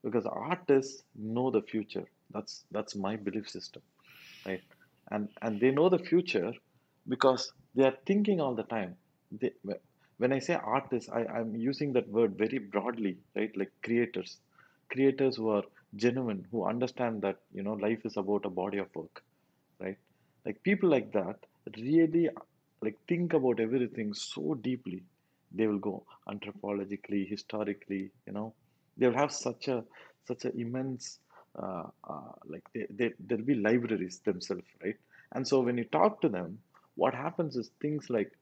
Because 0.02 0.24
artists 0.26 1.02
know 1.14 1.50
the 1.50 1.60
future. 1.62 2.06
That's 2.30 2.64
that's 2.70 2.96
my 2.96 3.16
belief 3.16 3.48
system 3.48 3.82
right? 4.46 4.62
And 5.10 5.28
and 5.42 5.60
they 5.60 5.70
know 5.72 5.88
the 5.90 5.98
future 5.98 6.52
because 7.08 7.52
they 7.74 7.84
are 7.84 7.96
thinking 8.06 8.40
all 8.40 8.54
the 8.54 8.64
time. 8.64 8.96
They, 9.32 9.52
when 10.18 10.32
i 10.32 10.38
say 10.40 10.54
artists 10.54 11.10
I, 11.10 11.24
i'm 11.26 11.54
using 11.56 11.92
that 11.94 12.08
word 12.08 12.36
very 12.38 12.58
broadly 12.58 13.18
right? 13.36 13.56
Like 13.56 13.72
creators. 13.84 14.38
Creators 14.92 15.36
who 15.36 15.50
are 15.50 15.64
genuine 15.96 16.46
who 16.50 16.64
understand 16.64 17.22
that 17.22 17.38
you 17.52 17.62
know 17.62 17.74
life 17.74 18.04
is 18.06 18.16
about 18.16 18.46
a 18.46 18.50
body 18.50 18.78
of 18.78 18.94
work 18.94 19.22
right? 19.80 19.98
Like 20.46 20.62
people 20.62 20.88
like 20.90 21.12
that 21.12 21.38
really 21.78 22.30
like 22.82 22.98
think 23.08 23.32
about 23.34 23.60
everything 23.60 24.14
so 24.14 24.54
deeply 24.54 25.04
they 25.52 25.66
will 25.66 25.78
go 25.78 26.04
anthropologically 26.28 27.28
historically 27.28 28.10
you 28.26 28.32
know. 28.32 28.54
They 28.98 29.06
will 29.08 29.16
have 29.16 29.32
such 29.32 29.68
a 29.68 29.84
such 30.26 30.44
an 30.44 30.52
immense 30.58 31.18
uh, 31.60 31.84
uh, 32.08 32.32
like 32.46 32.64
they, 32.74 32.86
they, 32.90 33.12
there'll 33.20 33.44
be 33.44 33.54
libraries 33.54 34.20
themselves 34.24 34.66
right? 34.82 34.96
And 35.32 35.46
so 35.46 35.60
when 35.60 35.78
you 35.78 35.84
talk 35.84 36.20
to 36.22 36.28
them 36.28 36.58
what 36.94 37.14
happens 37.14 37.56
is 37.56 37.70
things 37.80 38.08
like 38.10 38.32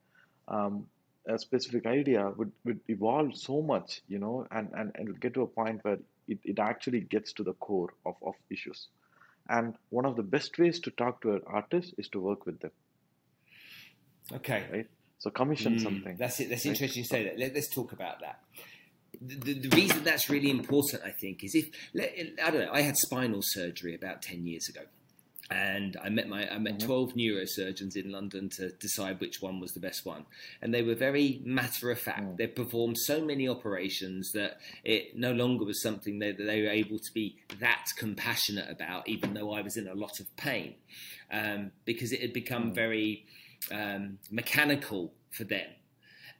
um, 0.49 0.87
a 1.29 1.39
specific 1.39 1.87
idea 1.87 2.31
would, 2.37 2.53
would 2.65 2.81
evolve 2.89 3.37
so 3.37 3.63
much 3.63 4.03
you 4.09 4.19
know 4.19 4.47
and, 4.51 4.69
and, 4.75 4.93
and 4.95 5.21
get 5.21 5.35
to 5.35 5.43
a 5.43 5.47
point 5.47 5.81
where 5.83 5.99
it, 6.29 6.39
it 6.45 6.59
actually 6.59 7.01
gets 7.01 7.33
to 7.35 7.43
the 7.43 7.55
core 7.55 7.93
of, 8.07 8.15
of 8.25 8.35
issues. 8.51 8.89
And 9.49 9.75
one 9.91 10.07
of 10.07 10.17
the 10.17 10.23
best 10.23 10.59
ways 10.59 10.81
to 10.81 10.91
talk 10.91 11.21
to 11.21 11.33
an 11.35 11.43
artist 11.47 11.95
is 11.99 12.09
to 12.09 12.21
work 12.21 12.47
with 12.47 12.61
them. 12.61 12.71
Okay. 14.33 14.65
Right 14.73 14.87
so 15.25 15.31
commission 15.31 15.77
mm, 15.77 15.83
something 15.83 16.17
that's 16.19 16.39
it 16.39 16.51
that's 16.51 16.67
interesting 16.67 17.03
you 17.03 17.09
say 17.09 17.25
that 17.25 17.39
Let, 17.39 17.57
us 17.57 17.67
talk 17.69 17.93
about 17.93 18.21
that 18.21 18.41
the, 19.21 19.55
the, 19.55 19.69
reason 19.77 20.05
that's 20.05 20.29
really 20.29 20.51
important, 20.51 21.03
I 21.05 21.11
think, 21.11 21.45
is 21.45 21.55
if 21.55 21.71
I 22.45 22.51
don't 22.51 22.67
know, 22.67 22.73
I 22.73 22.81
had 22.81 22.97
spinal 22.97 23.41
surgery 23.43 23.95
about 23.95 24.23
ten 24.23 24.45
years 24.47 24.69
ago, 24.69 24.83
and 25.51 25.97
I 26.03 26.09
met 26.09 26.29
my 26.29 26.51
I 26.51 26.59
met 26.59 26.79
mm-hmm. 26.79 26.87
twelve 26.87 27.15
neurosurgeons 27.15 27.97
in 27.97 28.11
London 28.11 28.49
to 28.57 28.71
decide 28.73 29.21
which 29.21 29.41
one 29.41 29.61
was 29.61 29.73
the 29.73 29.81
best 29.81 30.05
one, 30.05 30.27
and 30.61 30.75
they 30.75 30.83
were 30.83 30.95
very 30.95 31.41
matter 31.45 31.91
of 31.91 31.99
fact. 31.99 32.23
Mm. 32.23 32.37
They 32.37 32.47
performed 32.49 32.99
so 32.99 33.25
many 33.25 33.49
operations 33.49 34.33
that 34.33 34.59
it 34.83 35.17
no 35.17 35.33
longer 35.33 35.65
was 35.65 35.83
something 35.83 36.19
that 36.19 36.39
they 36.39 36.63
were 36.63 36.71
able 36.71 36.99
to 36.99 37.13
be 37.13 37.37
that 37.61 37.87
compassionate 37.97 38.71
about, 38.71 39.09
even 39.09 39.35
though 39.35 39.53
I 39.53 39.63
was 39.63 39.77
in 39.77 39.87
a 39.87 39.95
lot 39.95 40.21
of 40.21 40.35
pain, 40.37 40.75
um, 41.33 41.71
because 41.85 42.13
it 42.13 42.21
had 42.21 42.33
become 42.33 42.73
mm. 42.73 42.75
very 42.75 43.27
um, 43.71 44.19
mechanical 44.31 45.13
for 45.31 45.45
them 45.45 45.69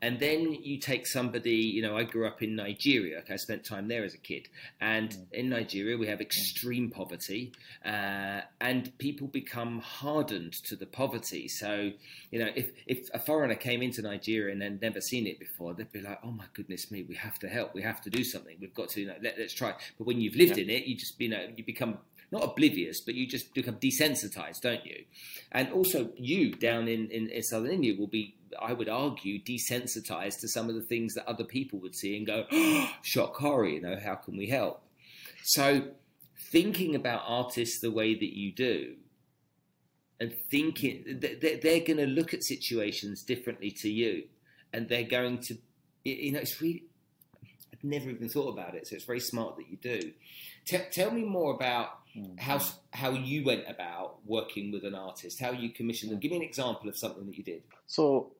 and 0.05 0.21
then 0.21 0.53
you 0.63 0.79
take 0.79 1.07
somebody, 1.07 1.55
you 1.55 1.81
know, 1.81 1.97
I 1.97 2.03
grew 2.03 2.27
up 2.27 2.43
in 2.43 2.57
Nigeria. 2.57 3.21
Okay, 3.21 3.33
I 3.33 3.37
spent 3.37 3.65
time 3.65 3.89
there 3.89 4.05
as 4.05 4.13
a 4.13 4.19
kid. 4.19 4.49
And 4.79 5.09
mm. 5.09 5.33
in 5.33 5.49
Nigeria, 5.49 5.97
we 5.97 6.07
have 6.09 6.21
extreme 6.21 6.91
poverty, 6.91 7.53
uh, 7.87 8.43
and 8.61 8.97
people 8.99 9.29
become 9.29 9.81
hardened 9.81 10.53
to 10.65 10.77
the 10.77 10.85
poverty. 10.85 11.49
So, 11.49 11.91
you 12.31 12.39
know, 12.39 12.51
if, 12.55 12.73
if 12.87 13.09
a 13.15 13.19
foreigner 13.19 13.55
came 13.55 13.81
into 13.81 14.03
Nigeria 14.03 14.53
and 14.53 14.63
had 14.63 14.83
never 14.83 15.01
seen 15.01 15.27
it 15.27 15.39
before, 15.39 15.73
they'd 15.73 15.91
be 15.91 16.03
like, 16.03 16.19
oh 16.23 16.33
my 16.33 16.45
goodness 16.53 16.91
me, 16.91 17.03
we 17.05 17.15
have 17.15 17.39
to 17.39 17.49
help. 17.49 17.75
We 17.75 17.81
have 17.81 18.03
to 18.03 18.11
do 18.11 18.25
something. 18.25 18.59
We've 18.61 18.75
got 18.75 18.91
to, 18.91 19.01
you 19.01 19.07
know, 19.07 19.17
let, 19.23 19.39
us 19.39 19.55
try. 19.55 19.73
But 19.97 20.07
when 20.07 20.21
you've 20.21 20.37
lived 20.37 20.59
yeah. 20.59 20.65
in 20.65 20.71
it, 20.71 20.85
you 20.85 20.97
just, 20.97 21.19
you 21.19 21.31
know, 21.31 21.47
you 21.57 21.65
become 21.65 21.97
not 22.35 22.45
oblivious, 22.45 23.01
but 23.01 23.15
you 23.15 23.27
just 23.27 23.55
become 23.55 23.77
desensitized, 23.77 24.61
don't 24.61 24.85
you? 24.85 25.05
And 25.53 25.71
also, 25.73 26.11
you 26.17 26.53
down 26.53 26.89
in, 26.89 27.09
in, 27.11 27.29
in 27.31 27.43
southern 27.43 27.71
India 27.71 27.95
will 27.99 28.09
be 28.09 28.35
I 28.61 28.73
would 28.73 28.89
argue, 28.89 29.43
desensitized 29.43 30.41
to 30.41 30.49
some 30.49 30.69
of 30.69 30.75
the 30.75 30.83
things 30.83 31.15
that 31.15 31.29
other 31.29 31.45
people 31.45 31.79
would 31.81 31.95
see 31.95 32.17
and 32.17 32.27
go, 32.27 32.45
oh, 32.51 32.91
shock 33.03 33.37
horror, 33.37 33.67
you 33.67 33.81
know, 33.81 33.99
how 34.03 34.15
can 34.15 34.37
we 34.37 34.49
help? 34.49 34.83
So, 35.43 35.89
thinking 36.51 36.95
about 36.95 37.23
artists 37.27 37.81
the 37.81 37.91
way 37.91 38.15
that 38.15 38.37
you 38.37 38.53
do, 38.53 38.95
and 40.21 40.33
thinking 40.51 41.05
that 41.21 41.41
they're 41.41 41.81
going 41.81 41.99
to 41.99 42.07
look 42.07 42.33
at 42.33 42.45
situations 42.45 43.23
differently 43.23 43.71
to 43.83 43.91
you, 43.91 44.25
and 44.73 44.89
they're 44.89 45.03
going 45.05 45.39
to, 45.39 45.59
you 46.05 46.33
know, 46.33 46.41
it's 46.41 46.61
really, 46.61 46.85
I've 47.73 47.85
never 47.85 48.11
even 48.11 48.29
thought 48.29 48.53
about 48.53 48.75
it, 48.75 48.87
so 48.87 48.97
it's 48.97 49.05
very 49.05 49.21
smart 49.21 49.57
that 49.57 49.69
you 49.69 49.77
do. 49.77 50.13
T- 50.65 50.79
tell 50.93 51.11
me 51.11 51.25
more 51.25 51.55
about 51.55 51.99
mm-hmm. 52.17 52.37
how 52.39 52.61
how 52.93 53.11
you 53.11 53.45
went 53.45 53.65
about 53.69 54.19
working 54.27 54.73
with 54.73 54.85
an 54.85 54.95
artist, 54.95 55.41
how 55.41 55.53
you 55.53 55.71
commissioned 55.71 56.13
them. 56.13 56.21
Give 56.21 56.31
me 56.31 56.39
an 56.39 56.43
example 56.43 56.89
of 56.89 56.97
something 56.97 57.27
that 57.27 57.37
you 57.37 57.45
did. 57.45 57.63
So 57.87 58.33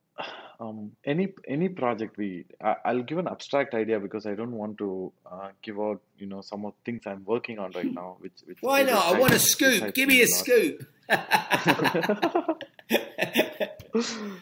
um, 0.61 0.93
any 1.05 1.33
any 1.49 1.69
project 1.69 2.17
we 2.17 2.45
I, 2.61 2.93
will 2.93 3.03
give 3.03 3.19
an 3.19 3.27
abstract 3.27 3.75
idea 3.75 3.99
because 3.99 4.27
I 4.27 4.35
don't 4.35 4.53
want 4.53 4.79
to 4.79 5.13
uh, 5.31 5.49
give 5.63 5.81
out 5.81 6.01
you 6.19 6.27
know 6.27 6.41
some 6.41 6.65
of 6.65 6.75
things 6.85 7.03
I'm 7.07 7.25
working 7.25 7.59
on 7.59 7.73
right 7.73 7.93
now. 7.93 8.17
Which, 8.21 8.33
which 8.45 8.59
why 8.61 8.83
not? 8.83 9.15
I 9.15 9.19
want 9.19 9.33
a 9.33 9.39
scoop. 9.39 9.95
Give 9.95 10.09
me 10.09 10.23
a 10.23 10.27
scoop. 10.27 10.87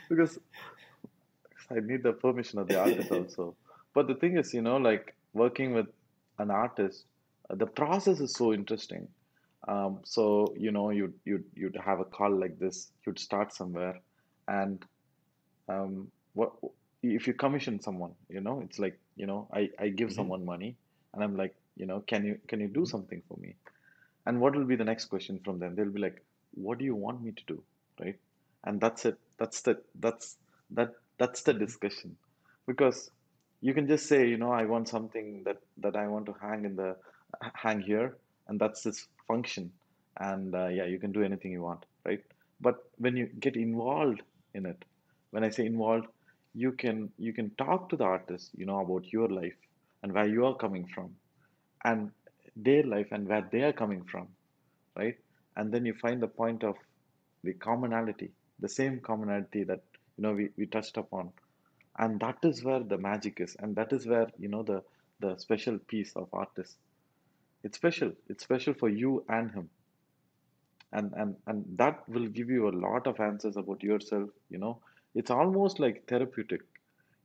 because 0.09 0.39
I 1.70 1.80
need 1.80 2.03
the 2.03 2.12
permission 2.12 2.59
of 2.59 2.68
the 2.68 2.78
artist 2.78 3.11
also. 3.11 3.55
But 3.95 4.07
the 4.07 4.14
thing 4.14 4.39
is, 4.39 4.53
you 4.55 4.62
know, 4.62 4.76
like 4.76 5.14
working 5.33 5.74
with 5.74 5.87
an 6.39 6.51
artist, 6.51 7.05
uh, 7.51 7.55
the 7.55 7.66
process 7.66 8.20
is 8.20 8.35
so 8.35 8.53
interesting. 8.53 9.09
Um, 9.69 10.01
so 10.05 10.53
you 10.57 10.73
know, 10.73 10.91
you 10.91 11.15
you 11.25 11.45
you'd 11.55 11.77
have 11.77 12.01
a 12.01 12.05
call 12.05 12.31
like 12.39 12.59
this. 12.59 12.91
You'd 13.07 13.19
start 13.19 13.53
somewhere, 13.53 14.01
and 14.49 14.85
um, 15.69 16.11
what 16.35 16.53
if 17.03 17.27
you 17.27 17.35
commission 17.35 17.81
someone 17.81 18.13
you 18.29 18.41
know 18.41 18.61
it's 18.65 18.79
like 18.79 18.97
you 19.17 19.27
know 19.27 19.49
i 19.53 19.69
i 19.81 19.89
give 19.89 20.09
mm-hmm. 20.09 20.15
someone 20.15 20.45
money 20.45 20.77
and 21.13 21.25
i'm 21.25 21.37
like 21.37 21.53
you 21.77 21.85
know 21.85 22.01
can 22.07 22.25
you 22.25 22.39
can 22.47 22.61
you 22.61 22.69
do 22.69 22.87
something 22.87 23.23
for 23.29 23.37
me? 23.39 23.55
And 24.25 24.41
what 24.41 24.55
will 24.55 24.65
be 24.65 24.77
the 24.77 24.85
next 24.85 25.07
question 25.07 25.41
from 25.45 25.59
them? 25.59 25.75
They'll 25.75 25.91
be 25.91 26.01
like 26.01 26.23
what 26.55 26.79
do 26.79 26.85
you 26.85 26.95
want 26.95 27.23
me 27.23 27.33
to 27.33 27.43
do? 27.47 27.63
Right? 28.01 28.19
And 28.65 28.81
that's 28.81 29.05
it. 29.05 29.19
That's 29.39 29.63
the 29.63 29.81
that's 29.99 30.37
that 30.71 30.95
that's 31.19 31.43
the 31.43 31.55
discussion. 31.55 32.17
Because 32.67 33.11
you 33.61 33.75
can 33.75 33.89
just 33.89 34.07
say 34.07 34.29
you 34.29 34.37
know 34.37 34.53
i 34.53 34.65
want 34.65 34.89
something 34.89 35.43
that 35.45 35.59
that 35.79 35.97
i 35.97 36.07
want 36.09 36.27
to 36.27 36.35
hang 36.43 36.65
in 36.65 36.77
the 36.77 36.97
hang 37.55 37.81
here 37.81 38.17
and 38.53 38.61
that's 38.61 38.83
this 38.83 39.09
function 39.29 39.73
and 40.21 40.55
uh, 40.55 40.69
yeah 40.69 40.85
you 40.85 40.99
can 40.99 41.13
do 41.13 41.23
anything 41.23 41.53
you 41.53 41.63
want 41.63 41.87
right 42.05 42.23
but 42.61 42.77
when 42.99 43.17
you 43.17 43.27
get 43.47 43.57
involved 43.57 44.23
in 44.55 44.67
it 44.67 44.85
when 45.31 45.45
I 45.45 45.51
say 45.51 45.67
involved, 45.67 46.09
you 46.55 46.73
can 46.73 47.11
you 47.19 47.33
can 47.33 47.51
talk 47.57 47.89
to 47.91 47.97
the 47.97 48.05
artist, 48.05 48.51
you 48.55 48.67
know, 48.67 48.81
about 48.81 49.13
your 49.13 49.29
life 49.29 49.57
and 50.03 50.13
where 50.13 50.29
you 50.29 50.45
are 50.47 50.55
coming 50.57 50.87
from, 50.87 51.17
and 51.85 52.13
their 52.57 52.83
life 52.85 53.09
and 53.13 53.29
where 53.29 53.49
they 53.53 53.63
are 53.63 53.73
coming 53.73 54.05
from, 54.05 54.29
right? 54.97 55.19
And 55.57 55.73
then 55.73 55.87
you 55.87 55.95
find 55.95 56.23
the 56.23 56.29
point 56.29 56.65
of 56.65 56.77
the 57.45 57.55
commonality, 57.55 58.33
the 58.61 58.69
same 58.69 59.01
commonality 59.01 59.65
that 59.65 59.83
you 60.17 60.23
know 60.23 60.35
we, 60.35 60.51
we 60.59 60.67
touched 60.67 60.97
upon, 60.99 61.33
and 61.99 62.21
that 62.21 62.39
is 62.45 62.65
where 62.65 62.81
the 62.81 62.99
magic 62.99 63.41
is, 63.41 63.57
and 63.61 63.77
that 63.77 63.93
is 63.93 64.07
where 64.07 64.31
you 64.39 64.49
know 64.49 64.63
the 64.63 64.83
the 65.21 65.37
special 65.39 65.79
piece 65.79 66.15
of 66.17 66.29
artist. 66.33 66.77
It's 67.65 67.77
special. 67.77 68.13
It's 68.29 68.43
special 68.43 68.75
for 68.75 68.89
you 68.89 69.25
and 69.29 69.51
him. 69.51 69.71
And 70.93 71.13
and 71.15 71.37
and 71.47 71.65
that 71.77 72.07
will 72.09 72.27
give 72.27 72.51
you 72.51 72.69
a 72.69 72.75
lot 72.87 73.07
of 73.07 73.19
answers 73.21 73.57
about 73.57 73.83
yourself 73.83 74.29
you 74.51 74.59
know. 74.59 74.79
It's 75.15 75.31
almost 75.31 75.81
like 75.81 76.07
therapeutic. 76.07 76.63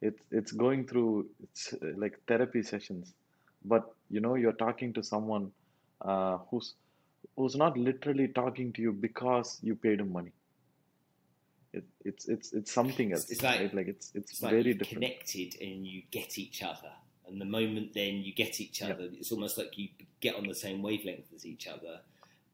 It's 0.01 0.21
it's 0.31 0.51
going 0.51 0.87
through 0.87 1.27
it's 1.43 1.73
uh, 1.73 1.93
like 1.97 2.19
therapy 2.27 2.63
sessions. 2.63 3.13
But 3.65 3.91
you 4.09 4.21
know 4.21 4.35
you're 4.35 4.53
talking 4.53 4.93
to 4.93 5.03
someone 5.03 5.51
uh, 6.01 6.37
who's 6.49 6.75
who's 7.35 7.55
not 7.55 7.77
literally 7.77 8.27
talking 8.27 8.73
to 8.73 8.81
you 8.81 8.91
because 8.93 9.59
you 9.61 9.75
paid 9.75 9.99
him 9.99 10.11
money. 10.11 10.31
It, 11.73 11.83
it's 12.05 12.27
it's 12.27 12.53
it's 12.53 12.71
something 12.71 13.11
else 13.11 13.29
it's 13.29 13.43
like, 13.43 13.59
right? 13.59 13.73
like 13.73 13.87
it's 13.87 14.11
it's, 14.15 14.31
it's 14.31 14.39
very 14.39 14.63
like 14.63 14.79
different. 14.79 15.03
connected 15.03 15.61
and 15.61 15.85
you 15.85 16.03
get 16.09 16.37
each 16.37 16.63
other 16.63 16.93
and 17.27 17.41
the 17.41 17.45
moment 17.45 17.93
then 17.93 18.15
you 18.15 18.33
get 18.33 18.59
each 18.59 18.81
other 18.81 19.03
yep. 19.03 19.13
it's 19.13 19.31
almost 19.31 19.57
like 19.57 19.77
you 19.77 19.89
get 20.21 20.35
on 20.35 20.47
the 20.47 20.55
same 20.55 20.81
wavelength 20.81 21.31
as 21.35 21.45
each 21.45 21.67
other 21.67 21.99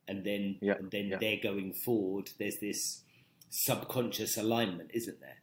and 0.07 0.23
then 0.23 0.57
yep. 0.61 0.79
and 0.79 0.91
then 0.91 1.07
yep. 1.07 1.19
they're 1.19 1.39
going 1.41 1.73
forward 1.73 2.29
there's 2.39 2.57
this 2.57 3.03
subconscious 3.53 4.35
alignment, 4.37 4.89
isn't 4.93 5.19
there? 5.21 5.37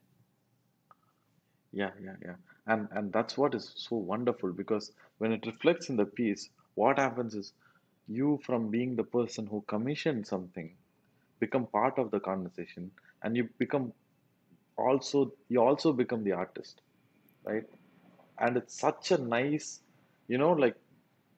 Yeah, 1.73 1.91
yeah, 2.03 2.17
yeah. 2.25 2.35
And 2.67 2.89
and 2.91 3.13
that's 3.13 3.39
what 3.39 3.55
is 3.55 3.73
so 3.77 3.97
wonderful 3.97 4.53
because 4.53 4.91
when 5.19 5.33
it 5.33 5.47
reflects 5.47 5.89
in 5.89 5.97
the 5.97 6.05
piece, 6.05 6.49
what 6.75 6.99
happens 6.99 7.35
is 7.35 7.53
you 8.09 8.41
from 8.45 8.69
being 8.71 8.97
the 8.97 9.05
person 9.05 9.47
who 9.47 9.63
commissioned 9.69 10.27
something 10.27 10.75
become 11.39 11.67
part 11.67 11.99
of 11.99 12.11
the 12.11 12.21
conversation 12.21 12.91
and 13.23 13.37
you 13.37 13.49
become 13.59 13.93
also 14.77 15.33
you 15.49 15.63
also 15.63 15.93
become 15.93 16.25
the 16.25 16.33
artist 16.33 16.83
right 17.45 17.65
and 18.41 18.57
it's 18.57 18.79
such 18.79 19.11
a 19.13 19.19
nice 19.19 19.81
you 20.29 20.39
know 20.39 20.53
like 20.53 20.77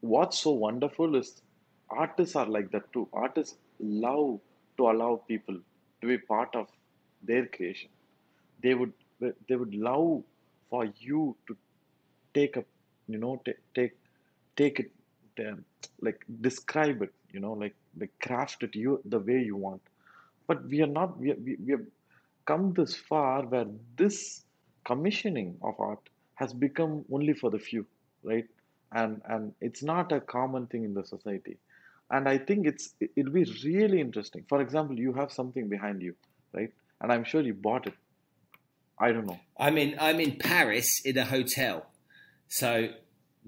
what's 0.01 0.39
so 0.39 0.51
wonderful 0.53 1.17
is 1.17 1.43
artists 1.91 2.37
are 2.37 2.47
like 2.47 2.71
that 2.73 2.93
too. 2.93 3.09
Artists 3.13 3.57
love 3.79 4.41
to 4.79 4.91
allow 4.91 5.23
people 5.29 5.57
to 6.01 6.07
be 6.09 6.19
part 6.19 6.55
of 6.55 6.67
their 7.23 7.47
creation. 7.47 7.91
They 8.63 8.75
would 8.75 8.93
they 9.49 9.57
would 9.57 9.75
love 9.75 10.23
for 10.71 10.87
you 10.99 11.37
to 11.47 11.57
take 12.35 12.57
a 12.57 12.65
you 13.09 13.19
know 13.19 13.41
take 13.75 13.93
take 14.57 14.81
it 14.81 14.91
um, 15.47 15.65
like 16.01 16.25
describe 16.41 17.03
it 17.03 17.13
you 17.33 17.41
know 17.41 17.53
like 17.53 17.75
like 17.99 18.13
craft 18.21 18.63
it 18.63 18.75
you 18.75 19.01
the 19.05 19.19
way 19.19 19.41
you 19.41 19.57
want. 19.57 19.83
But 20.47 20.65
we 20.69 20.83
are 20.83 20.93
not 21.01 21.19
we, 21.19 21.33
we, 21.35 21.57
we 21.65 21.73
have 21.73 21.87
come 22.47 22.73
this 22.75 22.97
far 22.97 23.43
where 23.47 23.67
this 23.97 24.45
commissioning 24.85 25.57
of 25.63 25.79
art 25.79 26.09
has 26.43 26.53
become 26.67 26.95
only 27.17 27.35
for 27.41 27.51
the 27.55 27.59
few 27.71 27.83
right 28.31 28.47
and 29.01 29.21
and 29.35 29.55
it's 29.69 29.83
not 29.93 30.13
a 30.19 30.21
common 30.37 30.67
thing 30.75 30.85
in 30.89 30.95
the 30.99 31.05
society 31.15 31.57
and 32.17 32.29
i 32.35 32.37
think 32.49 32.67
it's 32.71 32.87
it'll 33.17 33.37
be 33.41 33.45
really 33.65 34.01
interesting 34.07 34.45
for 34.53 34.61
example 34.67 34.99
you 35.07 35.13
have 35.21 35.31
something 35.41 35.69
behind 35.75 36.03
you 36.09 36.15
right 36.59 36.73
and 37.01 37.13
i'm 37.17 37.25
sure 37.33 37.43
you 37.51 37.55
bought 37.69 37.87
it 37.93 37.95
i 38.99 39.11
don't 39.13 39.27
know 39.33 39.41
I'm 39.67 39.77
in 39.83 39.91
I'm 40.07 40.19
in 40.27 40.33
Paris 40.39 40.89
in 41.11 41.17
a 41.19 41.25
hotel. 41.25 41.77
So 42.61 42.69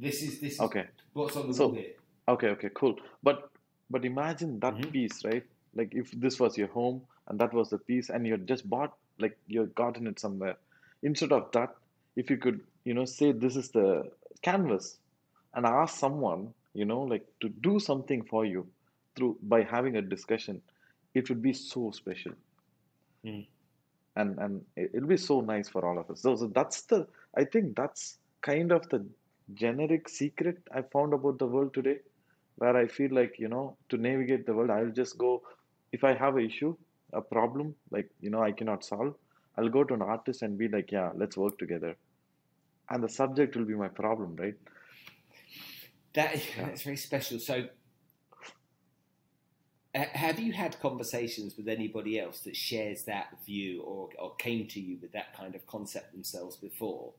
this 0.05 0.17
is 0.27 0.33
this 0.43 0.53
is 0.55 0.61
okay 0.67 0.85
what's 1.13 1.37
on 1.41 1.49
the 1.49 1.55
So- 1.61 1.73
here. 1.73 1.95
Okay, 2.35 2.49
okay, 2.57 2.71
cool. 2.81 2.95
But 3.29 3.39
but 3.95 4.05
imagine 4.11 4.53
that 4.65 4.75
Mhm. 4.75 4.93
piece, 4.97 5.17
right? 5.31 5.45
Like 5.81 5.91
if 6.03 6.11
this 6.25 6.39
was 6.43 6.57
your 6.61 6.69
home 6.77 6.99
and 7.29 7.39
that 7.43 7.53
was 7.59 7.69
the 7.75 7.79
piece 7.91 8.09
and 8.11 8.27
you 8.27 8.33
had 8.37 8.47
just 8.53 8.65
bought 8.75 8.93
like 9.25 9.35
you 9.55 9.61
had 9.65 9.75
gotten 9.83 10.07
it 10.13 10.19
somewhere. 10.27 10.57
Instead 11.11 11.33
of 11.39 11.51
that, 11.57 11.75
if 12.23 12.31
you 12.35 12.39
could, 12.45 12.61
you 12.85 12.95
know, 12.95 13.05
say 13.05 13.33
this 13.33 13.57
is 13.57 13.71
the 13.71 14.11
canvas 14.43 14.99
and 15.55 15.67
ask 15.67 15.99
someone, 15.99 16.55
you 16.75 16.85
know, 16.85 17.01
like 17.03 17.27
to 17.41 17.49
do 17.49 17.79
something 17.79 18.23
for 18.25 18.45
you 18.45 18.67
through 19.17 19.39
by 19.43 19.63
having 19.63 19.97
a 19.97 20.03
discussion, 20.03 20.63
it 21.15 21.29
would 21.29 21.43
be 21.43 21.53
so 21.53 21.91
special. 21.93 22.33
Mm. 23.25 23.47
And 24.17 24.39
and 24.39 24.67
it- 24.77 24.91
it'll 24.95 25.09
be 25.09 25.17
so 25.17 25.41
nice 25.41 25.69
for 25.69 25.85
all 25.87 25.99
of 25.99 26.11
us. 26.11 26.21
So, 26.23 26.35
so 26.37 26.47
that's 26.49 26.83
the 26.83 27.07
I 27.37 27.45
think 27.45 27.77
that's 27.77 28.19
kind 28.43 28.73
of 28.73 28.89
the 28.89 29.07
generic 29.55 30.09
secret 30.09 30.59
I 30.73 30.83
found 30.83 31.13
about 31.15 31.39
the 31.39 31.47
world 31.47 31.75
today 31.75 32.01
where 32.57 32.77
I 32.77 32.87
feel 32.87 33.13
like, 33.13 33.39
you 33.39 33.49
know, 33.49 33.77
to 33.89 33.97
navigate 33.97 34.47
the 34.47 34.55
world, 34.55 34.71
I'll 34.71 34.91
just 35.03 35.19
go, 35.19 35.43
if 35.93 36.05
I 36.05 36.15
have 36.15 36.37
an 36.37 36.45
issue, 36.47 36.77
a 37.13 37.21
problem, 37.21 37.75
like, 37.91 38.11
you 38.21 38.31
know, 38.31 38.43
I 38.43 38.53
cannot 38.53 38.85
solve, 38.85 39.15
I'll 39.57 39.69
go 39.69 39.85
to 39.85 39.95
an 39.95 40.03
artist 40.03 40.43
and 40.43 40.57
be 40.59 40.69
like, 40.69 40.93
yeah, 40.93 41.11
let's 41.17 41.37
work 41.37 41.59
together. 41.59 41.97
And 42.91 43.03
the 43.03 43.09
subject 43.09 43.57
will 43.57 43.65
be 43.65 43.75
my 43.75 43.89
problem, 43.89 44.37
right? 44.37 44.55
That 46.15 46.41
that's 46.59 46.83
very 46.83 46.97
special. 46.97 47.39
So 47.39 47.69
ha- 49.97 50.11
have 50.13 50.39
you 50.39 50.53
had 50.53 50.79
conversations 50.81 51.57
with 51.57 51.69
anybody 51.69 52.21
else 52.21 52.41
that 52.41 52.57
shares 52.57 53.05
that 53.05 53.45
view 53.45 53.83
or, 53.83 54.11
or 54.19 54.35
came 54.37 54.67
to 54.69 54.81
you 54.81 54.99
with 55.01 55.13
that 55.13 55.37
kind 55.37 55.55
of 55.55 55.67
concept 55.67 56.13
themselves 56.13 56.57
before? 56.57 57.13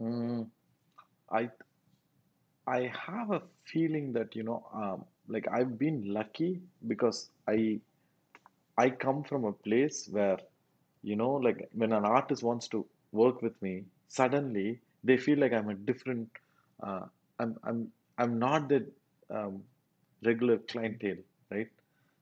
Mm, 0.00 0.48
I 1.30 1.50
I 2.66 2.92
have 3.06 3.30
a 3.30 3.42
feeling 3.64 4.12
that, 4.12 4.36
you 4.36 4.42
know, 4.42 4.66
um, 4.74 5.04
like 5.26 5.46
I've 5.50 5.78
been 5.78 6.12
lucky 6.12 6.60
because 6.86 7.30
I 7.48 7.80
I 8.76 8.90
come 8.90 9.24
from 9.24 9.44
a 9.44 9.52
place 9.52 10.08
where, 10.10 10.38
you 11.08 11.16
know, 11.16 11.32
like 11.46 11.68
when 11.72 11.92
an 11.92 12.04
artist 12.04 12.42
wants 12.42 12.68
to 12.68 12.86
work 13.12 13.42
with 13.46 13.60
me, 13.62 13.74
suddenly 14.08 14.80
they 15.04 15.16
feel 15.16 15.38
like 15.38 15.52
I'm 15.52 15.70
a 15.70 15.74
different, 15.90 16.28
uh, 16.82 17.04
I'm 17.38 17.56
I'm 17.64 17.78
I'm 18.18 18.38
not 18.38 18.68
the 18.68 18.80
um, 19.38 19.62
regular 20.24 20.58
clientele, 20.72 21.22
right? 21.50 21.68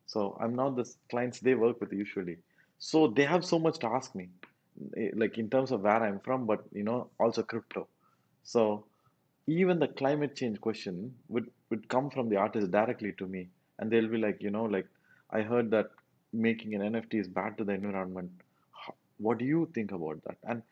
So 0.07 0.37
I'm 0.41 0.55
not 0.55 0.77
the 0.77 0.87
clients 1.11 1.41
they 1.41 1.55
work 1.55 1.81
with 1.81 1.93
usually. 1.93 2.37
So 2.79 3.09
they 3.09 3.25
have 3.25 3.45
so 3.45 3.59
much 3.59 3.79
to 3.81 3.89
ask 3.99 4.15
me, 4.15 4.29
eh, 4.97 5.11
like 5.15 5.39
in 5.39 5.49
terms 5.51 5.73
of 5.73 5.83
where 5.83 6.03
I'm 6.09 6.21
from, 6.21 6.47
but 6.47 6.65
you 6.73 6.85
know, 6.85 7.11
also 7.19 7.43
crypto. 7.43 7.89
So 8.45 8.87
even 9.47 9.79
the 9.79 9.89
climate 9.89 10.35
change 10.37 10.61
question 10.61 11.15
would 11.29 11.51
would 11.71 11.89
come 11.89 12.11
from 12.11 12.29
the 12.29 12.37
artist 12.37 12.71
directly 12.71 13.13
to 13.19 13.27
me, 13.27 13.49
and 13.79 13.91
they'll 13.91 14.15
be 14.17 14.19
like, 14.19 14.43
you 14.43 14.51
know, 14.51 14.65
like 14.65 14.87
I 15.31 15.43
heard 15.43 15.71
that 15.73 15.91
making 16.33 16.75
an 16.75 16.83
NFT 16.93 17.21
is 17.21 17.29
bad 17.29 17.59
to 17.59 17.65
the 17.65 17.73
environment. 17.73 18.31
What 19.19 19.39
do 19.39 19.45
you 19.45 19.69
think 19.75 19.93
about 19.93 20.23
that? 20.25 20.37
And 20.45 20.63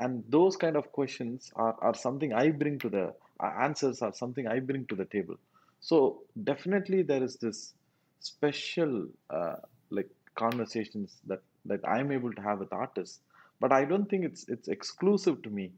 and 0.00 0.24
those 0.28 0.56
kind 0.56 0.76
of 0.76 0.90
questions 0.92 1.50
are, 1.54 1.76
are 1.80 1.94
something 1.94 2.32
I 2.32 2.50
bring 2.50 2.78
to 2.80 2.88
the 2.88 3.14
uh, 3.40 3.52
answers 3.60 4.02
are 4.02 4.12
something 4.12 4.46
I 4.46 4.58
bring 4.60 4.86
to 4.86 4.96
the 4.96 5.04
table. 5.04 5.36
So 5.80 6.22
definitely 6.42 7.02
there 7.02 7.22
is 7.22 7.36
this 7.36 7.74
special 8.20 9.06
uh, 9.30 9.56
like 9.90 10.08
conversations 10.34 11.20
that 11.26 11.42
that 11.66 11.80
I'm 11.86 12.10
able 12.12 12.32
to 12.32 12.42
have 12.42 12.58
with 12.58 12.72
artists, 12.72 13.20
but 13.60 13.72
I 13.72 13.84
don't 13.84 14.08
think 14.08 14.24
it's 14.24 14.48
it's 14.48 14.68
exclusive 14.68 15.42
to 15.42 15.50
me, 15.50 15.72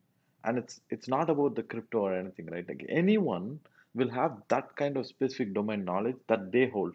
and 0.45 0.59
it's 0.59 0.81
it's 0.91 1.09
not 1.09 1.31
about 1.31 1.55
the 1.55 1.63
crypto 1.63 1.99
or 2.01 2.15
anything, 2.15 2.47
right? 2.47 2.67
Like 2.69 2.85
anyone 2.89 3.61
will 3.95 4.11
have 4.11 4.43
that 4.49 4.75
kind 4.77 4.97
of 4.97 5.07
specific 5.07 5.55
domain 5.55 5.85
knowledge 5.85 6.17
that 6.29 6.53
they 6.53 6.69
hold, 6.69 6.95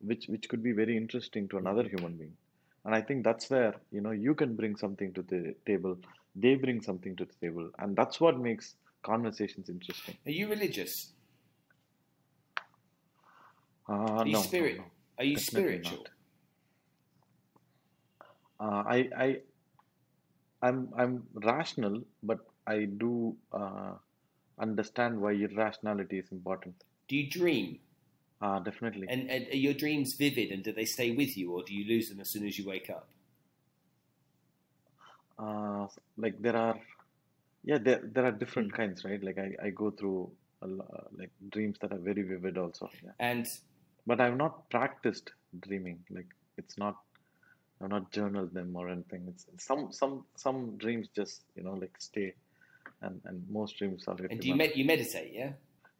which 0.00 0.26
which 0.28 0.48
could 0.48 0.62
be 0.62 0.72
very 0.72 0.96
interesting 0.96 1.48
to 1.48 1.58
another 1.58 1.84
human 1.84 2.16
being. 2.16 2.36
And 2.84 2.94
I 2.94 3.00
think 3.02 3.24
that's 3.24 3.50
where 3.50 3.74
you 3.90 4.00
know 4.00 4.12
you 4.12 4.34
can 4.34 4.54
bring 4.56 4.76
something 4.76 5.12
to 5.14 5.22
the 5.22 5.54
table, 5.66 5.98
they 6.34 6.54
bring 6.54 6.80
something 6.80 7.16
to 7.16 7.24
the 7.24 7.34
table, 7.46 7.70
and 7.78 7.96
that's 7.96 8.20
what 8.20 8.38
makes 8.38 8.74
conversations 9.02 9.68
interesting. 9.68 10.16
Are 10.26 10.30
you 10.30 10.48
religious? 10.48 11.12
Uh, 13.88 13.92
Are 13.92 14.26
you 14.26 14.32
no, 14.32 14.38
no, 14.38 14.42
spirit? 14.42 14.78
no, 14.78 14.84
Are 15.18 15.24
you 15.24 15.36
definitely 15.36 15.82
spiritual? 15.82 16.06
Uh, 18.60 18.82
I, 18.86 19.08
I, 19.16 19.36
I'm, 20.62 20.88
I'm 20.96 21.22
rational, 21.34 22.02
but 22.22 22.40
I 22.66 22.84
do 22.84 23.36
uh, 23.52 23.92
understand 24.58 25.20
why 25.20 25.32
irrationality 25.32 26.18
is 26.18 26.30
important. 26.32 26.74
Do 27.08 27.16
you 27.16 27.30
dream? 27.30 27.78
Uh, 28.40 28.60
definitely. 28.60 29.06
And, 29.08 29.28
and 29.30 29.48
are 29.48 29.56
your 29.56 29.74
dreams 29.74 30.14
vivid 30.14 30.50
and 30.50 30.62
do 30.62 30.72
they 30.72 30.84
stay 30.84 31.10
with 31.10 31.36
you 31.36 31.52
or 31.52 31.62
do 31.64 31.74
you 31.74 31.84
lose 31.88 32.08
them 32.08 32.20
as 32.20 32.30
soon 32.30 32.46
as 32.46 32.58
you 32.58 32.66
wake 32.66 32.88
up? 32.88 33.08
Uh, 35.38 35.86
like 36.16 36.40
there 36.40 36.56
are, 36.56 36.78
yeah, 37.64 37.78
there 37.78 38.00
there 38.04 38.24
are 38.26 38.32
different 38.32 38.70
Hmm. 38.70 38.76
kinds, 38.76 39.04
right? 39.04 39.22
Like 39.22 39.38
I, 39.38 39.66
I 39.66 39.70
go 39.70 39.90
through 39.90 40.30
a, 40.62 40.66
like 41.16 41.30
dreams 41.50 41.78
that 41.80 41.92
are 41.92 41.98
very 41.98 42.22
vivid 42.22 42.58
also. 42.58 42.90
Yeah. 43.04 43.12
And 43.18 43.48
But 44.06 44.20
I've 44.20 44.36
not 44.36 44.70
practiced 44.70 45.32
dreaming. 45.60 45.98
Like 46.10 46.28
it's 46.56 46.78
not, 46.78 46.96
I've 47.80 47.90
not 47.90 48.10
journaled 48.10 48.52
them 48.54 48.74
or 48.76 48.88
anything. 48.88 49.26
It's 49.28 49.46
some 49.58 49.92
some 49.92 50.24
some 50.36 50.76
dreams 50.78 51.08
just 51.14 51.42
you 51.56 51.62
know 51.64 51.74
like 51.74 51.94
stay, 51.98 52.34
and 53.02 53.20
and 53.24 53.44
most 53.50 53.78
dreams 53.78 54.04
are 54.08 54.16
and 54.30 54.40
do 54.40 54.48
you 54.48 54.56
med- 54.56 54.76
you 54.76 54.84
meditate, 54.84 55.32
yeah? 55.32 55.52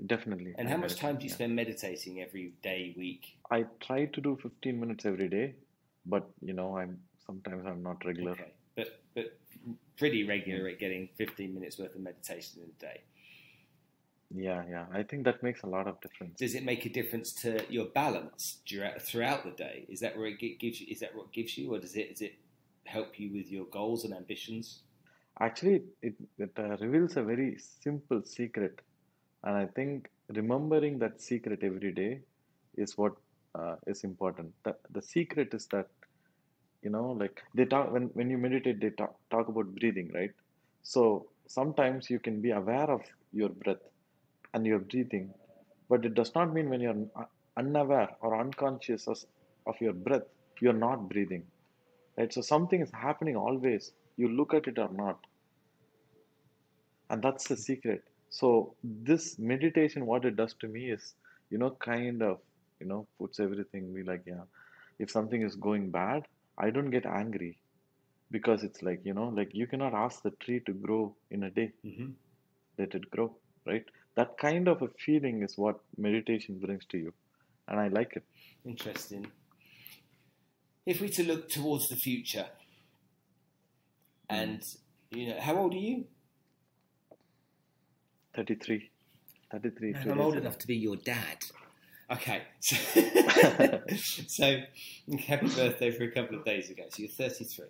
Definitely. 0.06 0.54
And 0.56 0.68
I 0.68 0.72
how 0.72 0.76
much 0.76 0.96
time 0.96 1.16
do 1.16 1.24
you 1.24 1.28
yeah. 1.28 1.34
spend 1.34 1.56
meditating 1.56 2.20
every 2.20 2.52
day, 2.62 2.94
week? 2.96 3.38
I 3.50 3.64
try 3.80 4.04
to 4.06 4.20
do 4.20 4.38
15 4.40 4.78
minutes 4.78 5.04
every 5.04 5.28
day, 5.28 5.54
but 6.06 6.30
you 6.40 6.52
know, 6.52 6.76
I'm 6.78 7.00
sometimes 7.26 7.66
I'm 7.66 7.82
not 7.82 8.04
regular. 8.04 8.32
Okay, 8.32 8.52
but 8.76 9.00
but 9.14 9.38
pretty 9.96 10.24
regular 10.24 10.68
at 10.68 10.78
getting 10.78 11.08
15 11.16 11.52
minutes 11.52 11.78
worth 11.78 11.94
of 11.94 12.00
meditation 12.00 12.62
in 12.62 12.70
a 12.70 12.80
day. 12.80 13.00
Yeah, 14.34 14.62
yeah. 14.70 14.84
I 14.92 15.02
think 15.02 15.24
that 15.24 15.42
makes 15.42 15.62
a 15.62 15.66
lot 15.66 15.86
of 15.88 16.00
difference. 16.00 16.38
Does 16.38 16.54
it 16.54 16.64
make 16.64 16.84
a 16.84 16.90
difference 16.90 17.32
to 17.42 17.64
your 17.70 17.86
balance 17.86 18.58
throughout, 18.68 19.00
throughout 19.00 19.44
the 19.44 19.50
day? 19.50 19.86
Is 19.88 20.00
that 20.00 20.16
where 20.16 20.26
it 20.26 20.38
gives 20.38 20.80
you? 20.80 20.86
Is 20.90 21.00
that 21.00 21.16
what 21.16 21.32
gives 21.32 21.56
you, 21.56 21.74
or 21.74 21.78
does 21.78 21.96
it 21.96 22.10
does 22.10 22.20
it 22.20 22.34
help 22.84 23.18
you 23.18 23.32
with 23.32 23.50
your 23.50 23.64
goals 23.66 24.04
and 24.04 24.14
ambitions? 24.14 24.82
Actually, 25.40 25.82
it 26.02 26.14
it 26.38 26.52
uh, 26.58 26.76
reveals 26.76 27.16
a 27.16 27.22
very 27.22 27.56
simple 27.58 28.22
secret, 28.22 28.80
and 29.44 29.56
I 29.56 29.66
think 29.66 30.08
remembering 30.28 30.98
that 31.00 31.20
secret 31.20 31.60
every 31.62 31.92
day 31.92 32.20
is 32.76 32.96
what 32.96 33.14
uh, 33.54 33.76
is 33.86 34.04
important. 34.04 34.52
The 34.64 34.76
the 34.90 35.02
secret 35.02 35.54
is 35.54 35.66
that 35.68 35.88
you 36.82 36.90
know, 36.90 37.12
like 37.12 37.42
they 37.54 37.64
talk 37.64 37.92
when 37.92 38.04
when 38.18 38.30
you 38.30 38.38
meditate, 38.38 38.80
they 38.80 38.90
talk 38.90 39.14
talk 39.30 39.48
about 39.48 39.74
breathing, 39.80 40.10
right? 40.14 40.32
So 40.82 41.28
sometimes 41.46 42.10
you 42.10 42.18
can 42.20 42.40
be 42.40 42.50
aware 42.50 42.90
of 42.90 43.02
your 43.32 43.48
breath 43.50 43.84
and 44.54 44.66
your 44.66 44.78
breathing, 44.80 45.32
but 45.88 46.04
it 46.04 46.14
does 46.14 46.34
not 46.34 46.52
mean 46.52 46.68
when 46.70 46.80
you're 46.80 47.06
unaware 47.56 48.10
or 48.20 48.38
unconscious 48.40 49.06
of, 49.08 49.18
of 49.66 49.80
your 49.80 49.92
breath, 49.92 50.28
you're 50.60 50.80
not 50.86 51.08
breathing, 51.08 51.44
right? 52.16 52.32
So 52.32 52.40
something 52.42 52.80
is 52.82 52.90
happening 52.92 53.36
always. 53.36 53.92
You 54.16 54.28
look 54.28 54.54
at 54.54 54.66
it 54.68 54.78
or 54.78 54.90
not, 54.92 55.20
and 57.10 57.22
that's 57.22 57.48
the 57.48 57.56
secret. 57.56 58.02
So 58.30 58.76
this 58.82 59.38
meditation, 59.38 60.06
what 60.06 60.24
it 60.24 60.36
does 60.36 60.54
to 60.60 60.68
me 60.68 60.90
is, 60.90 61.14
you 61.50 61.58
know, 61.58 61.70
kind 61.80 62.22
of 62.22 62.38
you 62.80 62.86
know, 62.86 63.06
puts 63.18 63.40
everything. 63.40 63.92
We 63.92 64.02
like, 64.04 64.22
yeah, 64.26 64.44
if 64.98 65.10
something 65.10 65.42
is 65.42 65.56
going 65.56 65.90
bad, 65.90 66.26
I 66.58 66.70
don't 66.70 66.90
get 66.90 67.06
angry 67.06 67.58
because 68.30 68.62
it's 68.62 68.82
like, 68.82 69.00
you 69.04 69.14
know, 69.14 69.28
like 69.28 69.50
you 69.54 69.66
cannot 69.66 69.94
ask 69.94 70.22
the 70.22 70.30
tree 70.40 70.60
to 70.66 70.72
grow 70.72 71.14
in 71.30 71.44
a 71.44 71.50
day. 71.50 71.72
hmm 71.82 72.10
Let 72.78 72.94
it 72.94 73.10
grow, 73.10 73.36
right? 73.66 73.84
That 74.16 74.38
kind 74.38 74.68
of 74.68 74.82
a 74.82 74.88
feeling 75.04 75.42
is 75.42 75.56
what 75.56 75.80
meditation 75.96 76.58
brings 76.58 76.84
to 76.86 76.98
you, 76.98 77.12
and 77.68 77.80
I 77.80 77.88
like 77.88 78.14
it. 78.16 78.24
Interesting. 78.64 79.26
If 80.86 81.00
we 81.00 81.08
to 81.10 81.22
look 81.24 81.48
towards 81.48 81.88
the 81.88 81.96
future, 81.96 82.46
and 84.28 84.62
you 85.10 85.28
know, 85.28 85.40
how 85.40 85.56
old 85.56 85.74
are 85.74 85.78
you? 85.78 86.04
33. 88.34 88.90
33. 89.50 89.92
Man, 89.92 90.10
I'm 90.10 90.20
old 90.20 90.36
enough 90.36 90.58
to 90.58 90.66
be 90.66 90.76
your 90.76 90.96
dad. 90.96 91.38
Okay, 92.10 92.42
so, 92.60 93.80
so 94.28 94.60
happy 95.26 95.48
birthday 95.48 95.90
for 95.90 96.04
a 96.04 96.10
couple 96.10 96.38
of 96.38 96.44
days 96.44 96.70
ago. 96.70 96.84
So 96.90 97.02
you're 97.02 97.10
33. 97.10 97.66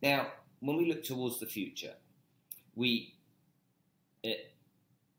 Now, 0.00 0.28
when 0.60 0.76
we 0.76 0.88
look 0.88 1.02
towards 1.02 1.40
the 1.40 1.46
future, 1.46 1.94
we 2.76 3.14
uh, 4.24 4.30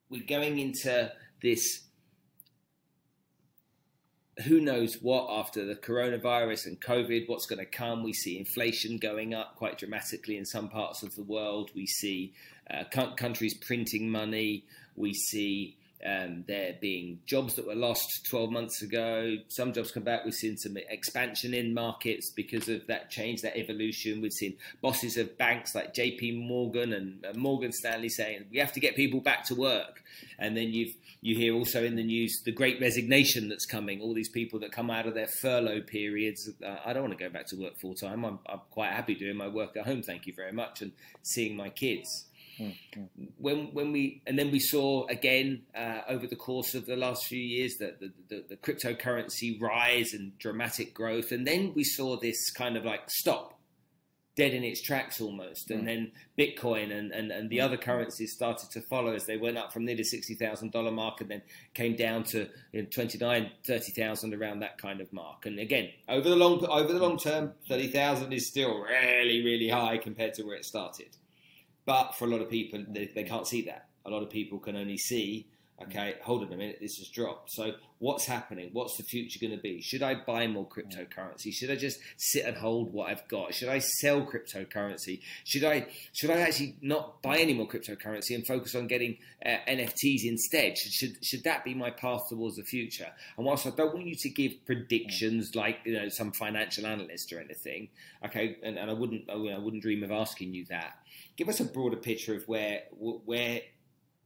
we're 0.09 0.25
going 0.27 0.59
into 0.59 1.11
this. 1.41 1.81
Who 4.45 4.59
knows 4.59 4.97
what 5.01 5.29
after 5.29 5.65
the 5.65 5.75
coronavirus 5.75 6.65
and 6.65 6.81
COVID? 6.81 7.27
What's 7.27 7.45
going 7.45 7.59
to 7.59 7.65
come? 7.65 8.03
We 8.03 8.13
see 8.13 8.37
inflation 8.37 8.97
going 8.97 9.33
up 9.33 9.55
quite 9.55 9.77
dramatically 9.77 10.37
in 10.37 10.45
some 10.45 10.67
parts 10.67 11.03
of 11.03 11.15
the 11.15 11.23
world. 11.23 11.71
We 11.73 11.87
see 11.87 12.33
uh, 12.69 12.83
countries 13.15 13.53
printing 13.53 14.09
money. 14.09 14.63
We 14.95 15.13
see 15.13 15.77
um, 16.05 16.43
there 16.47 16.75
being 16.79 17.19
jobs 17.25 17.55
that 17.55 17.65
were 17.65 17.75
lost 17.75 18.25
12 18.29 18.51
months 18.51 18.81
ago. 18.81 19.37
Some 19.47 19.73
jobs 19.73 19.91
come 19.91 20.03
back. 20.03 20.23
We've 20.23 20.33
seen 20.33 20.57
some 20.57 20.77
expansion 20.77 21.53
in 21.53 21.73
markets 21.73 22.31
because 22.35 22.69
of 22.69 22.85
that 22.87 23.09
change, 23.09 23.41
that 23.41 23.57
evolution. 23.57 24.21
We've 24.21 24.31
seen 24.31 24.57
bosses 24.81 25.17
of 25.17 25.37
banks 25.37 25.73
like 25.73 25.93
JP 25.93 26.47
Morgan 26.47 26.93
and 26.93 27.25
Morgan 27.35 27.71
Stanley 27.71 28.09
saying 28.09 28.45
we 28.51 28.59
have 28.59 28.71
to 28.73 28.79
get 28.79 28.95
people 28.95 29.19
back 29.19 29.45
to 29.45 29.55
work. 29.55 30.03
And 30.37 30.55
then 30.55 30.69
you've 30.69 30.95
you 31.21 31.35
hear 31.35 31.55
also 31.55 31.83
in 31.83 31.95
the 31.95 32.03
news 32.03 32.41
the 32.45 32.51
great 32.51 32.79
resignation 32.79 33.49
that's 33.49 33.65
coming. 33.65 33.99
All 33.99 34.13
these 34.13 34.29
people 34.29 34.59
that 34.59 34.71
come 34.71 34.91
out 34.91 35.07
of 35.07 35.15
their 35.15 35.27
furlough 35.27 35.81
periods. 35.81 36.49
Uh, 36.63 36.75
I 36.85 36.93
don't 36.93 37.03
want 37.03 37.17
to 37.17 37.23
go 37.23 37.31
back 37.31 37.47
to 37.47 37.55
work 37.55 37.79
full 37.79 37.95
time. 37.95 38.23
I'm, 38.23 38.39
I'm 38.45 38.61
quite 38.69 38.91
happy 38.91 39.15
doing 39.15 39.35
my 39.35 39.47
work 39.47 39.75
at 39.75 39.87
home. 39.87 40.03
Thank 40.03 40.27
you 40.27 40.33
very 40.33 40.51
much, 40.51 40.83
and 40.83 40.91
seeing 41.23 41.55
my 41.55 41.69
kids 41.69 42.25
Mm, 42.59 42.75
mm. 42.97 43.07
when 43.37 43.73
when 43.73 43.91
we 43.91 44.21
and 44.25 44.39
then 44.39 44.49
we 44.49 44.59
saw 44.59 45.05
again 45.07 45.63
uh, 45.75 46.01
over 46.07 46.25
the 46.25 46.37
course 46.37 46.73
of 46.73 46.85
the 46.85 46.95
last 46.95 47.25
few 47.25 47.39
years 47.39 47.75
that 47.79 47.99
the, 47.99 48.11
the, 48.29 48.45
the 48.49 48.55
cryptocurrency 48.55 49.59
rise 49.61 50.13
and 50.13 50.37
dramatic 50.39 50.93
growth, 50.93 51.31
and 51.31 51.45
then 51.45 51.73
we 51.75 51.83
saw 51.83 52.17
this 52.17 52.49
kind 52.51 52.77
of 52.77 52.85
like 52.85 53.09
stop, 53.09 53.59
dead 54.37 54.53
in 54.53 54.63
its 54.63 54.81
tracks 54.81 55.19
almost, 55.19 55.69
and 55.69 55.83
mm. 55.83 55.85
then 55.85 56.11
Bitcoin 56.37 56.97
and, 56.97 57.11
and, 57.11 57.31
and 57.31 57.49
the 57.49 57.59
other 57.59 57.75
currencies 57.75 58.31
started 58.33 58.71
to 58.71 58.81
follow 58.81 59.13
as 59.13 59.25
they 59.25 59.37
went 59.37 59.57
up 59.57 59.73
from 59.73 59.83
near 59.83 59.97
the 59.97 60.03
sixty 60.03 60.35
thousand 60.35 60.71
dollar 60.71 60.91
mark, 60.91 61.19
and 61.19 61.29
then 61.29 61.41
came 61.73 61.97
down 61.97 62.23
to 62.23 62.47
you 62.71 62.83
know, 62.83 62.87
29, 62.89 63.51
30,000 63.65 64.33
around 64.33 64.59
that 64.59 64.77
kind 64.77 65.01
of 65.01 65.11
mark. 65.11 65.45
And 65.45 65.59
again, 65.59 65.89
over 66.07 66.29
the 66.29 66.37
long 66.37 66.65
over 66.65 66.93
the 66.93 66.99
long 66.99 67.17
term, 67.17 67.51
thirty 67.67 67.87
thousand 67.87 68.31
is 68.31 68.47
still 68.47 68.79
really 68.79 69.43
really 69.43 69.67
high 69.67 69.97
compared 69.97 70.35
to 70.35 70.43
where 70.43 70.55
it 70.55 70.63
started. 70.63 71.17
But 71.85 72.15
for 72.15 72.25
a 72.25 72.27
lot 72.27 72.41
of 72.41 72.49
people, 72.49 72.83
they, 72.89 73.09
they 73.13 73.23
can't 73.23 73.47
see 73.47 73.61
that. 73.63 73.89
A 74.05 74.09
lot 74.09 74.23
of 74.23 74.29
people 74.29 74.59
can 74.59 74.75
only 74.75 74.97
see, 74.97 75.47
okay, 75.81 76.15
hold 76.21 76.43
on 76.43 76.53
a 76.53 76.57
minute, 76.57 76.77
this 76.79 76.97
has 76.97 77.09
dropped. 77.09 77.51
So 77.51 77.73
what's 77.99 78.25
happening? 78.25 78.69
What's 78.71 78.97
the 78.97 79.03
future 79.03 79.39
going 79.39 79.55
to 79.55 79.61
be? 79.61 79.81
Should 79.81 80.03
I 80.03 80.15
buy 80.15 80.47
more 80.47 80.67
cryptocurrency? 80.67 81.51
Should 81.51 81.71
I 81.71 81.75
just 81.75 81.99
sit 82.17 82.45
and 82.45 82.55
hold 82.55 82.93
what 82.93 83.09
I've 83.09 83.27
got? 83.27 83.53
Should 83.53 83.69
I 83.69 83.79
sell 83.79 84.25
cryptocurrency? 84.25 85.21
Should 85.43 85.63
I 85.63 85.87
should 86.13 86.29
I 86.29 86.39
actually 86.39 86.77
not 86.81 87.21
buy 87.21 87.37
any 87.37 87.53
more 87.53 87.67
cryptocurrency 87.67 88.35
and 88.35 88.45
focus 88.47 88.75
on 88.75 88.87
getting 88.87 89.17
uh, 89.45 89.57
NFTs 89.67 90.23
instead? 90.23 90.77
Should, 90.77 90.93
should 90.93 91.25
should 91.25 91.43
that 91.43 91.63
be 91.65 91.73
my 91.73 91.91
path 91.91 92.21
towards 92.29 92.55
the 92.55 92.63
future? 92.63 93.11
And 93.37 93.45
whilst 93.45 93.67
I 93.67 93.71
don't 93.71 93.93
want 93.93 94.07
you 94.07 94.15
to 94.15 94.29
give 94.29 94.65
predictions 94.65 95.55
like 95.55 95.79
you 95.85 95.93
know 95.93 96.09
some 96.09 96.31
financial 96.31 96.85
analyst 96.85 97.33
or 97.33 97.39
anything, 97.39 97.89
okay, 98.25 98.57
and, 98.63 98.77
and 98.77 98.89
I 98.89 98.93
wouldn't 98.93 99.29
I 99.29 99.35
wouldn't 99.35 99.83
dream 99.83 100.03
of 100.03 100.11
asking 100.11 100.53
you 100.53 100.65
that 100.69 100.95
give 101.37 101.49
us 101.49 101.59
a 101.59 101.65
broader 101.65 101.97
picture 101.97 102.35
of 102.35 102.47
where 102.47 102.83
where 102.99 103.61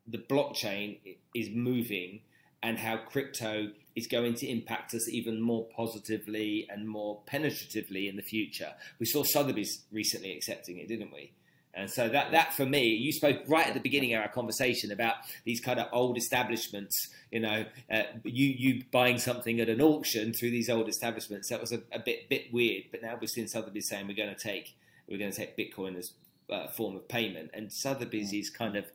the 0.10 0.18
blockchain 0.18 0.98
is 1.36 1.50
moving 1.50 2.22
and 2.62 2.78
how 2.78 2.98
crypto 2.98 3.70
is 3.96 4.08
going 4.08 4.34
to 4.34 4.48
impact 4.48 4.94
us 4.94 5.10
even 5.10 5.42
more 5.42 5.68
positively 5.76 6.68
and 6.70 6.88
more 6.88 7.22
penetratively 7.26 8.08
in 8.08 8.16
the 8.16 8.22
future. 8.22 8.74
We 9.00 9.06
saw 9.06 9.24
Sotheby's 9.24 9.84
recently 9.92 10.36
accepting 10.36 10.78
it, 10.78 10.88
didn't 10.88 11.14
we? 11.14 11.32
And 11.74 11.90
so 11.90 12.10
that 12.10 12.32
that 12.32 12.54
for 12.54 12.66
me, 12.66 12.88
you 12.88 13.12
spoke 13.12 13.42
right 13.48 13.68
at 13.68 13.74
the 13.74 13.80
beginning 13.80 14.14
of 14.14 14.22
our 14.22 14.28
conversation 14.28 14.92
about 14.92 15.16
these 15.46 15.62
kind 15.62 15.80
of 15.80 15.88
old 15.94 16.18
establishments. 16.18 16.96
You 17.32 17.42
know, 17.42 17.66
uh, 17.92 18.04
you 18.24 18.48
you 18.48 18.84
buying 18.92 19.20
something 19.20 19.60
at 19.62 19.70
an 19.70 19.80
auction 19.80 20.34
through 20.34 20.50
these 20.50 20.70
old 20.70 20.90
establishments. 20.90 21.50
That 21.50 21.62
was 21.62 21.72
a, 21.72 21.82
a 21.92 22.00
bit 22.00 22.28
bit 22.28 22.52
weird. 22.52 22.86
But 22.92 23.04
now 23.04 23.18
we're 23.22 23.28
seeing 23.28 23.48
Sotheby's 23.48 23.88
saying 23.88 24.08
we're 24.08 24.16
going 24.16 24.36
to 24.36 24.42
take 24.42 24.76
we're 25.08 25.20
going 25.20 25.32
to 25.32 25.38
take 25.38 25.56
Bitcoin 25.56 25.96
as 25.96 26.12
uh, 26.52 26.68
form 26.68 26.96
of 26.96 27.08
payment. 27.08 27.52
And 27.54 27.72
Sotheby's 27.72 28.34
is 28.34 28.50
kind 28.50 28.76
of, 28.76 28.86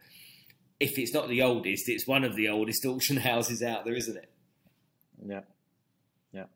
if 0.81 0.99
it's 0.99 1.14
not 1.14 1.29
the 1.29 1.43
oldest, 1.43 1.89
it's 1.89 2.07
one 2.07 2.25
of 2.25 2.37
the 2.37 2.49
oldest 2.49 2.85
auction 2.87 3.16
houses 3.16 3.62
out 3.62 3.85
there, 3.85 3.95
isn't 3.95 4.16
it? 4.16 4.31
Yeah, 5.27 5.41
yeah. 6.33 6.47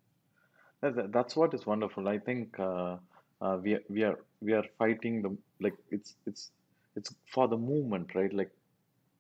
That's 0.81 1.37
what 1.37 1.55
is 1.55 1.67
wonderful. 1.67 2.09
I 2.09 2.19
think 2.19 2.59
uh, 2.59 2.97
uh, 3.41 3.59
we 3.63 3.75
are, 3.75 3.83
we 3.89 4.03
are 4.03 4.19
we 4.41 4.53
are 4.53 4.65
fighting 4.79 5.23
the 5.23 5.37
like 5.61 5.75
it's 5.91 6.15
it's 6.27 6.51
it's 6.97 7.15
for 7.33 7.49
the 7.49 7.57
movement, 7.57 8.15
right? 8.15 8.33
Like 8.33 8.51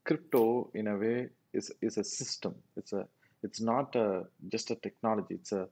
crypto 0.05 0.71
in 0.75 0.89
a 0.89 0.97
way 0.97 1.29
is 1.53 1.73
is 1.81 1.99
a 1.99 2.05
system. 2.05 2.55
It's 2.77 2.93
a 2.93 3.07
it's 3.43 3.61
not 3.61 3.95
a 3.97 4.25
just 4.49 4.71
a 4.71 4.75
technology. 4.77 5.35
It's 5.35 5.53
a 5.53 5.69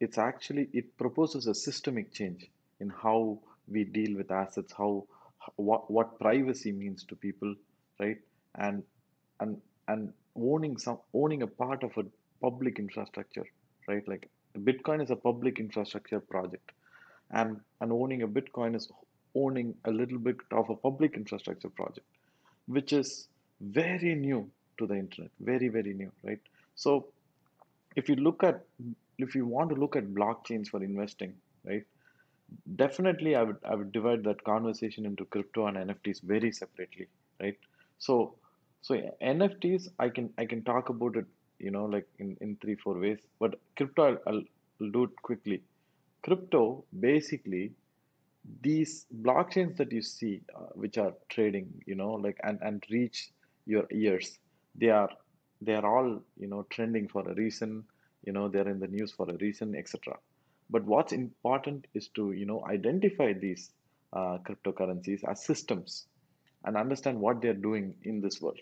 it's 0.00 0.18
actually 0.18 0.68
it 0.72 0.96
proposes 0.96 1.46
a 1.46 1.54
systemic 1.54 2.12
change 2.12 2.50
in 2.80 2.90
how 2.90 3.38
we 3.68 3.84
deal 3.84 4.16
with 4.16 4.30
assets, 4.30 4.72
how 4.76 5.06
what 5.56 5.90
what 5.90 6.18
privacy 6.18 6.72
means 6.72 7.04
to 7.04 7.16
people, 7.16 7.54
right? 8.00 8.18
And 8.56 8.82
and 9.40 9.60
and 9.88 10.12
owning 10.36 10.76
some 10.78 10.98
owning 11.14 11.42
a 11.42 11.46
part 11.46 11.82
of 11.82 11.96
a 11.96 12.04
public 12.40 12.78
infrastructure, 12.78 13.44
right? 13.88 14.06
Like 14.06 14.28
Bitcoin 14.58 15.02
is 15.02 15.10
a 15.10 15.16
public 15.16 15.58
infrastructure 15.58 16.20
project, 16.20 16.70
and 17.30 17.60
and 17.80 17.92
owning 17.92 18.22
a 18.22 18.28
Bitcoin 18.28 18.76
is 18.76 18.90
owning 19.34 19.74
a 19.84 19.90
little 19.90 20.18
bit 20.18 20.36
of 20.50 20.70
a 20.70 20.76
public 20.76 21.14
infrastructure 21.14 21.68
project, 21.68 22.06
which 22.66 22.92
is 22.92 23.28
very 23.60 24.14
new 24.14 24.50
to 24.78 24.86
the 24.86 24.94
internet, 24.94 25.30
very 25.40 25.68
very 25.68 25.94
new, 25.94 26.10
right? 26.22 26.40
So 26.74 27.06
if 27.96 28.08
you 28.08 28.16
look 28.16 28.42
at 28.42 28.64
if 29.18 29.34
you 29.34 29.46
want 29.46 29.70
to 29.70 29.76
look 29.76 29.96
at 29.96 30.06
blockchains 30.08 30.68
for 30.68 30.82
investing, 30.82 31.34
right? 31.64 31.84
Definitely, 32.76 33.34
I 33.34 33.42
would 33.42 33.56
I 33.64 33.74
would 33.74 33.92
divide 33.92 34.24
that 34.24 34.44
conversation 34.44 35.04
into 35.04 35.24
crypto 35.24 35.66
and 35.66 35.76
NFTs 35.76 36.22
very 36.22 36.52
separately, 36.52 37.08
right? 37.40 37.58
So 37.98 38.34
so 38.86 38.94
NFTs, 39.20 39.88
I 39.98 40.08
can 40.10 40.32
I 40.38 40.46
can 40.46 40.62
talk 40.62 40.90
about 40.90 41.16
it, 41.16 41.24
you 41.58 41.72
know, 41.72 41.86
like 41.86 42.06
in, 42.20 42.36
in 42.40 42.56
three 42.62 42.76
four 42.76 42.96
ways. 42.96 43.18
But 43.40 43.58
crypto, 43.76 44.04
I'll, 44.06 44.18
I'll, 44.80 44.90
do 44.92 45.02
it 45.04 45.22
quickly. 45.22 45.62
Crypto, 46.22 46.84
basically, 47.00 47.72
these 48.62 49.06
blockchains 49.22 49.76
that 49.78 49.90
you 49.90 50.02
see, 50.02 50.42
uh, 50.54 50.68
which 50.74 50.98
are 50.98 51.14
trading, 51.28 51.82
you 51.84 51.96
know, 51.96 52.12
like 52.12 52.38
and 52.44 52.60
and 52.62 52.84
reach 52.88 53.32
your 53.64 53.88
ears, 53.90 54.38
they 54.76 54.90
are 54.90 55.10
they 55.60 55.74
are 55.74 55.84
all 55.84 56.22
you 56.38 56.46
know 56.46 56.64
trending 56.70 57.08
for 57.08 57.28
a 57.28 57.34
reason. 57.34 57.82
You 58.24 58.34
know, 58.34 58.46
they're 58.46 58.68
in 58.68 58.78
the 58.78 58.86
news 58.86 59.10
for 59.10 59.28
a 59.28 59.36
reason, 59.38 59.74
etc. 59.74 60.16
But 60.70 60.84
what's 60.84 61.12
important 61.12 61.88
is 61.94 62.06
to 62.14 62.30
you 62.30 62.46
know 62.46 62.64
identify 62.70 63.32
these 63.32 63.72
uh, 64.12 64.38
cryptocurrencies 64.46 65.28
as 65.28 65.44
systems 65.44 66.06
and 66.64 66.76
understand 66.76 67.18
what 67.18 67.42
they're 67.42 67.62
doing 67.68 67.92
in 68.04 68.20
this 68.20 68.40
world. 68.40 68.60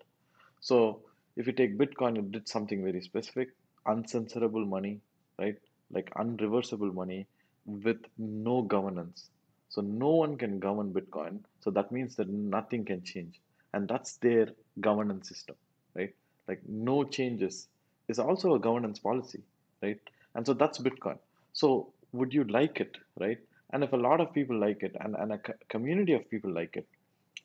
So 0.64 1.02
if 1.36 1.46
you 1.46 1.52
take 1.52 1.78
Bitcoin, 1.78 2.18
it 2.18 2.32
did 2.32 2.48
something 2.48 2.82
very 2.82 3.02
specific, 3.02 3.50
uncensorable 3.86 4.66
money, 4.66 5.00
right? 5.38 5.56
Like 5.92 6.10
unreversible 6.14 6.94
money 6.94 7.26
with 7.66 7.98
no 8.18 8.62
governance. 8.62 9.28
So 9.68 9.82
no 9.82 10.10
one 10.10 10.38
can 10.38 10.60
govern 10.60 10.94
Bitcoin. 10.94 11.40
So 11.60 11.70
that 11.72 11.92
means 11.92 12.16
that 12.16 12.30
nothing 12.30 12.86
can 12.86 13.02
change. 13.02 13.40
And 13.74 13.86
that's 13.88 14.16
their 14.18 14.48
governance 14.80 15.28
system, 15.28 15.56
right? 15.94 16.14
Like 16.48 16.62
no 16.66 17.04
changes 17.04 17.68
is 18.08 18.18
also 18.18 18.54
a 18.54 18.60
governance 18.60 18.98
policy, 18.98 19.42
right? 19.82 20.00
And 20.34 20.46
so 20.46 20.54
that's 20.54 20.78
Bitcoin. 20.78 21.18
So 21.52 21.92
would 22.12 22.32
you 22.32 22.44
like 22.44 22.80
it, 22.80 22.96
right? 23.20 23.38
And 23.72 23.84
if 23.84 23.92
a 23.92 23.98
lot 23.98 24.20
of 24.20 24.32
people 24.32 24.58
like 24.58 24.82
it 24.82 24.96
and, 25.00 25.14
and 25.16 25.32
a 25.32 25.38
co- 25.38 25.60
community 25.68 26.14
of 26.14 26.30
people 26.30 26.52
like 26.52 26.76
it, 26.76 26.86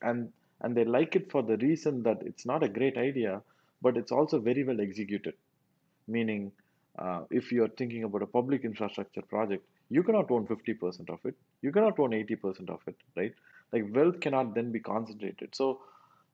and 0.01 0.32
and 0.62 0.76
they 0.76 0.86
like 0.86 1.16
it 1.16 1.32
for 1.32 1.41
the 1.41 1.57
reason 1.57 2.03
that 2.03 2.22
it's 2.26 2.45
not 2.45 2.64
a 2.64 2.70
great 2.70 2.97
idea, 2.97 3.41
but 3.82 3.97
it's 3.97 4.12
also 4.12 4.39
very 4.39 4.64
well 4.64 4.82
executed. 4.82 5.34
Meaning, 6.07 6.51
uh, 6.97 7.22
if 7.30 7.51
you're 7.51 7.70
thinking 7.70 8.03
about 8.03 8.24
a 8.24 8.28
public 8.28 8.66
infrastructure 8.66 9.22
project, 9.22 9.66
you 9.89 10.03
cannot 10.03 10.30
own 10.32 10.45
50% 10.47 11.10
of 11.10 11.20
it. 11.26 11.36
You 11.62 11.72
cannot 11.72 11.99
own 11.99 12.12
80% 12.12 12.70
of 12.70 12.80
it, 12.88 12.95
right? 13.16 13.34
Like 13.72 13.86
wealth 13.93 14.20
cannot 14.20 14.53
then 14.53 14.72
be 14.72 14.80
concentrated. 14.80 15.55
So 15.55 15.82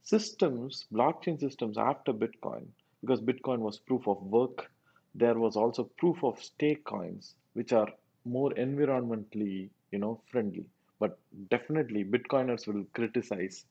systems, 0.03 0.85
blockchain 0.93 1.39
systems 1.39 1.77
after 1.77 2.13
Bitcoin, 2.13 2.65
because 3.01 3.21
Bitcoin 3.21 3.59
was 3.59 3.77
proof 3.77 4.07
of 4.07 4.21
work, 4.23 4.69
there 5.13 5.35
was 5.35 5.55
also 5.55 5.83
proof 5.97 6.23
of 6.23 6.41
stake 6.41 6.83
coins, 6.83 7.35
which 7.53 7.71
are 7.71 7.87
more 8.25 8.51
environmentally, 8.51 9.69
you 9.91 9.99
know, 9.99 10.21
friendly. 10.31 10.65
But 10.99 11.17
definitely 11.49 12.03
Bitcoiners 12.03 12.67
will 12.67 12.85
criticize 12.93 13.65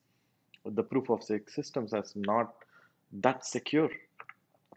the 0.64 0.82
proof 0.82 1.10
of 1.10 1.22
stake 1.22 1.50
systems 1.50 1.92
as 1.92 2.12
not 2.16 2.54
that 3.12 3.44
secure, 3.44 3.90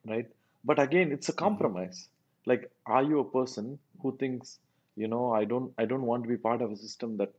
right? 0.05 0.27
But 0.63 0.79
again, 0.79 1.11
it's 1.11 1.29
a 1.29 1.31
mm-hmm. 1.31 1.45
compromise. 1.45 2.09
Like, 2.45 2.71
are 2.85 3.03
you 3.03 3.19
a 3.19 3.25
person 3.25 3.79
who 4.01 4.15
thinks, 4.17 4.59
you 4.95 5.07
know, 5.07 5.31
I 5.33 5.45
don't, 5.45 5.71
I 5.77 5.85
don't 5.85 6.03
want 6.03 6.23
to 6.23 6.29
be 6.29 6.37
part 6.37 6.61
of 6.61 6.71
a 6.71 6.77
system 6.77 7.17
that 7.17 7.33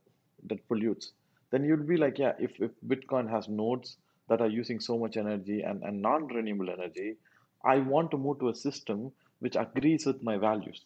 that 0.47 0.67
pollutes? 0.67 1.11
Then 1.51 1.63
you'd 1.63 1.87
be 1.87 1.97
like, 1.97 2.19
yeah, 2.19 2.33
if, 2.39 2.59
if 2.59 2.71
Bitcoin 2.87 3.29
has 3.29 3.47
nodes 3.47 3.97
that 4.29 4.39
are 4.41 4.47
using 4.47 4.79
so 4.79 4.97
much 4.97 5.17
energy 5.17 5.61
and, 5.61 5.81
and 5.83 6.01
non-renewable 6.01 6.69
energy, 6.69 7.15
I 7.65 7.77
want 7.79 8.11
to 8.11 8.17
move 8.17 8.39
to 8.39 8.49
a 8.49 8.55
system 8.55 9.11
which 9.39 9.55
agrees 9.55 10.05
with 10.05 10.21
my 10.23 10.37
values. 10.37 10.81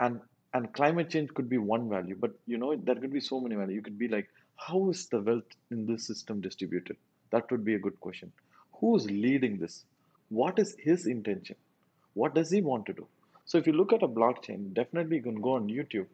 And 0.00 0.20
and 0.54 0.72
climate 0.72 1.10
change 1.10 1.34
could 1.34 1.48
be 1.48 1.58
one 1.58 1.88
value, 1.88 2.16
but 2.18 2.32
you 2.46 2.56
know, 2.56 2.76
there 2.76 2.94
could 2.94 3.12
be 3.12 3.20
so 3.20 3.40
many 3.40 3.56
values. 3.56 3.74
You 3.74 3.82
could 3.82 3.98
be 3.98 4.08
like, 4.08 4.28
how 4.56 4.90
is 4.90 5.06
the 5.06 5.20
wealth 5.20 5.56
in 5.70 5.86
this 5.86 6.06
system 6.06 6.40
distributed? 6.40 6.96
That 7.30 7.50
would 7.50 7.64
be 7.64 7.74
a 7.74 7.78
good 7.78 7.98
question. 8.00 8.32
Who's 8.80 9.06
leading 9.10 9.58
this? 9.58 9.84
What 10.28 10.58
is 10.58 10.76
his 10.78 11.06
intention? 11.06 11.56
What 12.14 12.34
does 12.34 12.50
he 12.50 12.60
want 12.60 12.86
to 12.86 12.92
do? 12.92 13.06
So 13.44 13.58
if 13.58 13.66
you 13.66 13.72
look 13.72 13.92
at 13.92 14.02
a 14.02 14.08
blockchain, 14.08 14.72
definitely 14.72 15.16
you 15.16 15.22
can 15.22 15.40
go 15.40 15.52
on 15.54 15.68
YouTube 15.68 16.06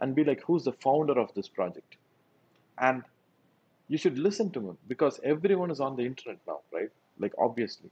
and 0.00 0.14
be 0.14 0.24
like, 0.24 0.42
who's 0.42 0.64
the 0.64 0.72
founder 0.72 1.18
of 1.18 1.32
this 1.34 1.48
project? 1.48 1.96
And 2.78 3.02
you 3.88 3.98
should 3.98 4.18
listen 4.18 4.50
to 4.50 4.60
him 4.68 4.78
because 4.88 5.20
everyone 5.22 5.70
is 5.70 5.80
on 5.80 5.96
the 5.96 6.04
internet 6.04 6.38
now, 6.46 6.60
right? 6.72 6.90
Like 7.18 7.32
obviously, 7.38 7.90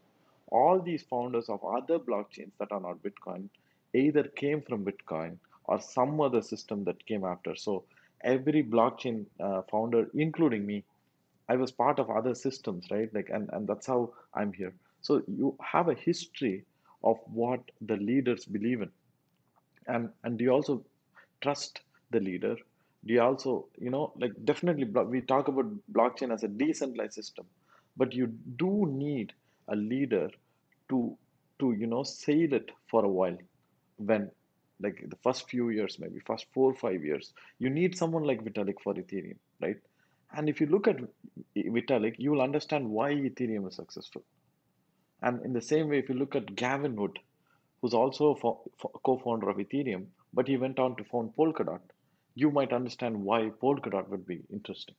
all 0.50 0.80
these 0.80 1.02
founders 1.02 1.48
of 1.48 1.64
other 1.64 1.98
blockchains 1.98 2.50
that 2.58 2.72
are 2.72 2.80
not 2.80 3.02
Bitcoin 3.02 3.48
either 3.94 4.24
came 4.24 4.60
from 4.60 4.84
Bitcoin 4.84 5.36
or 5.64 5.80
some 5.80 6.20
other 6.20 6.42
system 6.42 6.84
that 6.84 7.04
came 7.06 7.24
after. 7.24 7.54
So 7.54 7.84
every 8.24 8.62
blockchain 8.62 9.26
uh, 9.40 9.62
founder, 9.70 10.08
including 10.14 10.66
me, 10.66 10.84
I 11.48 11.56
was 11.56 11.70
part 11.72 11.98
of 11.98 12.10
other 12.10 12.34
systems, 12.34 12.86
right? 12.90 13.12
Like, 13.12 13.30
and, 13.30 13.48
and 13.52 13.66
that's 13.66 13.86
how 13.86 14.12
I'm 14.34 14.52
here. 14.52 14.74
So 15.00 15.22
you 15.26 15.56
have 15.60 15.88
a 15.88 15.94
history 15.94 16.64
of 17.02 17.18
what 17.26 17.60
the 17.80 17.96
leaders 17.96 18.44
believe 18.44 18.82
in. 18.82 18.90
And, 19.86 20.10
and 20.22 20.38
do 20.38 20.44
you 20.44 20.50
also 20.50 20.84
trust 21.40 21.80
the 22.10 22.20
leader? 22.20 22.56
Do 23.04 23.14
you 23.14 23.20
also, 23.20 23.66
you 23.78 23.90
know, 23.90 24.12
like 24.16 24.32
definitely 24.44 24.84
we 24.84 25.20
talk 25.22 25.48
about 25.48 25.66
blockchain 25.92 26.32
as 26.32 26.44
a 26.44 26.48
decentralized 26.48 27.14
system, 27.14 27.46
but 27.96 28.12
you 28.12 28.28
do 28.56 28.86
need 28.88 29.32
a 29.68 29.74
leader 29.74 30.30
to, 30.88 31.16
to, 31.58 31.72
you 31.72 31.86
know, 31.88 32.04
sail 32.04 32.52
it 32.52 32.70
for 32.88 33.04
a 33.04 33.08
while 33.08 33.36
when 33.96 34.30
like 34.82 35.04
the 35.08 35.16
first 35.22 35.48
few 35.48 35.70
years, 35.70 35.98
maybe 35.98 36.20
first 36.20 36.46
four 36.52 36.70
or 36.72 36.74
five 36.74 37.04
years, 37.04 37.32
you 37.58 37.70
need 37.70 37.96
someone 37.96 38.24
like 38.24 38.44
Vitalik 38.44 38.80
for 38.82 38.94
Ethereum, 38.94 39.36
right? 39.60 39.76
And 40.34 40.48
if 40.48 40.60
you 40.60 40.66
look 40.66 40.88
at 40.88 40.98
Vitalik, 41.56 42.16
you 42.18 42.30
will 42.30 42.42
understand 42.42 42.88
why 42.88 43.12
Ethereum 43.12 43.68
is 43.68 43.76
successful. 43.76 44.22
And 45.22 45.44
in 45.44 45.52
the 45.52 45.62
same 45.62 45.88
way, 45.88 45.98
if 45.98 46.08
you 46.08 46.14
look 46.16 46.34
at 46.34 46.56
Gavin 46.56 46.96
Wood, 46.96 47.18
who's 47.80 47.94
also 47.94 48.34
a 48.34 48.98
co-founder 49.04 49.48
of 49.48 49.56
Ethereum, 49.58 50.06
but 50.32 50.48
he 50.48 50.56
went 50.56 50.78
on 50.78 50.96
to 50.96 51.04
found 51.04 51.34
Polkadot, 51.36 51.80
you 52.34 52.50
might 52.50 52.72
understand 52.72 53.22
why 53.22 53.50
Polkadot 53.62 54.08
would 54.08 54.26
be 54.26 54.40
interesting. 54.52 54.94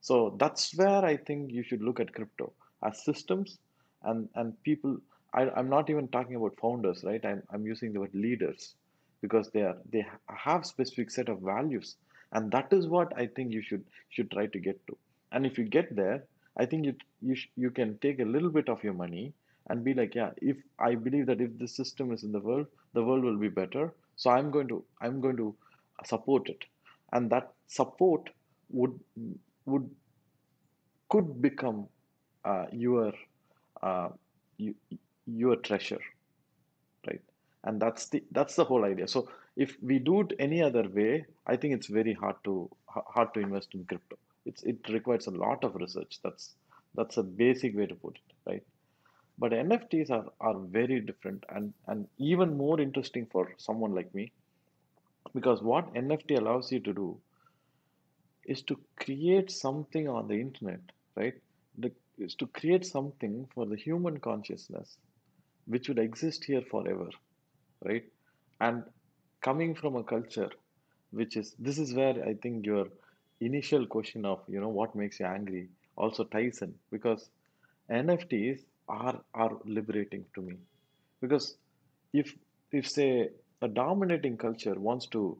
So 0.00 0.36
that's 0.38 0.74
where 0.76 1.04
I 1.04 1.16
think 1.16 1.52
you 1.52 1.62
should 1.62 1.82
look 1.82 2.00
at 2.00 2.12
crypto 2.12 2.52
as 2.82 3.04
systems 3.04 3.58
and, 4.02 4.28
and 4.34 4.60
people. 4.64 4.98
I, 5.32 5.48
I'm 5.50 5.70
not 5.70 5.88
even 5.90 6.08
talking 6.08 6.34
about 6.34 6.58
founders, 6.60 7.04
right? 7.04 7.24
I'm, 7.24 7.42
I'm 7.50 7.64
using 7.64 7.92
the 7.92 8.00
word 8.00 8.14
leaders 8.14 8.74
because 9.22 9.50
they 9.50 9.62
are 9.62 9.76
they 9.92 10.06
have 10.26 10.66
specific 10.66 11.10
set 11.10 11.28
of 11.28 11.40
values. 11.40 11.96
And 12.32 12.50
that 12.52 12.72
is 12.72 12.86
what 12.88 13.12
i 13.22 13.26
think 13.26 13.52
you 13.52 13.62
should 13.62 13.84
should 14.10 14.30
try 14.30 14.46
to 14.46 14.60
get 14.60 14.86
to. 14.88 14.96
And 15.32 15.46
if 15.46 15.58
you 15.58 15.64
get 15.64 15.94
there 15.96 16.24
i 16.62 16.66
think 16.66 16.86
you 16.86 16.94
you, 17.20 17.36
you 17.56 17.70
can 17.70 17.98
take 17.98 18.20
a 18.20 18.30
little 18.34 18.50
bit 18.50 18.68
of 18.68 18.84
your 18.84 18.94
money 18.94 19.32
and 19.68 19.84
be 19.84 19.94
like 19.94 20.14
yeah 20.14 20.30
if 20.52 20.56
i 20.78 20.94
believe 20.94 21.26
that 21.26 21.40
if 21.40 21.56
this 21.58 21.76
system 21.76 22.12
is 22.12 22.24
in 22.24 22.32
the 22.32 22.40
world 22.48 22.66
the 22.94 23.04
world 23.04 23.24
will 23.24 23.38
be 23.38 23.48
better. 23.48 23.92
So 24.16 24.30
i'm 24.30 24.50
going 24.50 24.68
to 24.68 24.84
i'm 25.00 25.20
going 25.20 25.36
to 25.36 25.54
support 26.04 26.48
it. 26.48 26.64
And 27.12 27.30
that 27.30 27.52
support 27.68 28.30
would 28.70 28.98
would 29.66 29.90
could 31.08 31.40
become 31.42 31.86
uh, 32.44 32.66
your 32.72 33.12
uh, 33.82 34.08
you, 34.56 34.74
your 35.26 35.56
treasure 35.56 36.00
and 37.64 37.80
that's 37.80 38.08
the 38.08 38.22
that's 38.32 38.56
the 38.56 38.64
whole 38.64 38.84
idea. 38.84 39.06
So 39.08 39.28
if 39.56 39.76
we 39.82 39.98
do 39.98 40.20
it 40.22 40.32
any 40.38 40.62
other 40.62 40.88
way 40.88 41.26
i 41.46 41.56
think 41.56 41.74
it's 41.74 41.88
very 41.88 42.14
hard 42.14 42.36
to 42.44 42.70
hard 42.88 43.32
to 43.34 43.40
invest 43.40 43.74
in 43.74 43.84
crypto. 43.84 44.16
It's 44.44 44.62
it 44.62 44.88
requires 44.88 45.26
a 45.26 45.30
lot 45.30 45.64
of 45.64 45.74
research. 45.76 46.18
That's 46.22 46.54
that's 46.94 47.16
a 47.16 47.22
basic 47.22 47.76
way 47.76 47.86
to 47.86 47.94
put 47.94 48.16
it 48.16 48.50
right? 48.50 48.62
But 49.38 49.52
nfts 49.52 50.10
are 50.10 50.26
are 50.40 50.58
very 50.58 51.00
different 51.00 51.44
and 51.48 51.72
and 51.86 52.08
even 52.18 52.56
more 52.56 52.80
interesting 52.80 53.26
for 53.26 53.52
someone 53.58 53.94
like 53.94 54.14
me. 54.14 54.32
Because 55.34 55.62
what 55.62 55.94
nft 55.94 56.38
allows 56.38 56.72
you 56.72 56.80
to 56.80 56.92
do 56.92 57.18
is 58.44 58.62
to 58.62 58.78
create 58.96 59.50
something 59.50 60.08
on 60.08 60.28
the 60.28 60.40
internet 60.40 60.80
right? 61.14 61.34
The, 61.78 61.92
is 62.18 62.34
to 62.36 62.46
create 62.46 62.84
something 62.84 63.48
for 63.54 63.66
the 63.66 63.76
human 63.76 64.18
consciousness 64.18 64.96
which 65.66 65.88
would 65.88 65.98
exist 65.98 66.44
here 66.44 66.62
forever 66.70 67.08
right? 67.84 68.04
And 68.60 68.84
coming 69.42 69.74
from 69.74 69.96
a 69.96 70.04
culture 70.04 70.50
which 71.10 71.36
is 71.36 71.54
this 71.58 71.78
is 71.78 71.92
where 71.94 72.16
i 72.30 72.32
think 72.42 72.64
your 72.64 72.86
initial 73.48 73.84
question 73.94 74.24
of 74.24 74.40
you 74.48 74.60
know 74.60 74.68
what 74.78 74.94
makes 75.00 75.18
you 75.20 75.26
angry 75.26 75.68
also 75.96 76.24
ties 76.34 76.60
in 76.66 76.72
because 76.90 77.28
nfts 77.90 78.60
are 78.88 79.20
are 79.34 79.52
liberating 79.64 80.24
to 80.34 80.42
me. 80.42 80.56
Because 81.20 81.56
if 82.12 82.34
if 82.72 82.88
say 82.88 83.30
a 83.62 83.68
dominating 83.68 84.36
culture 84.36 84.74
wants 84.78 85.06
to 85.08 85.38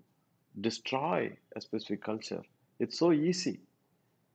destroy 0.61 1.37
a 1.57 1.61
specific 1.61 2.03
culture 2.03 2.43
it's 2.79 2.99
so 2.99 3.13
easy 3.13 3.61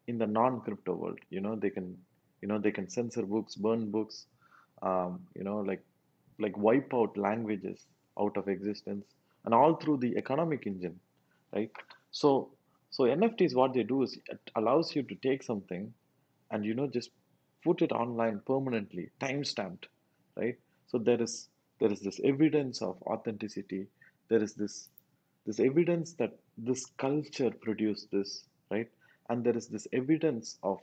in 0.08 0.18
the 0.18 0.28
non-crypto 0.28 0.94
world. 0.96 1.20
You 1.30 1.42
know 1.42 1.56
they 1.56 1.70
can 1.70 1.98
you 2.42 2.48
know 2.48 2.60
they 2.60 2.72
can 2.72 2.90
censor 2.90 3.24
books 3.26 3.56
burn 3.56 3.92
books 3.92 4.26
um, 4.82 5.22
you 5.36 5.44
know 5.44 5.58
like 5.60 5.84
like 6.40 6.58
wipe 6.58 6.94
out 6.94 7.18
languages 7.18 7.86
out 8.20 8.38
of 8.38 8.48
existence 8.48 9.06
and 9.46 9.54
all 9.54 9.76
through 9.76 9.98
the 9.98 10.16
economic 10.18 10.66
engine 10.68 11.00
right? 11.54 11.72
So 12.12 12.50
so 12.90 13.04
nfts 13.04 13.56
what 13.56 13.74
they 13.74 13.84
do 13.84 14.04
is 14.04 14.18
it 14.28 14.40
allows 14.56 14.96
you 14.96 15.04
to 15.04 15.16
take 15.16 15.44
something 15.44 15.94
and 16.52 16.66
you 16.66 16.74
know 16.74 16.88
just 16.88 17.12
put 17.64 17.82
it 17.82 17.92
online 17.92 18.42
permanently 18.46 19.10
time 19.20 19.44
stamped 19.44 19.88
right? 20.36 20.58
So 20.88 20.98
there 20.98 21.22
is 21.22 21.50
there 21.80 21.92
is 21.92 22.02
this 22.02 22.20
evidence 22.24 22.82
of 22.82 23.02
authenticity. 23.04 23.88
There 24.30 24.42
is 24.42 24.54
this 24.54 24.90
this 25.46 25.60
evidence 25.60 26.14
that 26.14 26.38
this 26.58 26.86
culture 26.98 27.52
produced 27.62 28.10
this 28.12 28.44
right? 28.72 28.90
And 29.30 29.44
there 29.44 29.56
is 29.56 29.68
this 29.68 29.88
evidence 29.94 30.58
of 30.64 30.80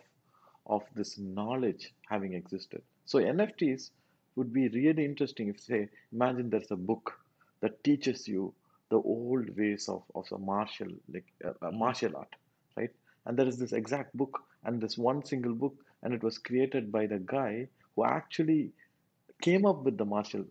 of 0.66 0.82
this 0.94 1.18
knowledge 1.18 1.92
having 2.08 2.34
existed. 2.34 2.82
So 3.06 3.18
nfts 3.18 3.90
would 4.36 4.52
be 4.52 4.68
really 4.68 5.04
interesting 5.04 5.48
if 5.48 5.60
say 5.60 5.88
imagine 6.12 6.50
there's 6.50 6.70
a 6.70 6.76
book 6.76 7.12
that 7.64 7.82
teaches 7.82 8.28
you 8.28 8.52
the 8.90 8.96
old 8.96 9.56
ways 9.56 9.88
of, 9.88 10.02
of 10.14 10.26
a 10.32 10.38
martial 10.38 10.90
like 11.12 11.28
uh, 11.44 11.70
martial 11.72 12.14
art 12.16 12.34
right? 12.76 12.90
And 13.24 13.38
there 13.38 13.48
is 13.48 13.58
this 13.58 13.72
exact 13.72 14.14
book 14.14 14.42
and 14.64 14.80
this 14.80 14.98
one 14.98 15.24
single 15.24 15.54
book 15.54 15.74
and 16.02 16.12
it 16.12 16.22
was 16.22 16.36
created 16.38 16.92
by 16.92 17.06
the 17.06 17.18
guy 17.18 17.68
who 17.96 18.04
actually 18.04 18.72
came 19.40 19.64
up 19.64 19.82
with 19.84 19.96
the 19.96 20.04
martial 20.04 20.44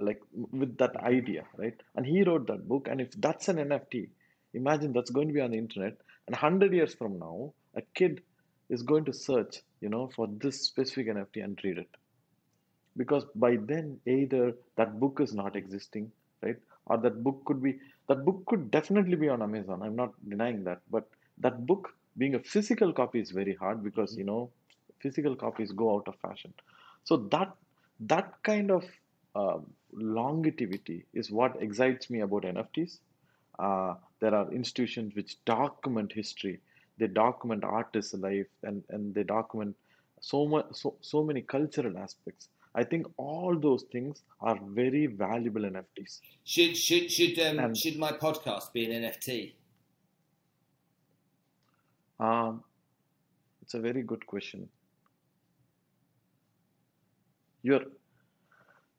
like 0.00 0.20
with 0.32 0.76
that 0.78 0.96
idea 0.96 1.44
right? 1.56 1.78
And 1.94 2.04
he 2.04 2.24
wrote 2.24 2.48
that 2.48 2.66
book 2.68 2.88
and 2.90 3.00
if 3.00 3.12
that's 3.12 3.48
an 3.48 3.58
nft 3.68 4.08
imagine 4.54 4.92
that's 4.92 5.10
going 5.10 5.28
to 5.28 5.34
be 5.34 5.40
on 5.40 5.52
the 5.52 5.58
internet 5.58 5.96
and 6.26 6.34
100 6.34 6.72
years 6.72 6.94
from 6.94 7.18
now 7.18 7.52
a 7.76 7.82
kid 7.94 8.22
is 8.68 8.82
going 8.82 9.04
to 9.04 9.12
search 9.12 9.62
you 9.80 9.88
know 9.88 10.10
for 10.16 10.28
this 10.44 10.60
specific 10.66 11.08
nft 11.08 11.44
and 11.44 11.60
read 11.64 11.78
it 11.78 11.90
because 12.98 13.24
by 13.34 13.56
then 13.56 13.98
either 14.06 14.52
that 14.76 15.00
book 15.00 15.20
is 15.20 15.34
not 15.34 15.56
existing 15.56 16.12
right? 16.42 16.56
Or 16.86 16.98
that 16.98 17.22
book 17.22 17.42
could 17.44 17.62
be 17.62 17.78
that 18.08 18.24
book 18.24 18.44
could 18.46 18.70
definitely 18.70 19.16
be 19.16 19.28
on 19.28 19.42
amazon. 19.42 19.82
I'm 19.82 19.96
not 19.96 20.12
denying 20.28 20.64
that. 20.64 20.80
But 20.90 21.08
that 21.38 21.66
book 21.66 21.94
being 22.16 22.34
a 22.34 22.40
physical 22.40 22.92
copy 22.92 23.20
is 23.20 23.30
very 23.30 23.54
hard 23.54 23.82
because 23.84 24.16
you 24.16 24.24
know 24.24 24.50
physical 25.00 25.36
copies 25.36 25.72
go 25.72 25.94
out 25.96 26.08
of 26.08 26.16
fashion. 26.20 26.54
So 27.04 27.16
that 27.32 27.54
that 28.00 28.34
kind 28.42 28.70
of 28.70 28.84
uh, 29.34 29.58
longevity 29.92 31.04
is 31.14 31.30
what 31.30 31.60
excites 31.62 32.10
me 32.10 32.20
about 32.20 32.44
NFTs. 32.44 32.98
Uh, 33.58 33.94
there 34.20 34.34
are 34.34 34.50
institutions 34.52 35.14
which 35.14 35.36
document 35.44 36.12
history, 36.12 36.60
they 36.98 37.06
document 37.08 37.64
artists' 37.64 38.14
life, 38.14 38.46
and, 38.62 38.84
and 38.90 39.14
they 39.14 39.24
document 39.24 39.76
so 40.20 40.46
much, 40.46 40.66
so, 40.72 40.94
so 41.00 41.24
many 41.24 41.42
cultural 41.42 41.98
aspects. 41.98 42.48
I 42.80 42.84
think 42.84 43.06
all 43.16 43.58
those 43.58 43.82
things 43.92 44.22
are 44.40 44.58
very 44.80 45.06
valuable 45.06 45.62
NFTs. 45.62 46.20
Should 46.54 46.76
should 46.86 47.06
should 47.14 47.38
um, 47.46 47.58
And- 47.64 47.76
should 47.82 47.96
my 48.06 48.12
podcast 48.24 48.72
be 48.72 48.82
an 48.88 48.92
NFT? 49.02 49.38
Um, 52.26 52.62
it's 53.62 53.74
a 53.74 53.80
very 53.80 54.02
good 54.02 54.26
question. 54.26 54.68
You're, 57.62 57.84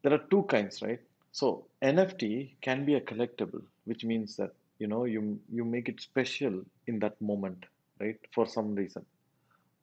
there 0.01 0.13
are 0.13 0.23
two 0.33 0.43
kinds, 0.43 0.81
right? 0.81 0.99
So 1.31 1.65
NFT 1.81 2.55
can 2.61 2.85
be 2.85 2.95
a 2.95 3.01
collectible, 3.01 3.61
which 3.85 4.03
means 4.03 4.35
that 4.37 4.51
you 4.79 4.87
know 4.87 5.05
you 5.05 5.39
you 5.57 5.63
make 5.75 5.87
it 5.93 6.01
special 6.01 6.61
in 6.87 6.99
that 6.99 7.21
moment, 7.21 7.65
right? 8.01 8.19
For 8.33 8.45
some 8.57 8.75
reason. 8.75 9.05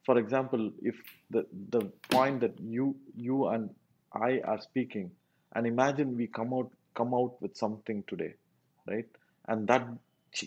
For 0.05 0.18
example, 0.18 0.70
if 0.82 0.97
the 1.30 1.47
the 1.70 1.82
point 2.11 2.40
that 2.40 2.61
you 2.61 2.94
you 3.16 3.47
and 3.49 3.70
I 4.17 4.41
are 4.45 4.61
speaking, 4.61 5.11
and 5.55 5.67
imagine 5.67 6.17
we 6.17 6.27
come 6.27 6.53
out 6.53 6.71
come 6.95 7.14
out 7.14 7.41
with 7.43 7.57
something 7.57 8.03
today, 8.07 8.35
right? 8.87 9.07
And 9.49 9.69
that 9.69 9.87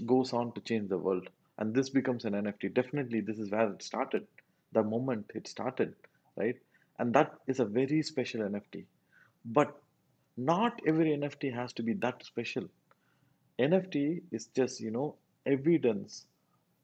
goes 0.06 0.34
on 0.34 0.52
to 0.54 0.62
change 0.62 0.90
the 0.90 0.98
world, 0.98 1.30
and 1.58 1.74
this 1.74 1.90
becomes 1.90 2.26
an 2.26 2.34
NFT. 2.34 2.74
Definitely, 2.74 3.22
this 3.22 3.40
is 3.40 3.52
where 3.52 3.70
it 3.70 3.84
started, 3.84 4.28
the 4.72 4.84
moment 4.84 5.32
it 5.36 5.48
started, 5.48 5.94
right? 6.36 6.58
And 6.98 7.14
that 7.14 7.36
is 7.48 7.60
a 7.60 7.66
very 7.66 8.02
special 8.02 8.42
NFT. 8.42 8.86
But 9.46 9.82
not 10.38 10.80
every 10.86 11.12
NFT 11.18 11.54
has 11.54 11.74
to 11.74 11.84
be 11.84 11.94
that 11.94 12.24
special. 12.26 12.66
NFT 13.60 14.22
is 14.32 14.48
just, 14.48 14.80
you 14.80 14.92
know, 14.92 15.16
evidence. 15.46 16.26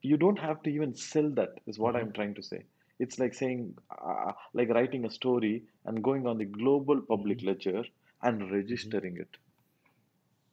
You 0.02 0.16
don't 0.16 0.38
have 0.38 0.62
to 0.62 0.70
even 0.70 0.94
sell 0.94 1.30
that, 1.30 1.60
is 1.66 1.78
what 1.78 1.96
I'm 1.96 2.06
mm-hmm. 2.06 2.12
trying 2.12 2.34
to 2.34 2.42
say. 2.42 2.64
It's 2.98 3.18
like 3.18 3.34
saying, 3.34 3.76
uh, 3.90 4.32
like 4.54 4.68
writing 4.70 5.04
a 5.04 5.10
story 5.10 5.64
and 5.84 6.02
going 6.02 6.26
on 6.26 6.38
the 6.38 6.44
global 6.44 7.00
public 7.00 7.42
ledger 7.42 7.84
and 8.22 8.50
registering 8.50 9.16
it 9.18 9.36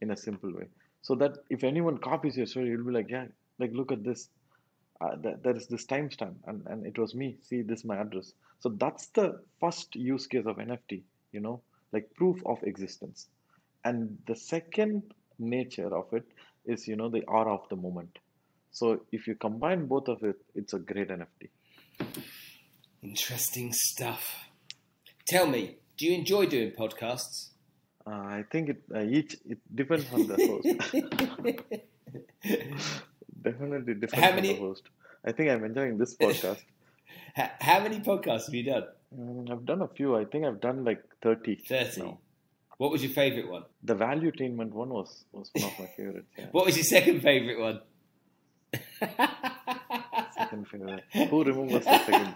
in 0.01 0.11
a 0.11 0.17
simple 0.17 0.53
way. 0.53 0.67
So 1.01 1.15
that 1.15 1.37
if 1.49 1.63
anyone 1.63 1.97
copies 1.97 2.37
your 2.37 2.45
story, 2.45 2.67
you'll 2.69 2.85
be 2.85 2.91
like, 2.91 3.09
yeah, 3.09 3.25
like 3.59 3.71
look 3.73 3.91
at 3.91 4.03
this. 4.03 4.29
Uh, 5.01 5.15
th- 5.17 5.37
there 5.43 5.55
is 5.55 5.67
this 5.67 5.85
timestamp, 5.85 6.35
and, 6.45 6.65
and 6.67 6.85
it 6.85 6.97
was 6.97 7.13
me. 7.15 7.37
See, 7.41 7.61
this 7.61 7.79
is 7.79 7.85
my 7.85 7.97
address. 7.97 8.33
So 8.59 8.69
that's 8.69 9.07
the 9.07 9.41
first 9.59 9.95
use 9.95 10.27
case 10.27 10.45
of 10.45 10.59
NFT, 10.59 11.03
you 11.31 11.41
know, 11.41 11.61
like 11.91 12.13
proof 12.15 12.41
of 12.45 12.63
existence. 12.63 13.27
And 13.83 14.17
the 14.27 14.35
second 14.35 15.13
nature 15.39 15.93
of 15.95 16.13
it 16.13 16.25
is, 16.65 16.87
you 16.87 16.95
know, 16.95 17.09
the 17.09 17.23
aura 17.25 17.53
of 17.53 17.67
the 17.69 17.75
moment. 17.75 18.17
So 18.71 19.01
if 19.11 19.27
you 19.27 19.35
combine 19.35 19.87
both 19.87 20.07
of 20.07 20.23
it, 20.23 20.37
it's 20.55 20.73
a 20.73 20.79
great 20.79 21.09
NFT. 21.09 21.49
Interesting 23.01 23.71
stuff. 23.73 24.47
Tell 25.25 25.45
me, 25.47 25.77
do 25.97 26.05
you 26.05 26.13
enjoy 26.13 26.45
doing 26.45 26.71
podcasts? 26.71 27.49
Uh, 28.05 28.11
I 28.11 28.43
think 28.51 28.69
it 28.69 28.83
uh, 28.93 29.01
each 29.03 29.35
it 29.47 29.59
depends 29.73 30.05
on 30.13 30.27
the 30.27 30.35
host. 30.35 30.67
Definitely 33.41 33.93
depends 33.95 34.13
How 34.25 34.31
on 34.31 34.41
the 34.41 34.55
host. 34.55 34.83
I 35.25 35.31
think 35.31 35.49
I'm 35.49 35.63
enjoying 35.63 35.97
this 35.97 36.15
podcast. 36.15 36.61
H- 37.37 37.49
How 37.61 37.79
many 37.81 37.99
podcasts 37.99 38.45
have 38.45 38.53
you 38.53 38.63
done? 38.63 38.83
Mm, 39.17 39.51
I've 39.51 39.65
done 39.65 39.81
a 39.81 39.87
few. 39.87 40.15
I 40.15 40.25
think 40.25 40.45
I've 40.45 40.59
done 40.61 40.83
like 40.83 41.01
30 41.21 41.55
30. 41.55 42.01
now. 42.01 42.17
What 42.77 42.91
was 42.91 43.03
your 43.03 43.11
favourite 43.13 43.49
one? 43.49 43.63
The 43.83 43.95
valuetainment 43.95 44.71
one 44.71 44.89
was, 44.89 45.23
was 45.31 45.49
one 45.53 45.65
of 45.65 45.79
my 45.79 45.85
favorites. 45.95 46.27
Yeah. 46.37 46.47
What 46.51 46.65
was 46.65 46.75
your 46.75 46.83
second 46.83 47.21
favourite 47.21 47.59
one? 47.59 47.81
Second 50.53 50.67
favorite. 50.67 51.03
Who 51.29 51.43
remembers 51.43 51.83
the 51.83 52.05
second 52.05 52.31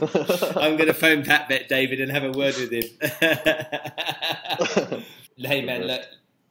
favorite? 0.00 0.56
I'm 0.56 0.76
going 0.76 0.86
to 0.86 0.94
phone 0.94 1.24
Pat 1.24 1.48
Bet 1.48 1.68
David 1.68 2.00
and 2.00 2.12
have 2.12 2.22
a 2.22 2.30
word 2.30 2.54
with 2.56 2.70
him. 2.70 2.84
hey 5.36 5.64
man, 5.64 5.88
look, 5.88 6.02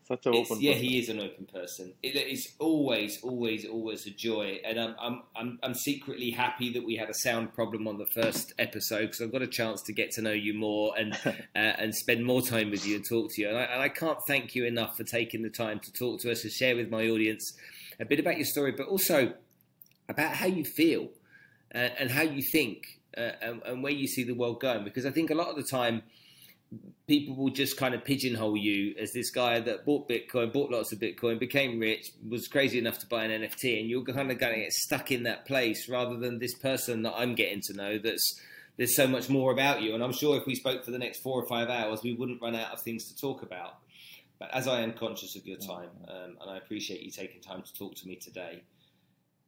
Such 0.06 0.26
an 0.26 0.36
open 0.36 0.60
yeah, 0.60 0.74
person. 0.74 0.86
he 0.86 0.99
is 0.99 1.08
an 1.08 1.22
open 1.22 1.45
person. 1.45 1.93
It, 2.04 2.18
it's 2.18 2.49
always, 2.60 3.24
always, 3.24 3.66
always 3.66 4.06
a 4.08 4.10
joy, 4.10 4.60
and 4.66 4.78
I'm, 4.78 4.93
I'm, 4.99 5.24
I'm, 5.38 5.60
I'm 5.64 5.74
secretly 5.74 6.32
happy 6.32 6.74
that 6.74 6.86
we 6.86 6.97
had 6.97 7.10
a 7.10 7.14
sound 7.14 7.54
problem 7.54 7.88
on 7.88 7.97
the 7.97 8.08
first 8.08 8.52
episode 8.60 9.04
because 9.04 9.22
I've 9.22 9.32
got 9.32 9.43
a 9.43 9.47
chance 9.47 9.82
to 9.84 9.93
get 9.93 10.12
to 10.12 10.22
know 10.22 10.34
you 10.34 10.54
more 10.54 10.93
and 10.97 11.14
uh, 11.26 11.34
and 11.56 11.95
spend 11.95 12.26
more 12.26 12.41
time 12.41 12.72
with 12.72 12.86
you 12.86 12.97
and 12.97 13.06
talk 13.08 13.32
to 13.36 13.41
you. 13.41 13.47
And 13.47 13.58
I, 13.58 13.64
and 13.64 13.82
I 13.82 13.88
can't 13.88 14.20
thank 14.28 14.54
you 14.54 14.66
enough 14.66 14.97
for 14.97 15.06
taking 15.06 15.43
the 15.43 15.49
time 15.49 15.80
to 15.80 15.93
talk 15.93 16.20
to 16.22 16.32
us 16.32 16.43
and 16.43 16.52
share 16.52 16.76
with 16.76 16.89
my 16.89 17.08
audience 17.08 17.58
a 18.02 18.06
bit 18.06 18.20
about 18.20 18.36
your 18.36 18.45
story, 18.45 18.74
but 18.74 18.88
also 18.88 19.34
about 20.12 20.34
how 20.34 20.45
you 20.45 20.64
feel 20.64 21.09
uh, 21.74 21.89
and 21.99 22.12
how 22.12 22.22
you 22.22 22.41
think 22.41 22.99
uh, 23.18 23.32
and, 23.41 23.62
and 23.66 23.84
where 23.84 23.91
you 23.91 24.07
see 24.07 24.24
the 24.24 24.34
world 24.34 24.59
going. 24.59 24.84
Because 24.84 25.05
I 25.05 25.12
think 25.12 25.32
a 25.32 25.36
lot 25.36 25.47
of 25.47 25.55
the 25.55 25.64
time 25.64 26.03
people 27.07 27.36
will 27.36 27.49
just 27.49 27.76
kind 27.76 27.93
of 27.93 28.03
pigeonhole 28.05 28.55
you 28.55 28.95
as 28.97 29.12
this 29.12 29.32
guy 29.32 29.59
that 29.59 29.86
bought 29.86 30.07
Bitcoin, 30.07 30.53
bought 30.53 30.72
lots 30.72 30.93
of 30.93 30.99
Bitcoin, 30.99 31.39
became 31.39 31.80
rich, 31.80 32.12
was 32.30 32.47
crazy 32.47 32.80
enough 32.80 32.99
to 32.99 33.07
buy 33.07 33.26
an 33.26 33.41
NFT, 33.41 33.80
and 33.80 33.89
you're 33.89 34.03
kind 34.03 34.32
of 34.32 34.38
going 34.38 34.53
to 34.53 34.62
get 34.62 34.72
stuck 34.72 35.12
in 35.12 35.24
that 35.24 35.45
place 35.45 35.89
rather 35.89 36.18
than 36.18 36.39
this 36.39 36.53
person 36.55 37.01
that 37.03 37.14
I'm 37.18 37.36
getting 37.36 37.62
to 37.62 37.74
know 37.74 37.97
that's 37.97 38.39
there's 38.78 38.95
so 38.95 39.07
much 39.07 39.30
more 39.30 39.51
about 39.51 39.82
you. 39.82 39.93
And 39.93 40.03
I'm 40.03 40.14
sure 40.14 40.38
if 40.38 40.45
we 40.47 40.55
spoke 40.55 40.86
for 40.86 40.91
the 40.91 40.97
next 40.97 41.20
four 41.20 41.41
or 41.41 41.45
five 41.45 41.70
hours, 41.70 42.01
we 42.03 42.14
wouldn't 42.14 42.41
run 42.41 42.55
out 42.55 42.72
of 42.72 42.82
things 42.82 43.09
to 43.09 43.16
talk 43.16 43.43
about. 43.43 43.78
But 44.39 44.49
as 44.53 44.68
I 44.68 44.82
am 44.82 44.93
conscious 44.93 45.36
of 45.36 45.45
your 45.45 45.57
time, 45.57 45.89
um, 46.07 46.38
and 46.41 46.49
I 46.49 46.57
appreciate 46.57 47.01
you 47.01 47.12
taking 47.12 47.41
time 47.41 47.62
to 47.62 47.74
talk 47.74 47.95
to 47.95 48.07
me 48.07 48.16
today, 48.16 48.64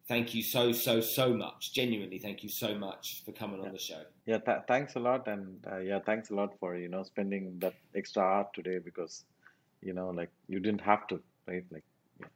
thank 0.08 0.34
you 0.36 0.44
so, 0.44 0.72
so, 0.72 1.02
so 1.02 1.34
much. 1.34 1.74
Genuinely, 1.74 2.20
thank 2.20 2.44
you 2.44 2.50
so 2.50 2.76
much 2.76 3.24
for 3.26 3.32
coming 3.32 3.62
on 3.62 3.72
the 3.72 3.80
show. 3.80 4.02
Yeah, 4.26 4.38
th- 4.40 4.60
thanks 4.68 4.96
a 4.96 5.00
lot, 5.00 5.28
and 5.28 5.60
uh, 5.72 5.78
yeah, 5.78 6.00
thanks 6.06 6.30
a 6.30 6.36
lot 6.36 6.54
for 6.60 6.76
you 6.76 6.88
know 6.90 7.04
spending 7.04 7.58
that 7.60 7.74
extra 7.96 8.22
hour 8.24 8.48
today 8.54 8.80
because 8.80 9.24
you 9.82 9.94
know 9.94 10.10
like 10.10 10.30
you 10.48 10.60
didn't 10.60 10.82
have 10.82 11.08
to, 11.08 11.22
right? 11.48 11.64
Like, 11.72 11.84
yeah. 12.20 12.28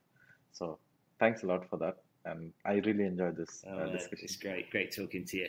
So 0.53 0.77
thanks 1.19 1.43
a 1.43 1.45
lot 1.45 1.69
for 1.69 1.77
that, 1.77 1.97
and 2.25 2.51
I 2.65 2.73
really 2.75 3.05
enjoyed 3.05 3.35
this 3.37 3.63
Oh, 3.67 3.73
uh, 3.73 3.77
man, 3.85 3.91
discussion. 3.93 4.19
it's 4.25 4.35
great, 4.35 4.69
great 4.71 4.95
talking 4.95 5.25
to 5.25 5.37
you. 5.37 5.47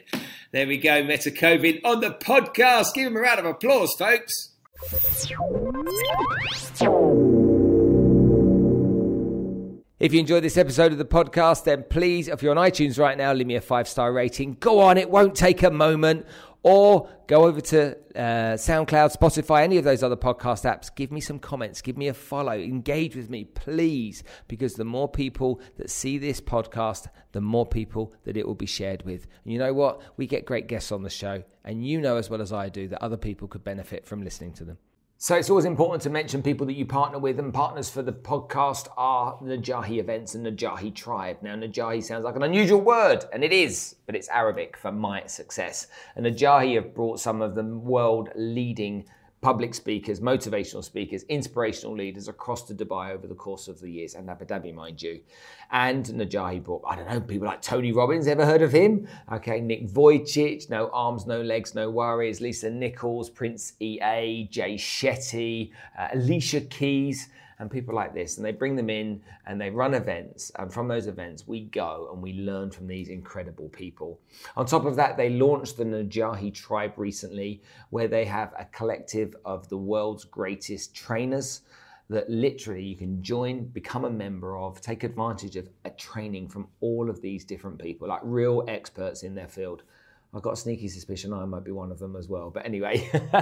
There 0.53 0.67
we 0.67 0.79
go, 0.79 1.03
MetaKovan 1.03 1.81
on 1.85 2.01
the 2.01 2.11
podcast. 2.11 2.95
Give 2.95 3.07
him 3.09 3.17
a 3.17 3.21
round 3.21 3.41
of 3.41 3.47
applause, 3.47 3.95
folks. 3.99 4.55
If 9.99 10.13
you 10.13 10.21
enjoyed 10.21 10.45
this 10.45 10.57
episode 10.57 10.93
of 10.93 10.99
the 10.99 11.05
podcast, 11.05 11.65
then 11.65 11.85
please, 11.91 12.29
if 12.29 12.41
you're 12.41 12.57
on 12.57 12.71
iTunes 12.71 13.01
right 13.01 13.19
now, 13.19 13.33
leave 13.33 13.49
me 13.49 13.57
a 13.57 13.61
five 13.61 13.89
star 13.89 14.13
rating. 14.13 14.57
Go 14.61 14.79
on, 14.79 14.97
it 14.97 15.11
won't 15.11 15.35
take 15.35 15.65
a 15.65 15.73
moment. 15.73 16.25
Or 16.63 17.09
go 17.27 17.47
over 17.47 17.61
to 17.61 17.97
uh, 18.15 18.55
SoundCloud, 18.55 19.17
Spotify, 19.17 19.63
any 19.63 19.77
of 19.77 19.83
those 19.83 20.05
other 20.05 20.17
podcast 20.17 20.65
apps. 20.65 20.95
Give 20.95 21.11
me 21.11 21.21
some 21.21 21.41
comments, 21.41 21.83
give 21.83 21.97
me 21.97 22.07
a 22.07 22.15
follow, 22.15 22.53
engage 22.53 23.17
with 23.17 23.29
me, 23.29 23.45
please, 23.45 24.23
because 24.47 24.75
the 24.75 24.85
more 24.85 25.09
people 25.09 25.61
that 25.79 25.91
see 25.91 26.17
this 26.17 26.41
podcast, 26.41 27.07
the 27.33 27.41
more 27.41 27.67
people 27.67 28.15
that 28.23 28.37
it 28.37 28.47
will 28.47 28.55
be 28.55 28.67
shared 28.67 29.05
with. 29.05 29.27
And 29.45 29.53
you 29.53 29.59
know 29.59 29.73
what? 29.73 30.03
We 30.17 30.29
get 30.29 30.47
great 30.47 30.69
guests 30.69 30.93
on 30.93 31.03
the 31.03 31.11
show, 31.11 31.43
and 31.65 31.85
you 31.85 32.01
know 32.01 32.17
as 32.17 32.31
well 32.31 32.43
as 32.43 32.53
I 32.53 32.69
do 32.69 32.87
that 32.89 33.03
other 33.03 33.17
people 33.17 33.49
could 33.49 33.65
benefit 33.65 34.07
from 34.07 34.23
listening 34.23 34.53
to 34.55 34.65
them. 34.65 34.79
So 35.21 35.35
it's 35.35 35.51
always 35.51 35.65
important 35.65 36.01
to 36.03 36.11
mention 36.11 36.45
people 36.45 36.65
that 36.67 36.75
you 36.75 36.87
partner 36.87 37.19
with, 37.19 37.41
and 37.41 37.53
partners 37.53 37.91
for 37.91 38.03
the 38.03 38.13
podcast 38.13 38.87
are 38.97 39.37
Najahi 39.43 39.99
Events 39.99 40.37
and 40.37 40.47
Najahi 40.47 40.95
Tribe. 40.95 41.39
Now, 41.43 41.57
Najahi 41.57 42.05
sounds 42.05 42.23
like 42.23 42.37
an 42.37 42.45
unusual 42.45 42.81
word, 42.81 43.25
and 43.33 43.43
it 43.43 43.53
is, 43.53 43.97
but 44.07 44.15
it's 44.15 44.29
Arabic 44.29 44.77
for 44.77 44.93
my 44.93 45.27
success. 45.27 45.89
And 46.15 46.25
Najahi 46.25 46.77
have 46.77 46.95
brought 46.95 47.19
some 47.19 47.43
of 47.43 47.57
the 47.57 47.65
world 47.65 48.29
leading 48.37 49.07
public 49.41 49.73
speakers, 49.75 50.21
motivational 50.21 50.83
speakers, 50.83 51.23
inspirational 51.25 51.95
leaders 51.95 52.29
across 52.29 52.65
to 52.65 52.75
Dubai 52.75 53.13
over 53.13 53.27
the 53.27 53.35
course 53.35 53.69
of 53.69 53.81
the 53.81 53.89
years, 53.89 54.15
and 54.15 54.29
Abu 54.29 54.45
Dhabi, 54.45 54.75
mind 54.75 55.01
you. 55.01 55.21
And 55.71 56.05
Najahi 56.05 56.63
brought, 56.63 56.83
I 56.87 56.97
don't 56.97 57.09
know, 57.09 57.21
people 57.21 57.47
like 57.47 57.63
Tony 57.63 57.93
Robbins, 57.93 58.27
ever 58.27 58.45
heard 58.45 58.63
of 58.63 58.73
him? 58.73 59.07
Okay, 59.33 59.61
Nick 59.61 59.89
Vujicic, 59.89 60.69
no 60.71 60.89
arms, 60.93 61.27
no 61.27 61.41
legs, 61.41 61.75
no 61.75 61.91
worries, 61.91 62.41
Lisa 62.41 62.71
Nichols, 62.71 63.31
Prince 63.31 63.75
EA, 63.81 64.49
Jay 64.51 64.75
Shetty, 64.75 65.71
uh, 65.99 66.09
Alicia 66.15 66.63
Keys, 66.63 67.29
and 67.59 67.71
people 67.71 67.95
like 67.95 68.15
this. 68.15 68.37
And 68.37 68.47
they 68.47 68.53
bring 68.53 68.77
them 68.77 68.91
in 68.91 69.23
and 69.47 69.61
they 69.61 69.71
run 69.71 69.95
events. 69.95 70.53
And 70.59 70.73
from 70.73 70.89
those 70.89 71.07
events, 71.07 71.47
we 71.47 71.65
go 71.65 72.09
and 72.13 72.23
we 72.23 72.35
learn 72.35 72.71
from 72.71 72.87
these 72.87 73.09
incredible 73.09 73.69
people. 73.69 74.21
On 74.57 74.67
top 74.67 74.85
of 74.85 74.97
that, 74.97 75.17
they 75.17 75.31
launched 75.31 75.77
the 75.77 75.85
Najahi 75.85 76.55
Tribe 76.55 76.95
recently, 76.97 77.63
where 77.91 78.09
they 78.09 78.25
have 78.25 78.55
a 78.59 78.65
collective 78.67 79.35
of 79.45 79.69
the 79.69 79.77
world's 79.77 80.25
greatest 80.25 80.95
trainers 80.95 81.63
that 82.11 82.31
literally 82.31 82.83
you 82.83 82.97
can 82.97 83.23
join, 83.23 83.67
become 83.67 84.05
a 84.05 84.11
member 84.11 84.57
of, 84.57 84.81
take 84.81 85.05
advantage 85.05 85.57
of 85.57 85.69
a 85.85 85.91
training 85.91 86.49
from 86.49 86.67
all 86.81 87.11
of 87.11 87.21
these 87.21 87.45
different 87.45 87.79
people, 87.79 88.09
like 88.09 88.21
real 88.23 88.65
experts 88.67 89.23
in 89.23 89.35
their 89.35 89.49
field. 89.49 89.83
I've 90.39 90.45
got 90.45 90.53
a 90.53 90.57
sneaky 90.57 90.87
suspicion 90.87 91.33
I 91.33 91.45
might 91.47 91.65
be 91.65 91.73
one 91.73 91.91
of 91.91 91.99
them 91.99 92.15
as 92.15 92.29
well. 92.29 92.49
But 92.49 92.65
anyway, 92.65 92.99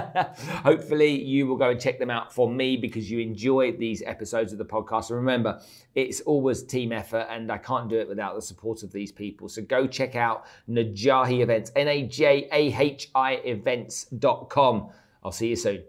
hopefully 0.63 1.21
you 1.21 1.45
will 1.45 1.55
go 1.55 1.69
and 1.69 1.79
check 1.79 1.99
them 1.99 2.09
out 2.09 2.33
for 2.33 2.49
me 2.49 2.75
because 2.75 3.11
you 3.11 3.19
enjoy 3.19 3.73
these 3.73 4.01
episodes 4.01 4.51
of 4.51 4.57
the 4.57 4.65
podcast. 4.65 5.11
And 5.11 5.17
remember, 5.17 5.61
it's 5.93 6.21
always 6.21 6.63
team 6.63 6.91
effort 6.91 7.27
and 7.29 7.51
I 7.51 7.59
can't 7.59 7.87
do 7.87 7.99
it 7.99 8.09
without 8.09 8.33
the 8.33 8.41
support 8.41 8.81
of 8.81 8.91
these 8.91 9.11
people. 9.11 9.47
So 9.47 9.61
go 9.61 9.85
check 9.85 10.15
out 10.15 10.47
Najahi 10.67 11.41
Events, 11.41 11.71
N 11.75 11.87
A 11.87 12.01
J 12.01 12.49
A 12.51 12.73
H 12.75 13.11
I 13.13 13.33
events.com. 13.33 14.89
I'll 15.23 15.31
see 15.31 15.49
you 15.49 15.55
soon. 15.55 15.83